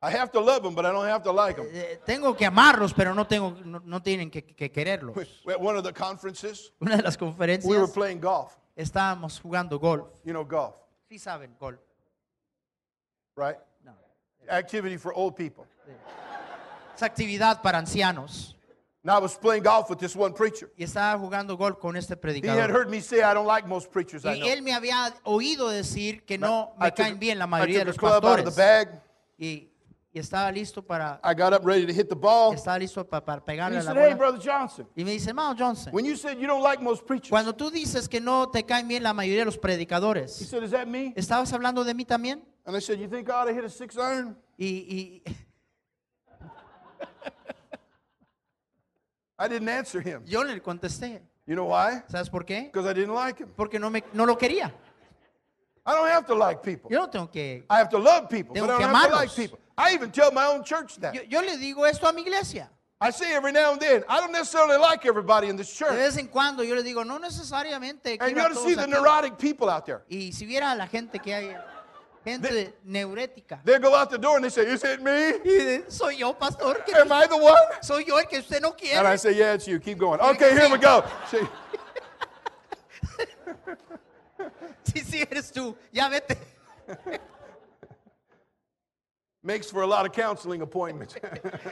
I 0.00 0.10
have 0.12 0.30
to 0.30 0.40
love 0.40 0.62
them, 0.62 0.74
but 0.76 0.86
I 0.86 0.92
don't 0.92 1.06
have 1.08 1.22
to 1.24 1.32
like 1.32 1.56
them. 1.56 1.66
Eh, 1.72 1.98
tengo 2.06 2.34
que 2.36 2.46
amarlos, 2.46 2.92
pero 2.94 3.14
no, 3.14 3.26
tengo, 3.26 3.50
no, 3.64 3.80
no 3.84 4.00
tienen 4.00 4.30
que, 4.30 4.42
que 4.44 4.70
quererlos. 4.70 5.16
At 5.48 5.60
one 5.60 5.76
of 5.76 5.82
the 5.84 5.92
conferences, 5.92 6.72
Una 6.80 6.96
de 6.98 7.02
las 7.02 7.16
we 7.20 7.26
were 7.26 7.32
conferencias 7.34 7.90
playing 7.92 8.20
golf. 8.20 8.52
estábamos 8.76 9.40
jugando 9.40 9.78
golf. 9.80 10.06
You 10.24 10.32
know, 10.32 10.44
golf, 10.44 10.74
Sí 11.10 11.18
saben, 11.18 11.50
golf. 11.58 11.80
right? 13.36 13.56
No. 13.84 13.92
Activity 14.48 14.96
for 14.98 15.12
old 15.14 15.34
people. 15.36 15.64
Es 16.94 17.02
actividad 17.02 17.60
para 17.62 17.78
ancianos. 17.78 18.54
And 19.04 19.10
I 19.12 19.18
was 19.20 19.36
playing 19.36 19.62
golf 19.62 19.88
with 19.90 19.98
this 19.98 20.14
one 20.16 20.32
preacher. 20.34 20.70
Y 20.76 20.84
estaba 20.84 21.18
jugando 21.18 21.56
golf 21.56 21.78
con 21.78 21.96
este 21.96 22.14
He 22.14 22.16
had 22.16 22.20
predicador. 22.20 22.70
heard 22.70 22.88
me 22.90 23.00
say 23.00 23.22
I 23.22 23.32
don't 23.34 23.46
like 23.46 23.66
most 23.66 23.90
preachers 23.90 24.24
I 24.24 24.34
Y 24.34 24.38
know. 24.40 24.48
él 24.48 24.62
me 24.62 24.72
había 24.74 25.12
oído 25.24 25.68
decir 25.68 26.24
que 26.24 26.36
no 26.38 26.72
I 26.78 26.84
me 26.84 26.90
took- 26.90 26.96
caen 26.96 27.18
bien 27.18 27.38
la 27.38 27.46
I 27.46 27.48
mayoría 27.48 27.78
de 27.84 27.92
took 27.92 28.02
los 28.02 28.12
a 28.12 28.20
club 28.20 28.24
out 28.30 28.38
of 28.40 28.44
the 28.44 28.50
pastores. 28.50 28.56
bag. 28.56 29.02
Y, 29.38 29.68
y 30.18 30.20
estaba 30.20 30.50
listo 30.50 30.82
para, 30.82 31.20
I 31.24 31.34
got 31.34 31.52
up 31.52 31.64
ready 31.64 31.86
to 31.86 31.92
hit 31.92 32.08
the 32.08 32.16
ball. 32.16 32.54
estaba 32.54 32.78
listo 32.78 33.04
pa- 33.08 33.24
para 33.24 33.38
And 33.38 33.46
pegarle 33.46 33.76
he 33.76 33.80
a 33.80 33.84
la 33.84 33.92
said, 33.92 33.96
Hey, 34.02 34.14
bola. 34.14 34.16
Brother 34.16 34.40
Johnson, 34.40 34.86
Y 34.96 35.04
me 35.04 35.12
dice, 35.12 35.28
hermano 35.30 35.54
Johnson, 35.56 35.92
when 35.92 36.04
you 36.04 36.16
said 36.16 36.38
you 36.38 36.46
don't 36.46 36.62
like 36.62 36.82
most 36.82 37.06
preachers, 37.06 37.30
cuando 37.30 37.54
tú 37.54 37.70
dices 37.70 38.08
que 38.08 38.20
no 38.20 38.48
te 38.50 38.64
caen 38.64 38.88
bien 38.88 39.02
la 39.02 39.12
mayoría 39.14 39.40
de 39.40 39.44
los 39.46 39.56
he 39.56 39.60
predicadores, 39.60 40.32
said, 40.34 40.62
Is 40.64 40.70
that 40.72 40.86
me? 40.86 41.12
¿estabas 41.16 41.52
hablando 41.52 41.84
de 41.84 41.94
mí 41.94 42.04
también? 42.04 42.42
And 42.66 42.76
I 42.76 42.80
said, 42.80 42.98
You 42.98 43.08
think 43.08 43.28
I 43.28 43.32
ought 43.32 43.46
to 43.46 43.54
hit 43.54 43.64
a 43.64 43.70
six 43.70 43.96
iron? 43.96 44.36
Y, 44.58 44.66
y 44.66 45.22
I 49.38 49.48
didn't 49.48 49.68
answer 49.68 50.00
him. 50.00 50.22
yo 50.26 50.42
le 50.42 50.60
contesté, 50.60 51.22
You 51.46 51.54
know 51.54 51.66
why? 51.66 52.02
¿sabes 52.08 52.28
por 52.28 52.44
qué? 52.44 52.64
Because 52.72 52.86
I 52.86 52.92
didn't 52.92 53.14
like 53.14 53.38
him. 53.38 53.48
Porque 53.56 53.78
no, 53.78 53.88
me, 53.88 54.02
no 54.12 54.26
lo 54.26 54.36
quería. 54.36 54.72
I 55.86 55.94
don't 55.94 56.08
have 56.10 56.26
to 56.26 56.34
like 56.34 56.62
people. 56.62 56.90
Yo 56.90 56.98
no 57.00 57.08
tengo 57.08 57.30
que... 57.30 57.64
I 57.70 57.78
have 57.78 57.88
to 57.88 57.98
love 57.98 58.28
people, 58.28 58.52
Tengo 58.52 58.66
but 58.66 58.74
I 58.74 58.78
que 58.78 58.84
don't 58.86 58.94
have 58.94 59.08
to 59.08 59.14
like 59.16 59.28
amarlos. 59.30 59.36
people. 59.36 59.58
I 59.78 59.94
even 59.94 60.10
tell 60.10 60.32
my 60.32 60.44
own 60.46 60.64
church 60.64 60.96
that. 60.96 61.14
Yo, 61.14 61.22
yo 61.28 61.40
le 61.40 61.56
digo 61.56 61.88
esto 61.88 62.06
a 62.08 62.12
mi 62.12 62.22
iglesia. 62.22 62.68
I 63.00 63.10
say 63.10 63.32
every 63.32 63.52
now 63.52 63.70
and 63.72 63.80
then, 63.80 64.02
I 64.08 64.18
don't 64.20 64.32
necessarily 64.32 64.76
like 64.76 65.06
everybody 65.06 65.48
in 65.48 65.56
this 65.56 65.72
church. 65.72 65.92
De 65.92 65.98
vez 65.98 66.18
en 66.18 66.26
cuando 66.26 66.64
yo 66.64 66.74
le 66.74 66.82
digo, 66.82 67.06
no 67.06 67.16
necesariamente 67.18 68.16
And 68.20 68.34
you 68.34 68.42
ought 68.42 68.48
to 68.48 68.56
see 68.56 68.74
the 68.74 68.82
aquí". 68.82 68.90
neurotic 68.90 69.38
people 69.38 69.70
out 69.70 69.86
there. 69.86 70.02
Y 70.10 70.32
si 70.32 70.46
viera 70.46 70.72
a 70.72 70.74
la 70.74 70.88
gente 70.88 71.20
que 71.20 71.32
hay, 71.32 71.56
gente 72.24 72.74
neurética. 72.84 73.60
They 73.64 73.78
go 73.78 73.94
out 73.94 74.10
the 74.10 74.18
door 74.18 74.34
and 74.34 74.44
they 74.44 74.50
say, 74.50 74.66
Is 74.66 74.82
it 74.82 75.00
me? 75.00 75.82
Soy 75.88 76.16
yo, 76.16 76.32
pastor, 76.32 76.82
que 76.84 76.92
Am 76.96 77.12
I 77.12 77.28
the 77.28 77.36
one? 77.36 77.54
soy 77.82 78.02
yo 78.04 78.16
el 78.18 78.24
que 78.26 78.40
usted 78.40 78.60
no 78.60 78.72
quiere. 78.72 78.98
And 78.98 79.06
I 79.06 79.14
say, 79.14 79.32
Yeah, 79.32 79.54
it's 79.54 79.68
you. 79.68 79.78
Keep 79.78 79.98
going. 79.98 80.18
Okay, 80.20 80.50
here 80.50 80.68
we 80.68 80.78
go. 80.78 81.04
See, 81.30 81.38
Sí, 84.84 85.04
sí, 85.04 85.20
eres 85.30 85.52
tú. 85.52 85.76
Ya 85.92 86.08
vete. 86.08 86.36
makes 89.48 89.70
for 89.70 89.82
a 89.82 89.86
lot 89.86 90.04
of 90.04 90.12
counseling 90.12 90.62
appointments. 90.62 91.16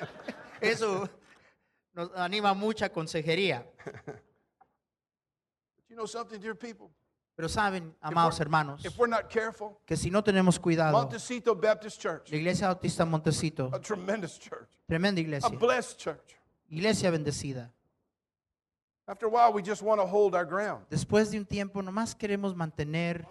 Eso 0.62 1.08
nos 1.94 2.10
anima 2.16 2.54
mucha 2.54 2.88
consejería. 2.88 3.62
you 5.90 5.96
know 5.96 6.06
something, 6.06 6.40
dear 6.40 6.54
people? 6.54 6.90
Pero 7.36 7.48
saben, 7.48 7.94
amados 8.00 8.40
hermanos, 8.40 8.82
If 8.82 8.98
we're 8.98 9.10
not 9.10 9.28
careful, 9.28 9.78
que 9.86 9.94
si 9.94 10.08
no 10.08 10.22
tenemos 10.22 10.58
cuidado, 10.58 10.92
Montecito 10.92 11.54
Baptist 11.54 12.00
Church, 12.00 12.30
la 12.30 12.38
iglesia 12.38 12.68
bautista 12.68 13.04
Montecito, 13.04 13.70
a 13.74 13.78
tremendous 13.78 14.38
church, 14.38 14.70
tremenda 14.88 15.20
a 15.20 15.22
iglesia, 15.22 15.50
blessed 15.50 15.98
church. 15.98 16.34
iglesia 16.70 17.10
bendecida. 17.10 17.70
After 19.06 19.26
a 19.26 19.28
while, 19.28 19.52
we 19.52 19.62
just 19.62 19.82
want 19.82 20.00
to 20.00 20.06
hold 20.06 20.34
our 20.34 20.46
ground. 20.46 20.86
Después 20.88 21.30
de 21.30 21.38
un 21.38 21.44
tiempo, 21.44 21.82
nomás 21.82 22.14
queremos 22.14 22.56
mantener 22.56 23.26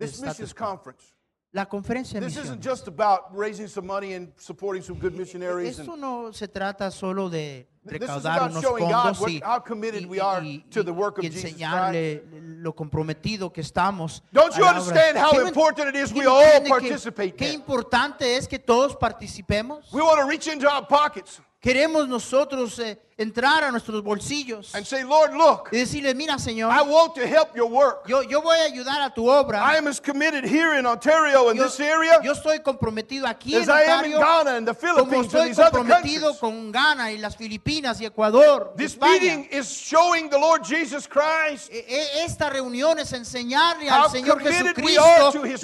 el 0.00 0.08
This 0.08 0.16
status 0.16 0.40
missions 0.40 0.52
quo. 0.52 0.66
conference, 0.66 1.14
la 1.56 1.64
conferencia 1.66 2.20
de 2.20 2.26
this 2.26 2.36
isn't 2.36 2.58
misiones. 2.60 2.62
just 2.62 2.86
about 2.86 3.34
raising 3.34 3.66
some 3.66 3.86
money 3.86 4.12
and 4.12 4.30
supporting 4.36 4.82
some 4.82 4.98
good 5.00 5.14
missionaries. 5.14 5.78
Esto 5.78 5.94
And 5.94 6.02
no 6.02 6.30
se 6.30 6.46
trata 6.48 6.90
solo 6.90 7.30
de 7.30 7.66
This 7.82 7.94
is 7.94 8.00
recaudar 8.00 8.36
about 8.36 8.50
unos 8.50 8.62
showing 8.62 8.84
God 8.84 8.92
fondos 9.16 9.20
what- 9.20 9.30
y, 9.32 9.40
how 9.42 9.60
committed 9.60 10.02
y- 10.02 10.06
we 10.10 10.20
are 10.20 10.42
y- 10.44 10.62
to 10.70 10.82
the 10.84 10.92
work 10.92 11.16
of 11.16 11.24
y 11.24 11.28
Jesus 11.30 11.44
enseñarle 11.52 12.22
lo 12.60 12.74
comprometido 12.74 13.50
que 13.50 13.62
estamos. 13.62 14.22
Don't 14.32 14.52
a 14.52 14.56
you 14.58 14.64
la 14.64 14.70
obra. 14.72 14.80
understand 14.82 15.16
how 15.16 15.30
¿Qué 15.32 15.38
no- 15.40 15.46
important 15.48 15.88
it 15.88 15.96
is 15.96 16.12
we 16.12 16.26
all 16.26 16.42
entiende 16.42 16.64
que- 16.64 16.88
participate 16.88 17.34
Qué 17.36 17.48
in? 17.48 17.54
importante 17.54 18.36
es 18.36 18.46
que 18.46 18.58
todos 18.58 18.94
participemos. 18.94 19.90
we 19.94 20.02
want 20.02 20.18
to 20.20 20.26
reach 20.28 20.46
into 20.48 20.68
our 20.68 20.86
pockets 20.86 21.40
Queremos 21.66 22.06
nosotros 22.06 22.78
eh, 22.78 22.96
entrar 23.18 23.64
a 23.64 23.72
nuestros 23.72 24.00
bolsillos 24.00 24.72
and 24.76 24.86
say, 24.86 25.02
Lord, 25.02 25.34
look, 25.34 25.70
y 25.72 25.78
decirle, 25.78 26.14
mira 26.14 26.38
Señor, 26.38 26.70
I 26.70 26.80
want 26.82 27.16
to 27.16 27.26
help 27.26 27.56
your 27.56 27.66
work. 27.68 28.06
yo, 28.06 28.22
yo 28.22 28.40
voy 28.40 28.56
a 28.56 28.66
ayudar 28.70 29.02
a 29.02 29.12
tu 29.12 29.28
obra. 29.28 29.58
I 29.64 29.76
am 29.76 29.88
as 29.88 29.98
committed 29.98 30.44
here 30.44 30.78
in 30.78 30.86
Ontario 30.86 31.50
in 31.50 31.56
yo, 31.56 31.64
this 31.64 31.80
area 31.80 32.20
yo 32.22 32.30
estoy 32.34 32.60
comprometido 32.62 33.26
aquí 33.26 33.56
as 33.56 33.66
en 33.68 33.74
I 33.74 33.82
am 33.82 34.04
in 34.04 34.12
Ontario 34.14 34.18
Ghana 34.20 34.50
and 34.58 34.68
the 34.68 34.74
como 34.74 34.94
Philippines 35.10 35.34
and 35.34 35.50
estoy 35.50 35.64
other 35.64 35.78
comprometido 35.80 36.20
countries. 36.20 36.38
con 36.38 36.70
Ghana 36.70 37.10
y 37.10 37.18
las 37.18 37.34
Filipinas 37.34 38.00
y 38.00 38.04
Ecuador. 38.06 38.72
This 38.76 38.94
España. 38.94 39.10
meeting 39.20 39.48
is 39.50 39.68
showing 39.68 40.30
the 40.30 40.38
Lord 40.38 40.62
Jesus 40.62 41.08
Christ 41.08 41.68
E- 41.72 41.84
e- 41.88 42.24
Esta 42.24 42.48
reunión 42.48 43.00
es 43.00 43.12
enseñarle 43.12 43.90
al 43.90 44.08
Señor 44.08 44.40
Jesucristo 44.40 45.02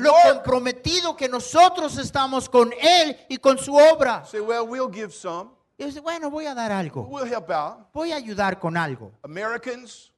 lo 0.02 0.14
comprometido 0.32 1.16
que 1.16 1.28
nosotros 1.28 1.96
estamos 1.96 2.48
con 2.48 2.72
Él 2.72 3.16
y 3.28 3.36
con 3.36 3.56
su 3.56 3.76
obra. 3.76 4.24
say, 4.26 4.40
well, 4.40 4.66
we'll 4.66 4.88
give 4.90 5.12
some. 5.14 5.50
Bueno, 6.02 6.30
voy 6.30 6.46
a 6.46 6.54
dar 6.54 6.72
algo. 6.72 7.02
We'll 7.02 7.26
help 7.26 7.50
out. 7.50 7.92
Voy 7.92 8.12
a 8.12 8.16
ayudar 8.16 8.58
con 8.58 8.76
algo. 8.76 9.12
Americans 9.22 10.12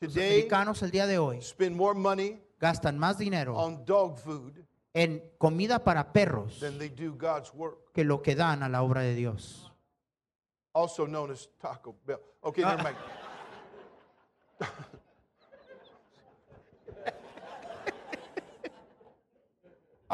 Los 0.00 0.12
today 0.12 0.32
americanos 0.32 0.82
el 0.82 0.90
día 0.90 1.06
de 1.06 1.18
hoy 1.18 1.40
spend 1.40 1.76
more 1.76 1.98
money 1.98 2.42
gastan 2.60 2.98
más 2.98 3.16
dinero 3.16 3.56
on 3.56 3.84
dog 3.84 4.18
food 4.18 4.52
en 4.92 5.22
comida 5.38 5.78
para 5.82 6.12
perros 6.12 6.60
than 6.60 6.78
they 6.78 6.88
do 6.88 7.14
God's 7.16 7.52
work, 7.54 7.92
que 7.92 8.04
lo 8.04 8.20
que 8.22 8.34
dan 8.34 8.62
a 8.62 8.68
la 8.68 8.82
obra 8.82 9.00
de 9.02 9.14
Dios. 9.14 9.70
also 10.74 11.06
known 11.06 11.30
as 11.30 11.48
Taco 11.60 11.94
Bell. 12.04 12.20
Okay, 12.42 12.62
never 12.62 12.82
mind. 12.82 12.96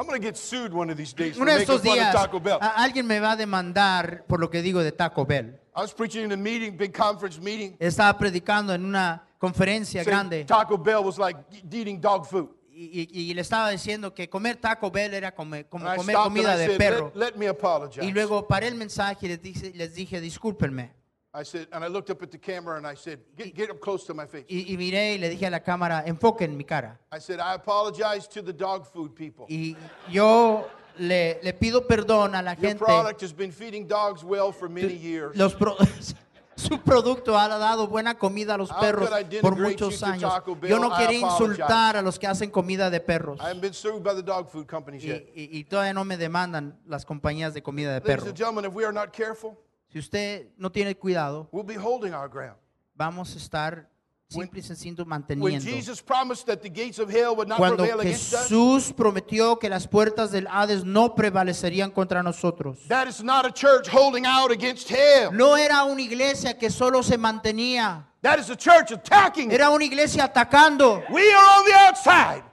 I'm 0.00 0.06
to 0.06 0.18
get 0.18 0.36
sued 0.36 0.72
one 0.72 0.90
of 0.90 0.96
these 0.96 1.12
days 1.14 1.36
for 1.36 1.42
Uno 1.42 1.52
de 1.52 1.58
making 1.58 1.74
estos 1.74 1.82
fun 1.82 1.94
días 1.98 2.14
of 2.14 2.20
Taco 2.22 2.40
Bell. 2.40 2.58
a- 2.60 2.82
alguien 2.82 3.06
me 3.06 3.20
va 3.20 3.32
a 3.32 3.36
demandar 3.36 4.24
por 4.26 4.40
lo 4.40 4.48
que 4.48 4.62
digo 4.62 4.82
de 4.82 4.92
Taco 4.92 5.24
Bell. 5.26 5.58
I 5.76 5.80
was 5.82 5.92
preaching 5.92 6.24
in 6.24 6.32
a 6.32 6.36
meeting, 6.36 6.76
big 6.76 6.92
conference 6.92 7.38
meeting. 7.40 7.76
Estaba 7.78 8.16
predicando 8.18 8.72
en 8.74 8.84
una 8.84 9.22
conferencia 9.38 10.02
saying 10.02 10.06
grande 10.16 10.44
Taco 10.44 10.78
Bell 10.78 11.04
was 11.04 11.18
like 11.18 11.38
eating 11.70 12.00
dog 12.00 12.26
food. 12.26 12.48
y, 12.72 12.84
y, 13.02 13.08
y- 13.12 13.30
y 13.30 13.34
le 13.34 13.42
estaba 13.42 13.68
diciendo 13.70 14.14
que 14.14 14.28
comer 14.30 14.56
Taco 14.56 14.90
Bell 14.90 15.12
era 15.12 15.32
come- 15.34 15.64
como 15.66 15.84
And 15.86 15.94
I 15.94 15.96
comer 15.98 16.14
stopped 16.14 16.26
and 16.28 16.36
comida 16.36 16.54
I 16.54 16.58
de 16.58 16.66
said, 16.66 16.78
perro. 16.78 17.12
let, 17.14 17.26
let 17.32 17.36
me 17.36 17.46
apologize. 17.48 18.02
Y 18.06 18.10
luego 18.10 18.46
paré 18.48 18.68
el 18.68 18.74
mensaje 18.74 19.26
y 19.26 19.28
les 19.28 19.42
dije, 19.42 19.72
les 19.74 19.94
dije 19.94 20.18
discúlpenme. 20.20 20.92
I 21.32 21.44
said, 21.44 21.68
and 21.72 21.84
I 21.84 21.86
looked 21.88 22.10
up 22.10 22.22
at 22.22 22.30
the 22.32 22.38
camera 22.38 22.76
and 22.76 22.84
I 22.86 22.94
said, 22.96 23.20
get, 23.36 23.54
get 23.54 23.70
up 23.70 23.78
close 23.80 24.04
to 24.06 24.14
my 24.14 24.26
face. 24.26 24.44
Y, 24.48 24.64
y 24.72 24.76
miré 24.76 25.14
y 25.14 25.18
le 25.18 25.28
dije 25.30 25.46
a 25.46 25.50
la 25.50 25.60
cámara, 25.60 26.02
enfoquen 26.04 26.56
mi 26.56 26.64
cara. 26.64 26.98
I 27.12 27.20
said, 27.20 27.38
I 27.38 27.54
apologize 27.54 28.26
to 28.28 28.42
the 28.42 28.52
dog 28.52 28.84
food 28.84 29.14
people. 29.14 29.46
Y 29.48 29.76
yo 30.10 30.66
le, 30.98 31.38
le 31.42 31.52
pido 31.52 31.86
perdón 31.86 32.34
a 32.34 32.42
la 32.42 32.54
Your 32.54 32.60
gente. 32.70 32.84
product 32.84 33.20
has 33.22 33.32
been 33.32 33.52
feeding 33.52 33.86
dogs 33.86 34.24
well 34.24 34.50
for 34.50 34.68
many 34.68 34.92
years. 34.94 35.36
Los 35.36 35.54
pro- 35.54 35.76
su 36.56 36.80
producto 36.80 37.38
ha 37.38 37.46
dado 37.46 37.86
buena 37.86 38.18
comida 38.18 38.54
a 38.54 38.58
los 38.58 38.70
How 38.72 38.80
perros 38.80 39.08
could 39.08 39.16
I 39.18 39.22
denigrate 39.22 39.40
por 39.42 39.56
you 39.56 39.62
muchos 39.62 40.00
to 40.00 40.06
años. 40.06 40.32
Taco 40.34 40.56
Bell? 40.56 40.68
Yo 40.70 40.78
no 40.80 40.88
I 40.88 40.98
quería 41.06 41.26
apologize. 41.28 41.44
insultar 41.60 41.96
a 41.96 42.02
los 42.02 42.18
que 42.18 42.26
hacen 42.26 42.50
comida 42.50 42.90
de 42.90 42.98
perros. 43.00 43.38
I 43.40 43.44
haven't 43.50 43.60
been 43.62 43.72
sued 43.72 44.02
by 44.02 44.14
the 44.16 44.22
dog 44.22 44.50
food 44.50 44.66
companies 44.66 45.04
Y, 45.04 45.06
yet. 45.06 45.28
y- 45.32 45.48
y 45.58 45.64
todavía 45.64 45.94
no 45.94 46.04
me 46.04 46.16
demandan 46.16 46.76
las 46.88 47.04
compañías 47.06 47.54
de 47.54 47.62
comida 47.62 47.90
de 47.94 48.00
Ladies 48.00 48.06
perros. 48.16 48.28
and 48.30 48.36
gentlemen, 48.36 48.64
if 48.64 48.74
we 48.74 48.84
are 48.84 48.92
not 48.92 49.12
careful, 49.12 49.56
Si 49.92 49.98
usted 49.98 50.48
no 50.56 50.70
tiene 50.70 50.94
cuidado, 50.96 51.48
we'll 51.52 51.66
be 51.66 51.76
holding 51.76 52.14
our 52.14 52.28
ground. 52.28 52.56
vamos 52.94 53.34
a 53.34 53.38
estar 53.38 53.88
simple 54.28 54.60
y 54.60 54.62
sencillo 54.62 55.04
manteniendo. 55.04 55.68
Jesus 55.68 56.00
promised 56.00 56.46
that 56.46 56.60
the 56.62 56.68
gates 56.68 57.00
of 57.00 57.10
hell 57.10 57.34
would 57.34 57.48
not 57.48 57.58
Cuando 57.58 57.84
Jesús 57.84 58.92
prometió 58.92 59.58
que 59.58 59.68
las 59.68 59.88
puertas 59.88 60.30
del 60.30 60.46
Hades 60.46 60.84
no 60.84 61.16
prevalecerían 61.16 61.90
contra 61.90 62.22
nosotros. 62.22 62.86
that 62.86 63.08
is 63.08 63.22
not 63.24 63.44
a 63.44 63.50
church 63.50 63.88
holding 63.88 64.24
out 64.26 64.52
against 64.52 64.88
hell. 64.88 65.32
No 65.32 65.56
era 65.56 65.82
una 65.82 66.00
iglesia 66.02 66.56
que 66.56 66.70
solo 66.70 67.02
se 67.02 67.18
mantenía, 67.18 68.06
That 68.22 68.38
is 68.38 68.50
a 68.50 68.56
church 68.56 68.92
attacking. 68.92 69.50
era 69.50 69.70
una 69.70 69.84
iglesia 69.84 70.24
atacando. 70.24 71.02
We 71.10 71.32
are 71.32 71.58
on 71.58 71.64
the 71.64 71.74
outside. 71.74 72.44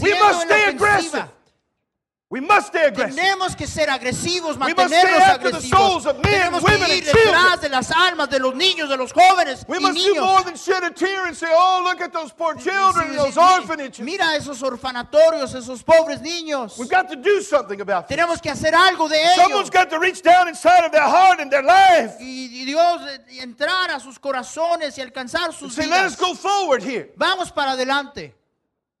We 0.00 0.18
must 0.18 0.46
stay 0.46 0.70
aggressive. 0.70 1.28
We 2.28 2.40
must 2.40 2.66
stay 2.74 2.86
aggressive. 2.86 3.14
Tenemos 3.22 3.54
que 3.56 3.68
ser 3.68 3.88
agresivos, 3.88 4.56
We 4.58 4.74
must 4.74 4.90
mantenernos 4.90 5.20
stay 5.22 5.30
after 5.30 5.50
the 5.52 5.58
agresivos. 5.58 5.70
souls 5.70 6.06
of 6.06 6.16
men, 6.24 6.32
Tenemos 6.50 6.60
women, 6.64 6.78
que 6.78 6.84
and 6.84 6.92
ir 6.94 7.04
detrás 7.04 7.14
children. 7.14 7.60
de 7.60 7.68
las 7.68 7.90
almas 7.92 8.28
de 8.28 8.38
los 8.40 8.54
niños, 8.56 8.88
de 8.88 8.96
los 8.96 9.12
jóvenes 9.12 9.64
We 9.68 9.76
y 9.76 9.80
must 9.80 9.96
do 10.04 10.20
more 10.20 10.42
than 10.42 10.56
shed 10.56 10.82
a 10.82 10.90
tear 10.90 11.26
and 11.26 11.36
say, 11.36 11.46
oh, 11.52 11.82
look 11.84 12.00
at 12.00 12.12
those 12.12 12.32
poor 12.32 12.56
children 12.56 13.10
Sí, 13.12 13.16
those 13.16 13.36
orphanages. 13.38 14.00
Mira 14.00 14.34
esos 14.34 14.60
orfanatorios, 14.60 15.54
esos 15.54 15.84
pobres 15.84 16.20
niños. 16.20 16.76
We've 16.78 16.90
got 16.90 17.08
to 17.10 17.14
do 17.14 17.40
something 17.42 17.80
about 17.80 18.08
this. 18.08 18.16
Tenemos 18.16 18.42
que 18.42 18.50
hacer 18.50 18.74
algo 18.74 19.08
de 19.08 19.24
Someone's 19.36 19.68
ellos. 19.68 19.70
got 19.70 19.88
to 19.90 20.00
reach 20.00 20.20
down 20.20 20.48
inside 20.48 20.84
of 20.84 20.90
their 20.90 21.06
heart 21.06 21.38
and 21.38 21.48
their 21.48 21.62
life 21.62 22.16
Y, 22.18 22.64
Dios 22.64 23.02
eh, 23.08 23.40
entrar 23.40 23.88
a 23.92 24.00
sus 24.00 24.18
corazones 24.18 24.98
y 24.98 25.00
alcanzar 25.00 25.44
and 25.50 25.54
sus 25.54 25.74
say, 25.76 25.86
let 25.86 26.04
us 26.04 26.16
go 26.16 26.34
forward 26.34 26.82
here. 26.82 27.12
Vamos 27.16 27.52
para 27.52 27.70
adelante. 27.76 28.34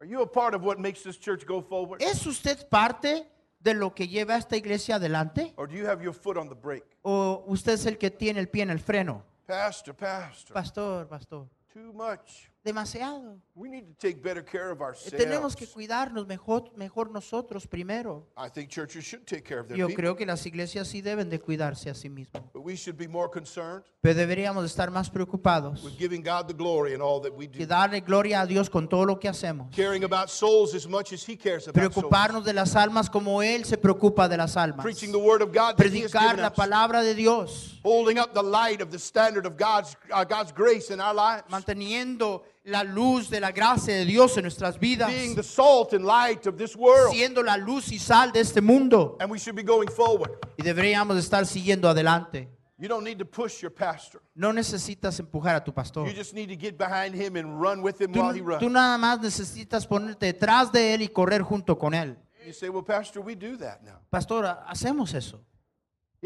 Are 0.00 0.06
you 0.06 0.20
a 0.20 0.26
part 0.26 0.54
of 0.54 0.62
what 0.62 0.78
makes 0.78 1.02
this 1.02 1.16
church 1.18 1.46
go 1.46 1.62
forward? 1.62 2.02
¿Es 2.02 2.26
usted 2.26 2.68
parte 2.68 3.26
de 3.60 3.74
lo 3.74 3.94
que 3.94 4.06
lleva 4.06 4.34
a 4.34 4.38
esta 4.38 4.56
iglesia 4.56 4.96
adelante? 4.96 5.54
Or 5.56 5.66
do 5.66 5.74
you 5.74 5.86
have 5.86 6.02
your 6.02 6.12
foot 6.12 6.36
on 6.36 6.48
the 6.48 6.54
brake? 6.54 6.84
¿O 7.02 7.44
usted 7.46 7.72
es 7.72 7.86
el 7.86 7.96
que 7.96 8.10
tiene 8.10 8.38
el 8.40 8.48
pie 8.48 8.62
en 8.62 8.70
el 8.70 8.78
freno? 8.78 9.22
Pastor, 9.46 9.94
pastor, 9.94 10.52
Pastor, 10.54 11.08
pastor. 11.08 11.46
too 11.72 11.92
much. 11.94 12.50
Demasiado. 12.66 13.38
We 13.54 13.68
need 13.70 13.86
to 13.86 13.94
take 13.96 14.20
better 14.20 14.42
care 14.44 14.70
of 14.72 14.80
Eh, 14.80 14.84
ourselves. 14.84 15.16
Tenemos 15.16 15.54
que 15.54 15.66
cuidarnos 15.68 16.26
mejor, 16.26 16.72
mejor 16.76 17.10
nosotros 17.12 17.64
primero. 17.66 18.26
I 18.36 18.50
think 18.50 18.68
churches 18.68 19.04
should 19.04 19.24
take 19.24 19.44
care 19.44 19.60
of 19.60 19.68
their 19.68 19.78
Yo 19.78 19.86
people. 19.86 20.02
creo 20.02 20.16
que 20.16 20.26
las 20.26 20.44
iglesias 20.46 20.88
sí 20.88 21.00
deben 21.00 21.30
de 21.30 21.38
cuidarse 21.40 21.88
a 21.88 21.94
sí 21.94 22.08
mismos. 22.10 22.42
But 22.52 22.64
we 22.64 22.74
should 22.76 22.98
be 22.98 23.06
more 23.06 23.30
concerned 23.30 23.84
Pero 24.02 24.14
deberíamos 24.18 24.64
estar 24.64 24.90
más 24.90 25.08
preocupados 25.10 25.82
with 25.84 25.96
giving 25.96 26.22
God 26.22 26.46
the 26.48 26.54
glory 26.54 26.92
in 26.92 27.00
all 27.00 27.20
that 27.22 27.32
we 27.32 27.46
que 27.48 27.60
do. 27.60 27.66
darle 27.66 28.00
gloria 28.00 28.40
a 28.42 28.46
Dios 28.46 28.68
con 28.68 28.88
todo 28.88 29.04
lo 29.04 29.18
que 29.18 29.28
hacemos. 29.28 29.68
Caring 29.74 30.02
about 30.04 30.28
souls 30.28 30.74
as 30.74 30.86
much 30.88 31.12
as 31.12 31.22
He 31.26 31.36
cares 31.36 31.68
about 31.68 31.80
souls. 31.80 31.94
Preocuparnos 31.94 32.44
de 32.44 32.52
las 32.52 32.74
almas 32.74 33.08
como 33.08 33.42
Él 33.42 33.64
se 33.64 33.78
preocupa 33.78 34.28
de 34.28 34.36
las 34.36 34.56
almas. 34.56 34.82
Preaching 34.84 35.12
the 35.12 35.18
Word 35.18 35.40
of 35.40 35.48
God 35.52 35.76
that 35.76 35.86
He 35.86 36.02
has 36.02 36.10
Predicar 36.12 36.36
la 36.38 36.52
palabra 36.52 37.02
de 37.02 37.14
Dios. 37.14 37.78
Holding 37.84 38.18
up 38.18 38.34
the 38.34 38.42
light 38.42 38.80
of 38.82 38.90
the 38.90 38.98
standard 38.98 39.46
of 39.46 39.56
God's, 39.56 39.96
uh, 40.12 40.24
God's 40.24 40.52
grace 40.52 40.90
in 40.90 41.00
our 41.00 41.14
lives. 41.14 41.44
Manteniendo 41.48 42.42
la 42.66 42.82
luz 42.82 43.30
de 43.30 43.40
la 43.40 43.52
gracia 43.52 43.94
de 43.94 44.04
Dios 44.04 44.36
en 44.36 44.42
nuestras 44.42 44.78
vidas. 44.78 45.08
Being 45.08 45.34
the 45.34 45.42
salt 45.42 45.92
and 45.92 46.04
light 46.04 46.46
of 46.46 46.56
this 46.56 46.74
world. 46.76 47.12
Siendo 47.12 47.42
la 47.42 47.56
luz 47.56 47.92
y 47.92 47.98
sal 47.98 48.32
de 48.32 48.40
este 48.40 48.60
mundo. 48.60 49.16
And 49.20 49.30
we 49.30 49.38
should 49.38 49.56
be 49.56 49.62
going 49.62 49.88
forward. 49.88 50.32
Y 50.58 50.64
deberíamos 50.64 51.16
estar 51.16 51.46
siguiendo 51.46 51.88
adelante. 51.88 52.48
You 52.78 52.88
don't 52.88 53.04
need 53.04 53.18
to 53.18 53.24
push 53.24 53.62
your 53.62 53.72
pastor. 53.72 54.20
No 54.34 54.52
necesitas 54.52 55.18
empujar 55.20 55.54
a 55.54 55.64
tu 55.64 55.72
pastor. 55.72 56.06
You 56.06 56.12
just 56.12 56.34
need 56.34 56.48
to 56.48 56.56
get 56.56 56.76
behind 56.76 57.14
him 57.14 57.36
and 57.36 57.58
run 57.60 57.82
with 57.82 58.00
him 58.00 58.12
Tú, 58.12 58.20
while 58.20 58.34
he 58.34 58.42
runs. 58.42 58.60
tú 58.60 58.68
nada 58.68 58.98
más 58.98 59.20
necesitas 59.20 59.86
ponerte 59.86 60.26
detrás 60.26 60.70
de 60.72 60.92
él 60.92 61.02
y 61.02 61.08
correr 61.08 61.42
junto 61.42 61.78
con 61.78 61.94
él. 61.94 62.18
You 62.44 62.52
say, 62.52 62.68
well, 62.68 62.84
Pastor, 62.84 63.22
we 63.22 63.34
do 63.34 63.56
that 63.58 63.82
now. 63.82 63.98
Pastor, 64.10 64.44
hacemos 64.68 65.14
eso. 65.14 65.40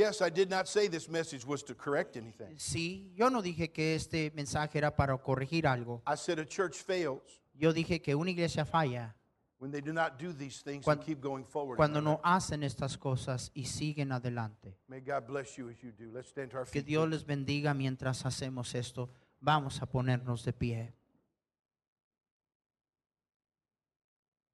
Yes, 0.01 0.23
I 0.23 0.31
did 0.31 0.49
not 0.49 0.67
say 0.67 0.89
this 0.89 1.11
message 1.11 1.45
was 1.45 1.63
to 1.65 1.75
correct 1.75 2.17
anything. 2.17 2.57
Sí, 2.57 3.13
yo 3.15 3.29
no 3.29 3.43
dije 3.43 3.71
que 3.71 3.95
este 3.95 4.31
mensaje 4.35 4.79
era 4.79 4.97
para 4.97 5.15
corregir 5.19 5.67
algo. 5.67 6.01
I 6.07 6.17
said 6.17 6.39
a 6.39 6.47
church 6.47 6.77
fails 6.83 7.21
Yo 7.53 7.71
dije 7.75 8.01
que 8.01 8.15
una 8.15 8.31
iglesia 8.31 8.65
falla 8.65 9.15
when 9.59 9.71
they 9.71 9.83
do 9.83 9.93
not 9.93 10.19
do 10.19 10.33
these 10.33 10.63
things 10.63 10.87
Cuan- 10.87 10.97
and 10.97 11.05
keep 11.07 11.21
going 11.21 11.45
forward. 11.45 11.77
cuando 11.77 12.01
no 12.01 12.19
hacen 12.25 12.63
estas 12.63 12.97
cosas 12.97 13.51
y 13.53 13.67
siguen 13.67 14.11
adelante. 14.11 14.79
May 14.89 15.01
God 15.01 15.27
bless 15.27 15.59
you 15.59 15.69
as 15.69 15.77
you 15.83 15.93
do. 15.93 16.11
Let's 16.11 16.29
stand 16.31 16.51
to 16.53 16.57
our 16.57 16.65
Que 16.65 16.81
feet. 16.81 16.87
Dios 16.87 17.07
les 17.11 17.27
bendiga 17.27 17.75
mientras 17.75 18.25
hacemos 18.25 18.75
esto. 18.75 19.11
Vamos 19.39 19.83
a 19.83 19.87
ponernos 19.87 20.45
de 20.47 20.55
pie. 20.55 20.95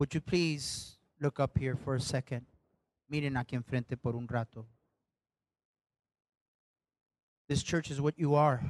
Would 0.01 0.13
you 0.13 0.21
please 0.21 0.99
look 1.21 1.39
up 1.39 1.57
here 1.57 1.77
for 1.77 1.95
a 1.95 2.01
second? 2.01 2.45
Miren 3.09 3.37
aquí 3.37 3.55
enfrente 3.55 3.97
por 3.97 4.17
un 4.17 4.27
rato. 4.27 4.67
This 7.49 7.63
church 7.63 7.91
is 7.91 8.01
what 8.01 8.19
you 8.19 8.35
are. 8.35 8.61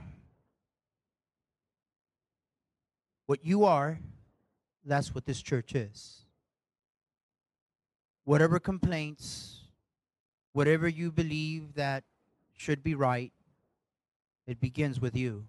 What 3.26 3.44
you 3.44 3.64
are, 3.64 3.98
that's 4.84 5.14
what 5.14 5.26
this 5.26 5.42
church 5.42 5.74
is. 5.74 6.24
Whatever 8.24 8.58
complaints, 8.58 9.62
whatever 10.52 10.88
you 10.88 11.10
believe 11.10 11.74
that 11.74 12.04
should 12.56 12.82
be 12.82 12.94
right, 12.94 13.32
it 14.46 14.60
begins 14.60 15.00
with 15.00 15.16
you. 15.16 15.46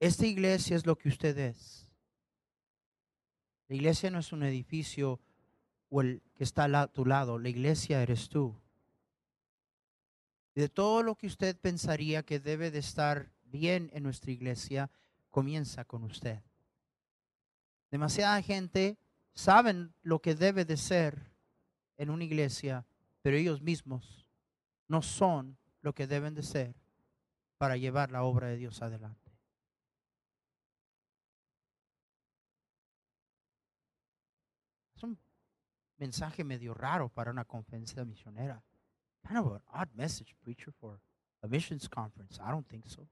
Esta 0.00 0.26
iglesia 0.26 0.76
es 0.76 0.84
lo 0.84 0.94
que 0.94 1.10
usted 1.10 1.38
es. 1.38 1.84
La 3.68 3.76
iglesia 3.76 4.10
no 4.10 4.18
es 4.18 4.32
un 4.32 4.42
edificio 4.42 5.18
o 5.90 6.00
el 6.00 6.20
que 6.36 6.44
está 6.44 6.64
a 6.64 6.86
tu 6.88 7.04
lado, 7.04 7.38
la 7.38 7.48
iglesia 7.48 8.02
eres 8.02 8.28
tú. 8.28 8.54
Y 10.56 10.60
de 10.62 10.70
todo 10.70 11.02
lo 11.02 11.16
que 11.16 11.26
usted 11.26 11.54
pensaría 11.60 12.22
que 12.22 12.40
debe 12.40 12.70
de 12.70 12.78
estar 12.78 13.30
bien 13.44 13.90
en 13.92 14.02
nuestra 14.02 14.32
iglesia, 14.32 14.90
comienza 15.28 15.84
con 15.84 16.02
usted. 16.02 16.42
Demasiada 17.90 18.40
gente 18.40 18.96
saben 19.34 19.92
lo 20.02 20.22
que 20.22 20.34
debe 20.34 20.64
de 20.64 20.78
ser 20.78 21.30
en 21.98 22.08
una 22.08 22.24
iglesia, 22.24 22.86
pero 23.20 23.36
ellos 23.36 23.60
mismos 23.60 24.26
no 24.88 25.02
son 25.02 25.58
lo 25.82 25.94
que 25.94 26.06
deben 26.06 26.34
de 26.34 26.42
ser 26.42 26.74
para 27.58 27.76
llevar 27.76 28.10
la 28.10 28.22
obra 28.22 28.46
de 28.46 28.56
Dios 28.56 28.80
adelante. 28.80 29.30
Es 34.96 35.02
un 35.02 35.18
mensaje 35.98 36.44
medio 36.44 36.72
raro 36.72 37.10
para 37.10 37.30
una 37.30 37.44
conferencia 37.44 38.06
misionera. 38.06 38.62
Kind 39.26 39.38
of 39.38 39.52
an 39.52 39.60
odd 39.74 39.88
message, 39.96 40.34
preacher, 40.42 40.72
for 40.80 41.00
a 41.42 41.48
missions 41.48 41.88
conference. 41.88 42.38
I 42.44 42.50
don't 42.50 42.68
think 42.68 42.84
so. 42.86 43.06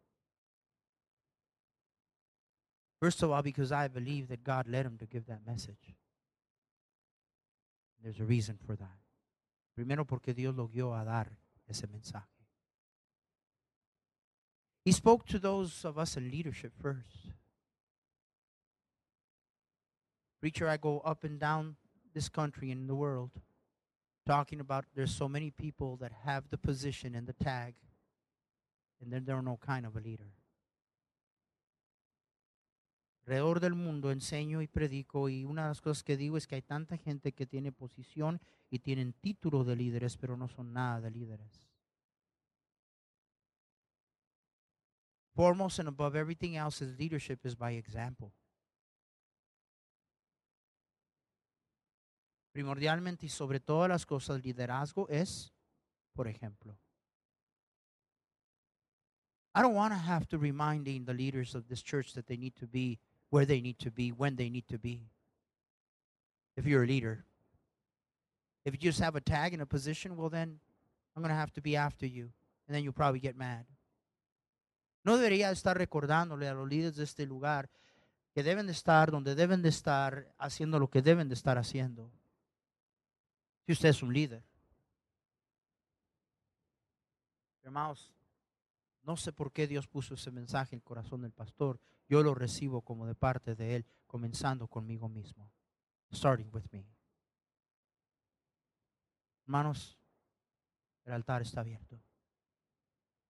First 3.01 3.23
of 3.23 3.31
all, 3.31 3.43
because 3.43 3.73
I 3.73 3.89
believe 3.89 4.29
that 4.29 4.45
God 4.45 4.69
led 4.69 4.87
him 4.87 4.97
to 4.99 5.07
give 5.07 5.27
that 5.27 5.41
message. 5.47 5.95
There's 8.03 8.21
a 8.21 8.25
reason 8.25 8.59
for 8.65 8.77
that. 8.77 8.99
Primero 9.75 10.05
porque 10.05 10.35
Dios 10.35 10.55
lo 10.57 10.69
guió 10.69 10.99
a 10.99 11.05
dar 11.05 11.27
ese 11.69 11.87
mensaje. 11.87 12.23
He 14.85 14.93
spoke 14.93 15.27
to 15.27 15.39
those 15.39 15.85
of 15.85 15.99
us 15.99 16.17
in 16.17 16.31
leadership 16.31 16.73
first. 16.81 17.33
Preacher, 20.41 20.69
I 20.69 20.77
go 20.77 21.01
up 21.01 21.25
and 21.25 21.41
down 21.41 21.77
this 22.13 22.29
country 22.29 22.71
and 22.71 22.89
the 22.89 22.95
world 22.95 23.31
talking 24.25 24.61
about 24.61 24.85
there's 24.95 25.15
so 25.15 25.29
many 25.29 25.51
people 25.51 25.97
that 25.99 26.13
have 26.25 26.45
the 26.51 26.59
position 26.59 27.15
and 27.15 27.27
the 27.27 27.33
tag, 27.33 27.75
and 29.01 29.13
then 29.13 29.25
they're 29.25 29.43
no 29.43 29.59
kind 29.65 29.87
of 29.87 29.97
a 29.97 30.01
leader. 30.01 30.33
Alrededor 33.27 33.61
del 33.61 33.75
mundo 33.75 34.11
enseño 34.11 34.61
y 34.61 34.67
predico 34.67 35.31
y 35.31 35.45
una 35.45 35.63
de 35.63 35.69
las 35.69 35.81
cosas 35.81 36.03
que 36.03 36.19
digo 36.19 36.37
es 36.37 36.47
que 36.47 36.57
hay 36.57 36.63
tanta 36.63 36.99
gente 36.99 37.33
que 37.33 37.47
tiene 37.47 37.73
posición 37.73 38.39
y 38.71 38.81
tienen 38.81 39.15
título 39.15 39.65
de 39.65 39.77
líderes, 39.77 40.19
pero 40.19 40.37
no 40.37 40.47
son 40.47 40.75
nada 40.75 41.01
de 41.01 41.11
líderes. 41.11 41.67
Foremost 45.35 45.81
and 45.81 45.89
above 45.89 46.17
everything 46.17 46.57
else 46.57 46.85
is 46.85 46.97
leadership 46.99 47.45
is 47.45 47.57
by 47.57 47.73
example. 47.73 48.31
Primordialmente 52.55 53.27
y 53.27 53.29
sobre 53.29 53.59
todas 53.59 53.89
las 53.89 54.07
cosas, 54.07 54.41
liderazgo 54.41 55.09
es, 55.09 55.53
por 56.13 56.29
ejemplo. 56.29 56.79
I 59.57 59.61
don't 59.61 59.75
want 59.75 59.93
to 59.93 59.99
have 59.99 60.27
to 60.29 60.39
reminding 60.39 61.05
the 61.05 61.13
leaders 61.13 61.57
of 61.57 61.67
this 61.67 61.83
church 61.83 62.15
that 62.15 62.27
they 62.27 62.37
need 62.37 62.55
to 62.61 62.67
be 62.67 63.01
where 63.31 63.45
they 63.45 63.61
need 63.61 63.79
to 63.81 63.91
be, 63.91 64.13
when 64.13 64.37
they 64.37 64.49
need 64.49 64.67
to 64.69 64.79
be. 64.79 65.01
If 66.57 66.65
you're 66.65 66.85
a 66.85 66.87
leader, 66.87 67.25
if 68.65 68.73
you 68.73 68.79
just 68.79 69.01
have 69.01 69.17
a 69.17 69.21
tag 69.21 69.53
in 69.53 69.61
a 69.61 69.67
position, 69.67 70.17
well, 70.17 70.31
then 70.31 70.61
I'm 71.17 71.23
going 71.23 71.35
to 71.35 71.41
have 71.41 71.53
to 71.55 71.61
be 71.61 71.77
after 71.77 72.07
you. 72.07 72.31
And 72.69 72.75
then 72.75 72.85
you'll 72.85 72.93
probably 72.93 73.19
get 73.19 73.37
mad. 73.37 73.67
No 75.05 75.17
debería 75.17 75.51
estar 75.51 75.77
recordándole 75.77 76.49
a 76.49 76.55
los 76.55 76.69
líderes 76.69 76.95
de 76.95 77.03
este 77.03 77.27
lugar 77.27 77.69
que 78.33 78.45
deben 78.45 78.67
de 78.67 78.73
estar 78.73 79.11
donde 79.11 79.35
deben 79.35 79.61
de 79.61 79.71
estar, 79.71 80.33
haciendo 80.39 80.79
lo 80.79 80.89
que 80.89 81.03
deben 81.03 81.29
de 81.29 81.35
estar 81.35 81.59
haciendo. 81.59 82.11
Si 83.67 83.73
usted 83.73 83.89
es 83.89 84.03
un 84.03 84.13
líder. 84.13 84.45
Hermanos, 87.63 88.13
no 89.03 89.17
sé 89.17 89.33
por 89.33 89.53
qué 89.53 89.67
Dios 89.67 89.87
puso 89.87 90.15
ese 90.15 90.31
mensaje 90.31 90.75
en 90.75 90.79
el 90.79 90.85
corazón 90.85 91.23
del 91.23 91.33
pastor. 91.33 91.81
Yo 92.09 92.23
lo 92.23 92.35
recibo 92.35 92.83
como 92.83 93.07
de 93.07 93.15
parte 93.15 93.55
de 93.55 93.77
Él, 93.77 93.87
comenzando 94.07 94.69
conmigo 94.69 95.09
mismo. 95.09 95.51
Starting 96.13 96.51
with 96.53 96.65
me. 96.73 96.87
Hermanos, 99.47 99.99
el 101.05 101.13
altar 101.13 101.43
está 101.43 101.61
abierto. 101.61 102.01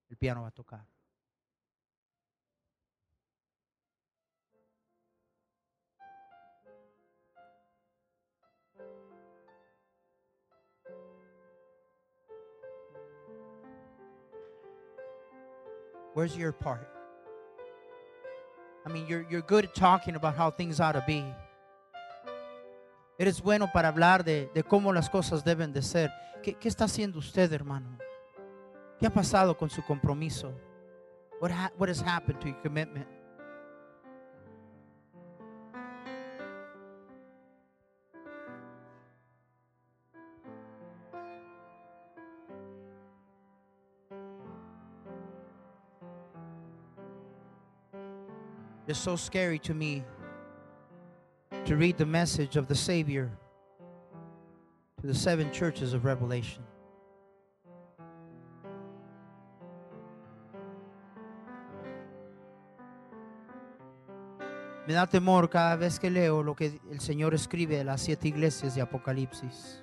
El 0.09 0.17
piano 0.17 0.43
va 0.43 0.49
a 0.49 0.53
tocar. 0.53 0.94
Where's 16.15 16.37
your 16.37 16.53
part? 16.53 16.89
I 18.87 18.93
mean, 18.93 19.07
you're, 19.09 19.27
you're 19.29 19.43
good 19.43 19.65
at 19.65 19.75
talking 19.75 20.15
about 20.15 20.37
how 20.37 20.51
things 20.51 20.79
ought 20.79 20.93
to 20.93 21.05
be. 21.07 21.25
Eres 23.19 23.41
bueno 23.41 23.69
para 23.73 23.89
hablar 23.89 24.25
de, 24.25 24.49
de 24.55 24.63
cómo 24.63 24.93
las 24.93 25.09
cosas 25.09 25.45
deben 25.45 25.73
de 25.73 25.83
ser. 25.83 26.13
¿Qué, 26.43 26.55
¿Qué, 26.55 26.69
está 26.69 26.85
haciendo 26.85 27.19
usted, 27.19 27.53
hermano? 27.53 27.99
¿Qué 28.99 29.07
ha 29.07 29.11
pasado 29.11 29.57
con 29.57 29.71
su 29.71 29.83
compromiso? 29.83 30.53
What, 31.41 31.51
ha 31.51 31.73
what 31.79 31.89
has 31.89 32.01
happened 32.01 32.41
to 32.41 32.49
your 32.49 32.61
commitment? 32.63 33.07
It's 48.95 49.03
so 49.03 49.17
scary 49.17 49.59
to 49.59 49.75
me 49.75 50.05
to 51.65 51.75
read 51.75 51.99
the 51.99 52.07
message 52.07 52.55
of 52.55 52.69
the 52.69 52.77
Savior 52.77 53.29
to 55.01 55.07
the 55.09 55.13
seven 55.13 55.51
churches 55.51 55.95
of 55.95 56.05
Revelation. 56.05 56.63
Me 64.87 64.95
da 64.95 65.07
temor 65.07 65.51
cada 65.51 65.77
vez 65.77 65.99
que 65.99 66.09
leo 66.09 66.41
lo 66.41 66.55
que 66.55 66.79
el 66.89 67.01
Señor 67.01 67.35
escribe 67.35 67.77
de 67.77 67.83
las 67.83 68.01
siete 68.01 68.29
iglesias 68.29 68.77
de 68.77 68.83
Apocalipsis. 68.83 69.81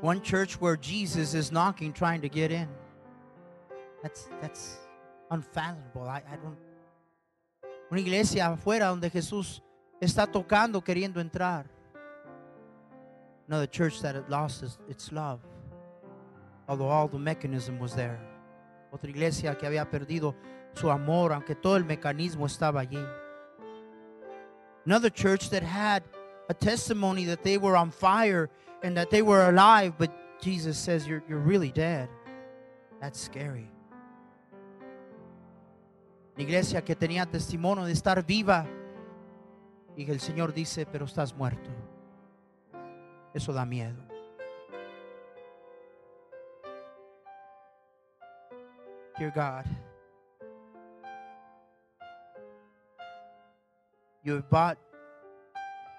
One 0.00 0.20
church 0.20 0.60
where 0.60 0.76
Jesus 0.76 1.32
is 1.32 1.52
knocking, 1.52 1.92
trying 1.92 2.22
to 2.22 2.28
get 2.28 2.50
in. 2.50 2.66
That's, 4.02 4.28
that's 4.40 4.78
unfathomable. 5.30 6.08
I, 6.08 6.22
I 6.30 6.36
don't. 6.36 6.58
Una 7.90 8.00
iglesia 8.00 8.46
afuera 8.46 8.86
donde 8.86 9.10
Jesús 9.10 9.62
está 10.00 10.26
tocando, 10.26 10.82
queriendo 10.82 11.20
entrar. 11.20 11.66
Another 13.48 13.66
church 13.66 14.00
that 14.00 14.14
had 14.14 14.28
lost 14.28 14.62
its, 14.88 15.10
love, 15.10 15.40
although 16.68 16.88
all 16.88 17.08
the 17.08 17.18
mechanism 17.18 17.80
was 17.80 17.94
there. 17.94 18.20
Otra 18.92 19.10
iglesia 19.10 19.56
que 19.56 19.66
había 19.66 19.90
perdido 19.90 20.36
su 20.74 20.88
amor, 20.88 21.32
aunque 21.32 21.56
todo 21.56 21.76
el 21.76 21.84
mecanismo 21.84 22.46
estaba 22.46 22.80
allí. 22.80 23.04
Another 24.86 25.10
church 25.10 25.50
that 25.50 25.64
had 25.64 26.04
a 26.48 26.54
testimony 26.54 27.24
that 27.24 27.42
they 27.42 27.58
were 27.58 27.76
on 27.76 27.90
fire 27.90 28.48
and 28.82 28.96
that 28.96 29.10
they 29.10 29.22
were 29.22 29.48
alive, 29.48 29.94
but 29.98 30.10
Jesus 30.40 30.78
says, 30.78 31.06
You're, 31.06 31.22
you're 31.28 31.38
really 31.38 31.72
dead. 31.72 32.08
That's 33.00 33.18
scary. 33.18 33.68
Una 36.34 36.42
iglesia 36.42 36.82
que 36.82 36.96
tenía 36.96 37.26
testimonio 37.26 37.84
de 37.84 37.92
estar 37.92 38.24
viva 38.24 38.66
y 39.96 40.10
el 40.10 40.20
Señor 40.20 40.52
dice, 40.54 40.86
pero 40.86 41.04
estás 41.04 41.34
muerto. 41.34 41.70
Eso 43.34 43.52
da 43.52 43.64
miedo. 43.64 44.02
Dear 49.18 49.30
God, 49.32 49.66
you 54.24 54.42
bought 54.48 54.78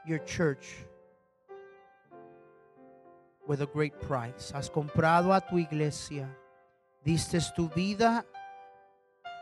your 0.08 0.18
church 0.26 0.84
with 3.48 3.62
a 3.62 3.68
great 3.68 3.94
price. 4.02 4.52
Has 4.52 4.70
comprado 4.70 5.34
a 5.34 5.42
tu 5.42 5.58
iglesia. 5.60 6.28
Diste 7.06 7.40
tu 7.56 7.70
vida 7.70 8.26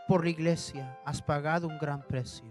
por 0.10 0.24
la 0.24 0.32
iglesia. 0.32 0.98
Has 1.06 1.22
pagado 1.22 1.68
un 1.68 1.78
gran 1.78 2.02
precio. 2.02 2.50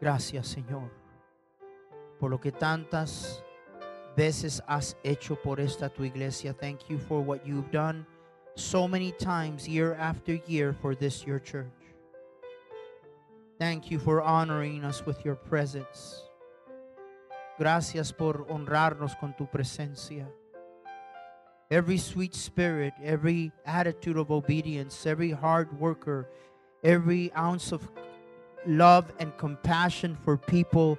Gracias, 0.00 0.46
Señor, 0.48 0.90
por 2.18 2.30
lo 2.30 2.40
que 2.40 2.50
tantas 2.50 3.44
veces 4.16 4.62
has 4.66 4.96
hecho 5.04 5.36
por 5.36 5.60
esta 5.60 5.90
tu 5.90 6.04
iglesia. 6.04 6.54
Thank 6.54 6.88
you 6.88 6.98
for 6.98 7.20
what 7.20 7.44
you've 7.44 7.70
done 7.70 8.06
so 8.56 8.88
many 8.88 9.12
times, 9.12 9.68
year 9.68 9.94
after 10.00 10.40
year, 10.46 10.72
for 10.72 10.96
this 10.96 11.22
your 11.26 11.38
church. 11.38 11.68
Thank 13.58 13.90
you 13.90 13.98
for 13.98 14.22
honoring 14.22 14.84
us 14.86 15.04
with 15.04 15.22
your 15.22 15.36
presence. 15.36 16.24
Gracias 17.58 18.10
por 18.10 18.46
honrarnos 18.48 19.14
con 19.20 19.34
tu 19.36 19.44
presencia. 19.44 20.26
Every 21.70 21.98
sweet 21.98 22.34
spirit, 22.34 22.94
every 23.00 23.52
attitude 23.64 24.16
of 24.16 24.32
obedience, 24.32 25.06
every 25.06 25.30
hard 25.30 25.78
worker, 25.78 26.28
every 26.82 27.32
ounce 27.36 27.70
of 27.70 27.88
love 28.66 29.12
and 29.20 29.36
compassion 29.36 30.16
for 30.24 30.36
people 30.36 30.98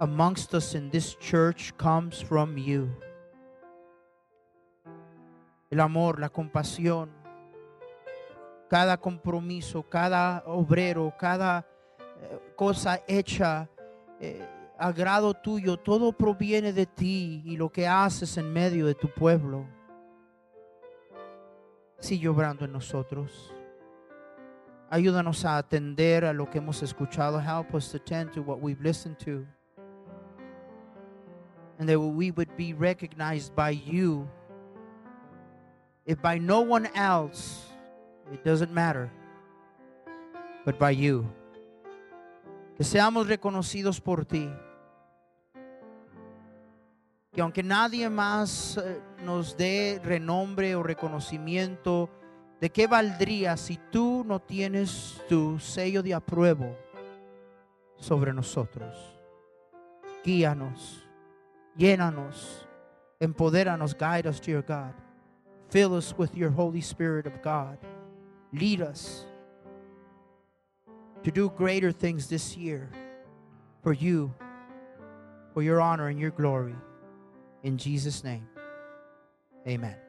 amongst 0.00 0.54
us 0.54 0.74
in 0.74 0.90
this 0.90 1.14
church 1.14 1.72
comes 1.78 2.20
from 2.20 2.58
you. 2.58 2.94
El 5.70 5.80
amor, 5.80 6.20
la 6.20 6.28
compasión, 6.28 7.08
cada 8.68 8.98
compromiso, 8.98 9.82
cada 9.88 10.42
obrero, 10.46 11.14
cada 11.18 11.64
eh, 12.20 12.38
cosa 12.54 13.00
hecha, 13.08 13.70
eh, 14.20 14.46
agrado 14.78 15.32
tuyo, 15.32 15.78
todo 15.78 16.12
proviene 16.12 16.74
de 16.74 16.84
ti 16.84 17.42
y 17.46 17.56
lo 17.56 17.70
que 17.70 17.86
haces 17.86 18.36
en 18.36 18.52
medio 18.52 18.84
de 18.84 18.94
tu 18.94 19.08
pueblo. 19.08 19.66
Sigue 22.04 22.28
obrando 22.28 22.66
en 22.66 22.72
nosotros. 22.72 23.50
Ayúdanos 24.90 25.42
a 25.46 25.56
atender 25.56 26.26
a 26.26 26.34
lo 26.34 26.50
que 26.50 26.58
hemos 26.58 26.82
escuchado. 26.82 27.40
Help 27.40 27.74
us 27.74 27.90
to 27.92 27.96
attend 27.96 28.30
to 28.34 28.42
what 28.42 28.60
we've 28.60 28.82
listened 28.82 29.16
to. 29.20 29.46
And 31.78 31.88
that 31.88 31.98
we 31.98 32.30
would 32.30 32.54
be 32.58 32.74
recognized 32.74 33.54
by 33.56 33.70
you. 33.70 34.28
If 36.04 36.20
by 36.20 36.36
no 36.36 36.60
one 36.60 36.90
else, 36.94 37.72
it 38.30 38.44
doesn't 38.44 38.70
matter. 38.70 39.10
But 40.66 40.78
by 40.78 40.90
you. 40.90 41.24
Que 42.76 42.84
seamos 42.84 43.26
reconocidos 43.28 43.98
por 43.98 44.26
ti. 44.26 44.50
Que 47.32 47.40
aunque 47.40 47.62
nadie 47.62 48.10
más 48.10 48.76
eh, 48.76 49.00
nos 49.24 49.56
dé 49.56 50.00
renombre 50.04 50.76
o 50.76 50.82
reconocimiento, 50.82 52.10
¿de 52.60 52.70
qué 52.70 52.86
valdría 52.86 53.56
si 53.56 53.78
tú 53.90 54.24
no 54.26 54.40
tienes 54.40 55.22
tu 55.28 55.58
sello 55.58 56.02
de 56.02 56.14
apruebo 56.14 56.76
sobre 57.96 58.32
nosotros? 58.32 58.94
Guíanos, 60.24 61.06
llénanos, 61.76 62.66
empodéranos, 63.20 63.94
guide 63.94 64.28
us, 64.28 64.40
dear 64.40 64.62
God. 64.62 64.94
Fill 65.70 65.94
us 65.94 66.14
with 66.16 66.34
your 66.34 66.50
Holy 66.50 66.80
Spirit 66.80 67.26
of 67.26 67.42
God. 67.42 67.78
Lead 68.52 68.80
us. 68.80 69.26
to 71.24 71.30
do 71.30 71.48
greater 71.56 71.90
things 71.90 72.28
this 72.28 72.56
year 72.56 72.88
for 73.82 73.94
you, 73.94 74.32
for 75.54 75.62
your 75.62 75.80
honor 75.80 76.08
and 76.08 76.20
your 76.20 76.30
glory. 76.30 76.74
In 77.62 77.78
Jesus' 77.78 78.22
name, 78.22 78.46
amen. 79.66 80.03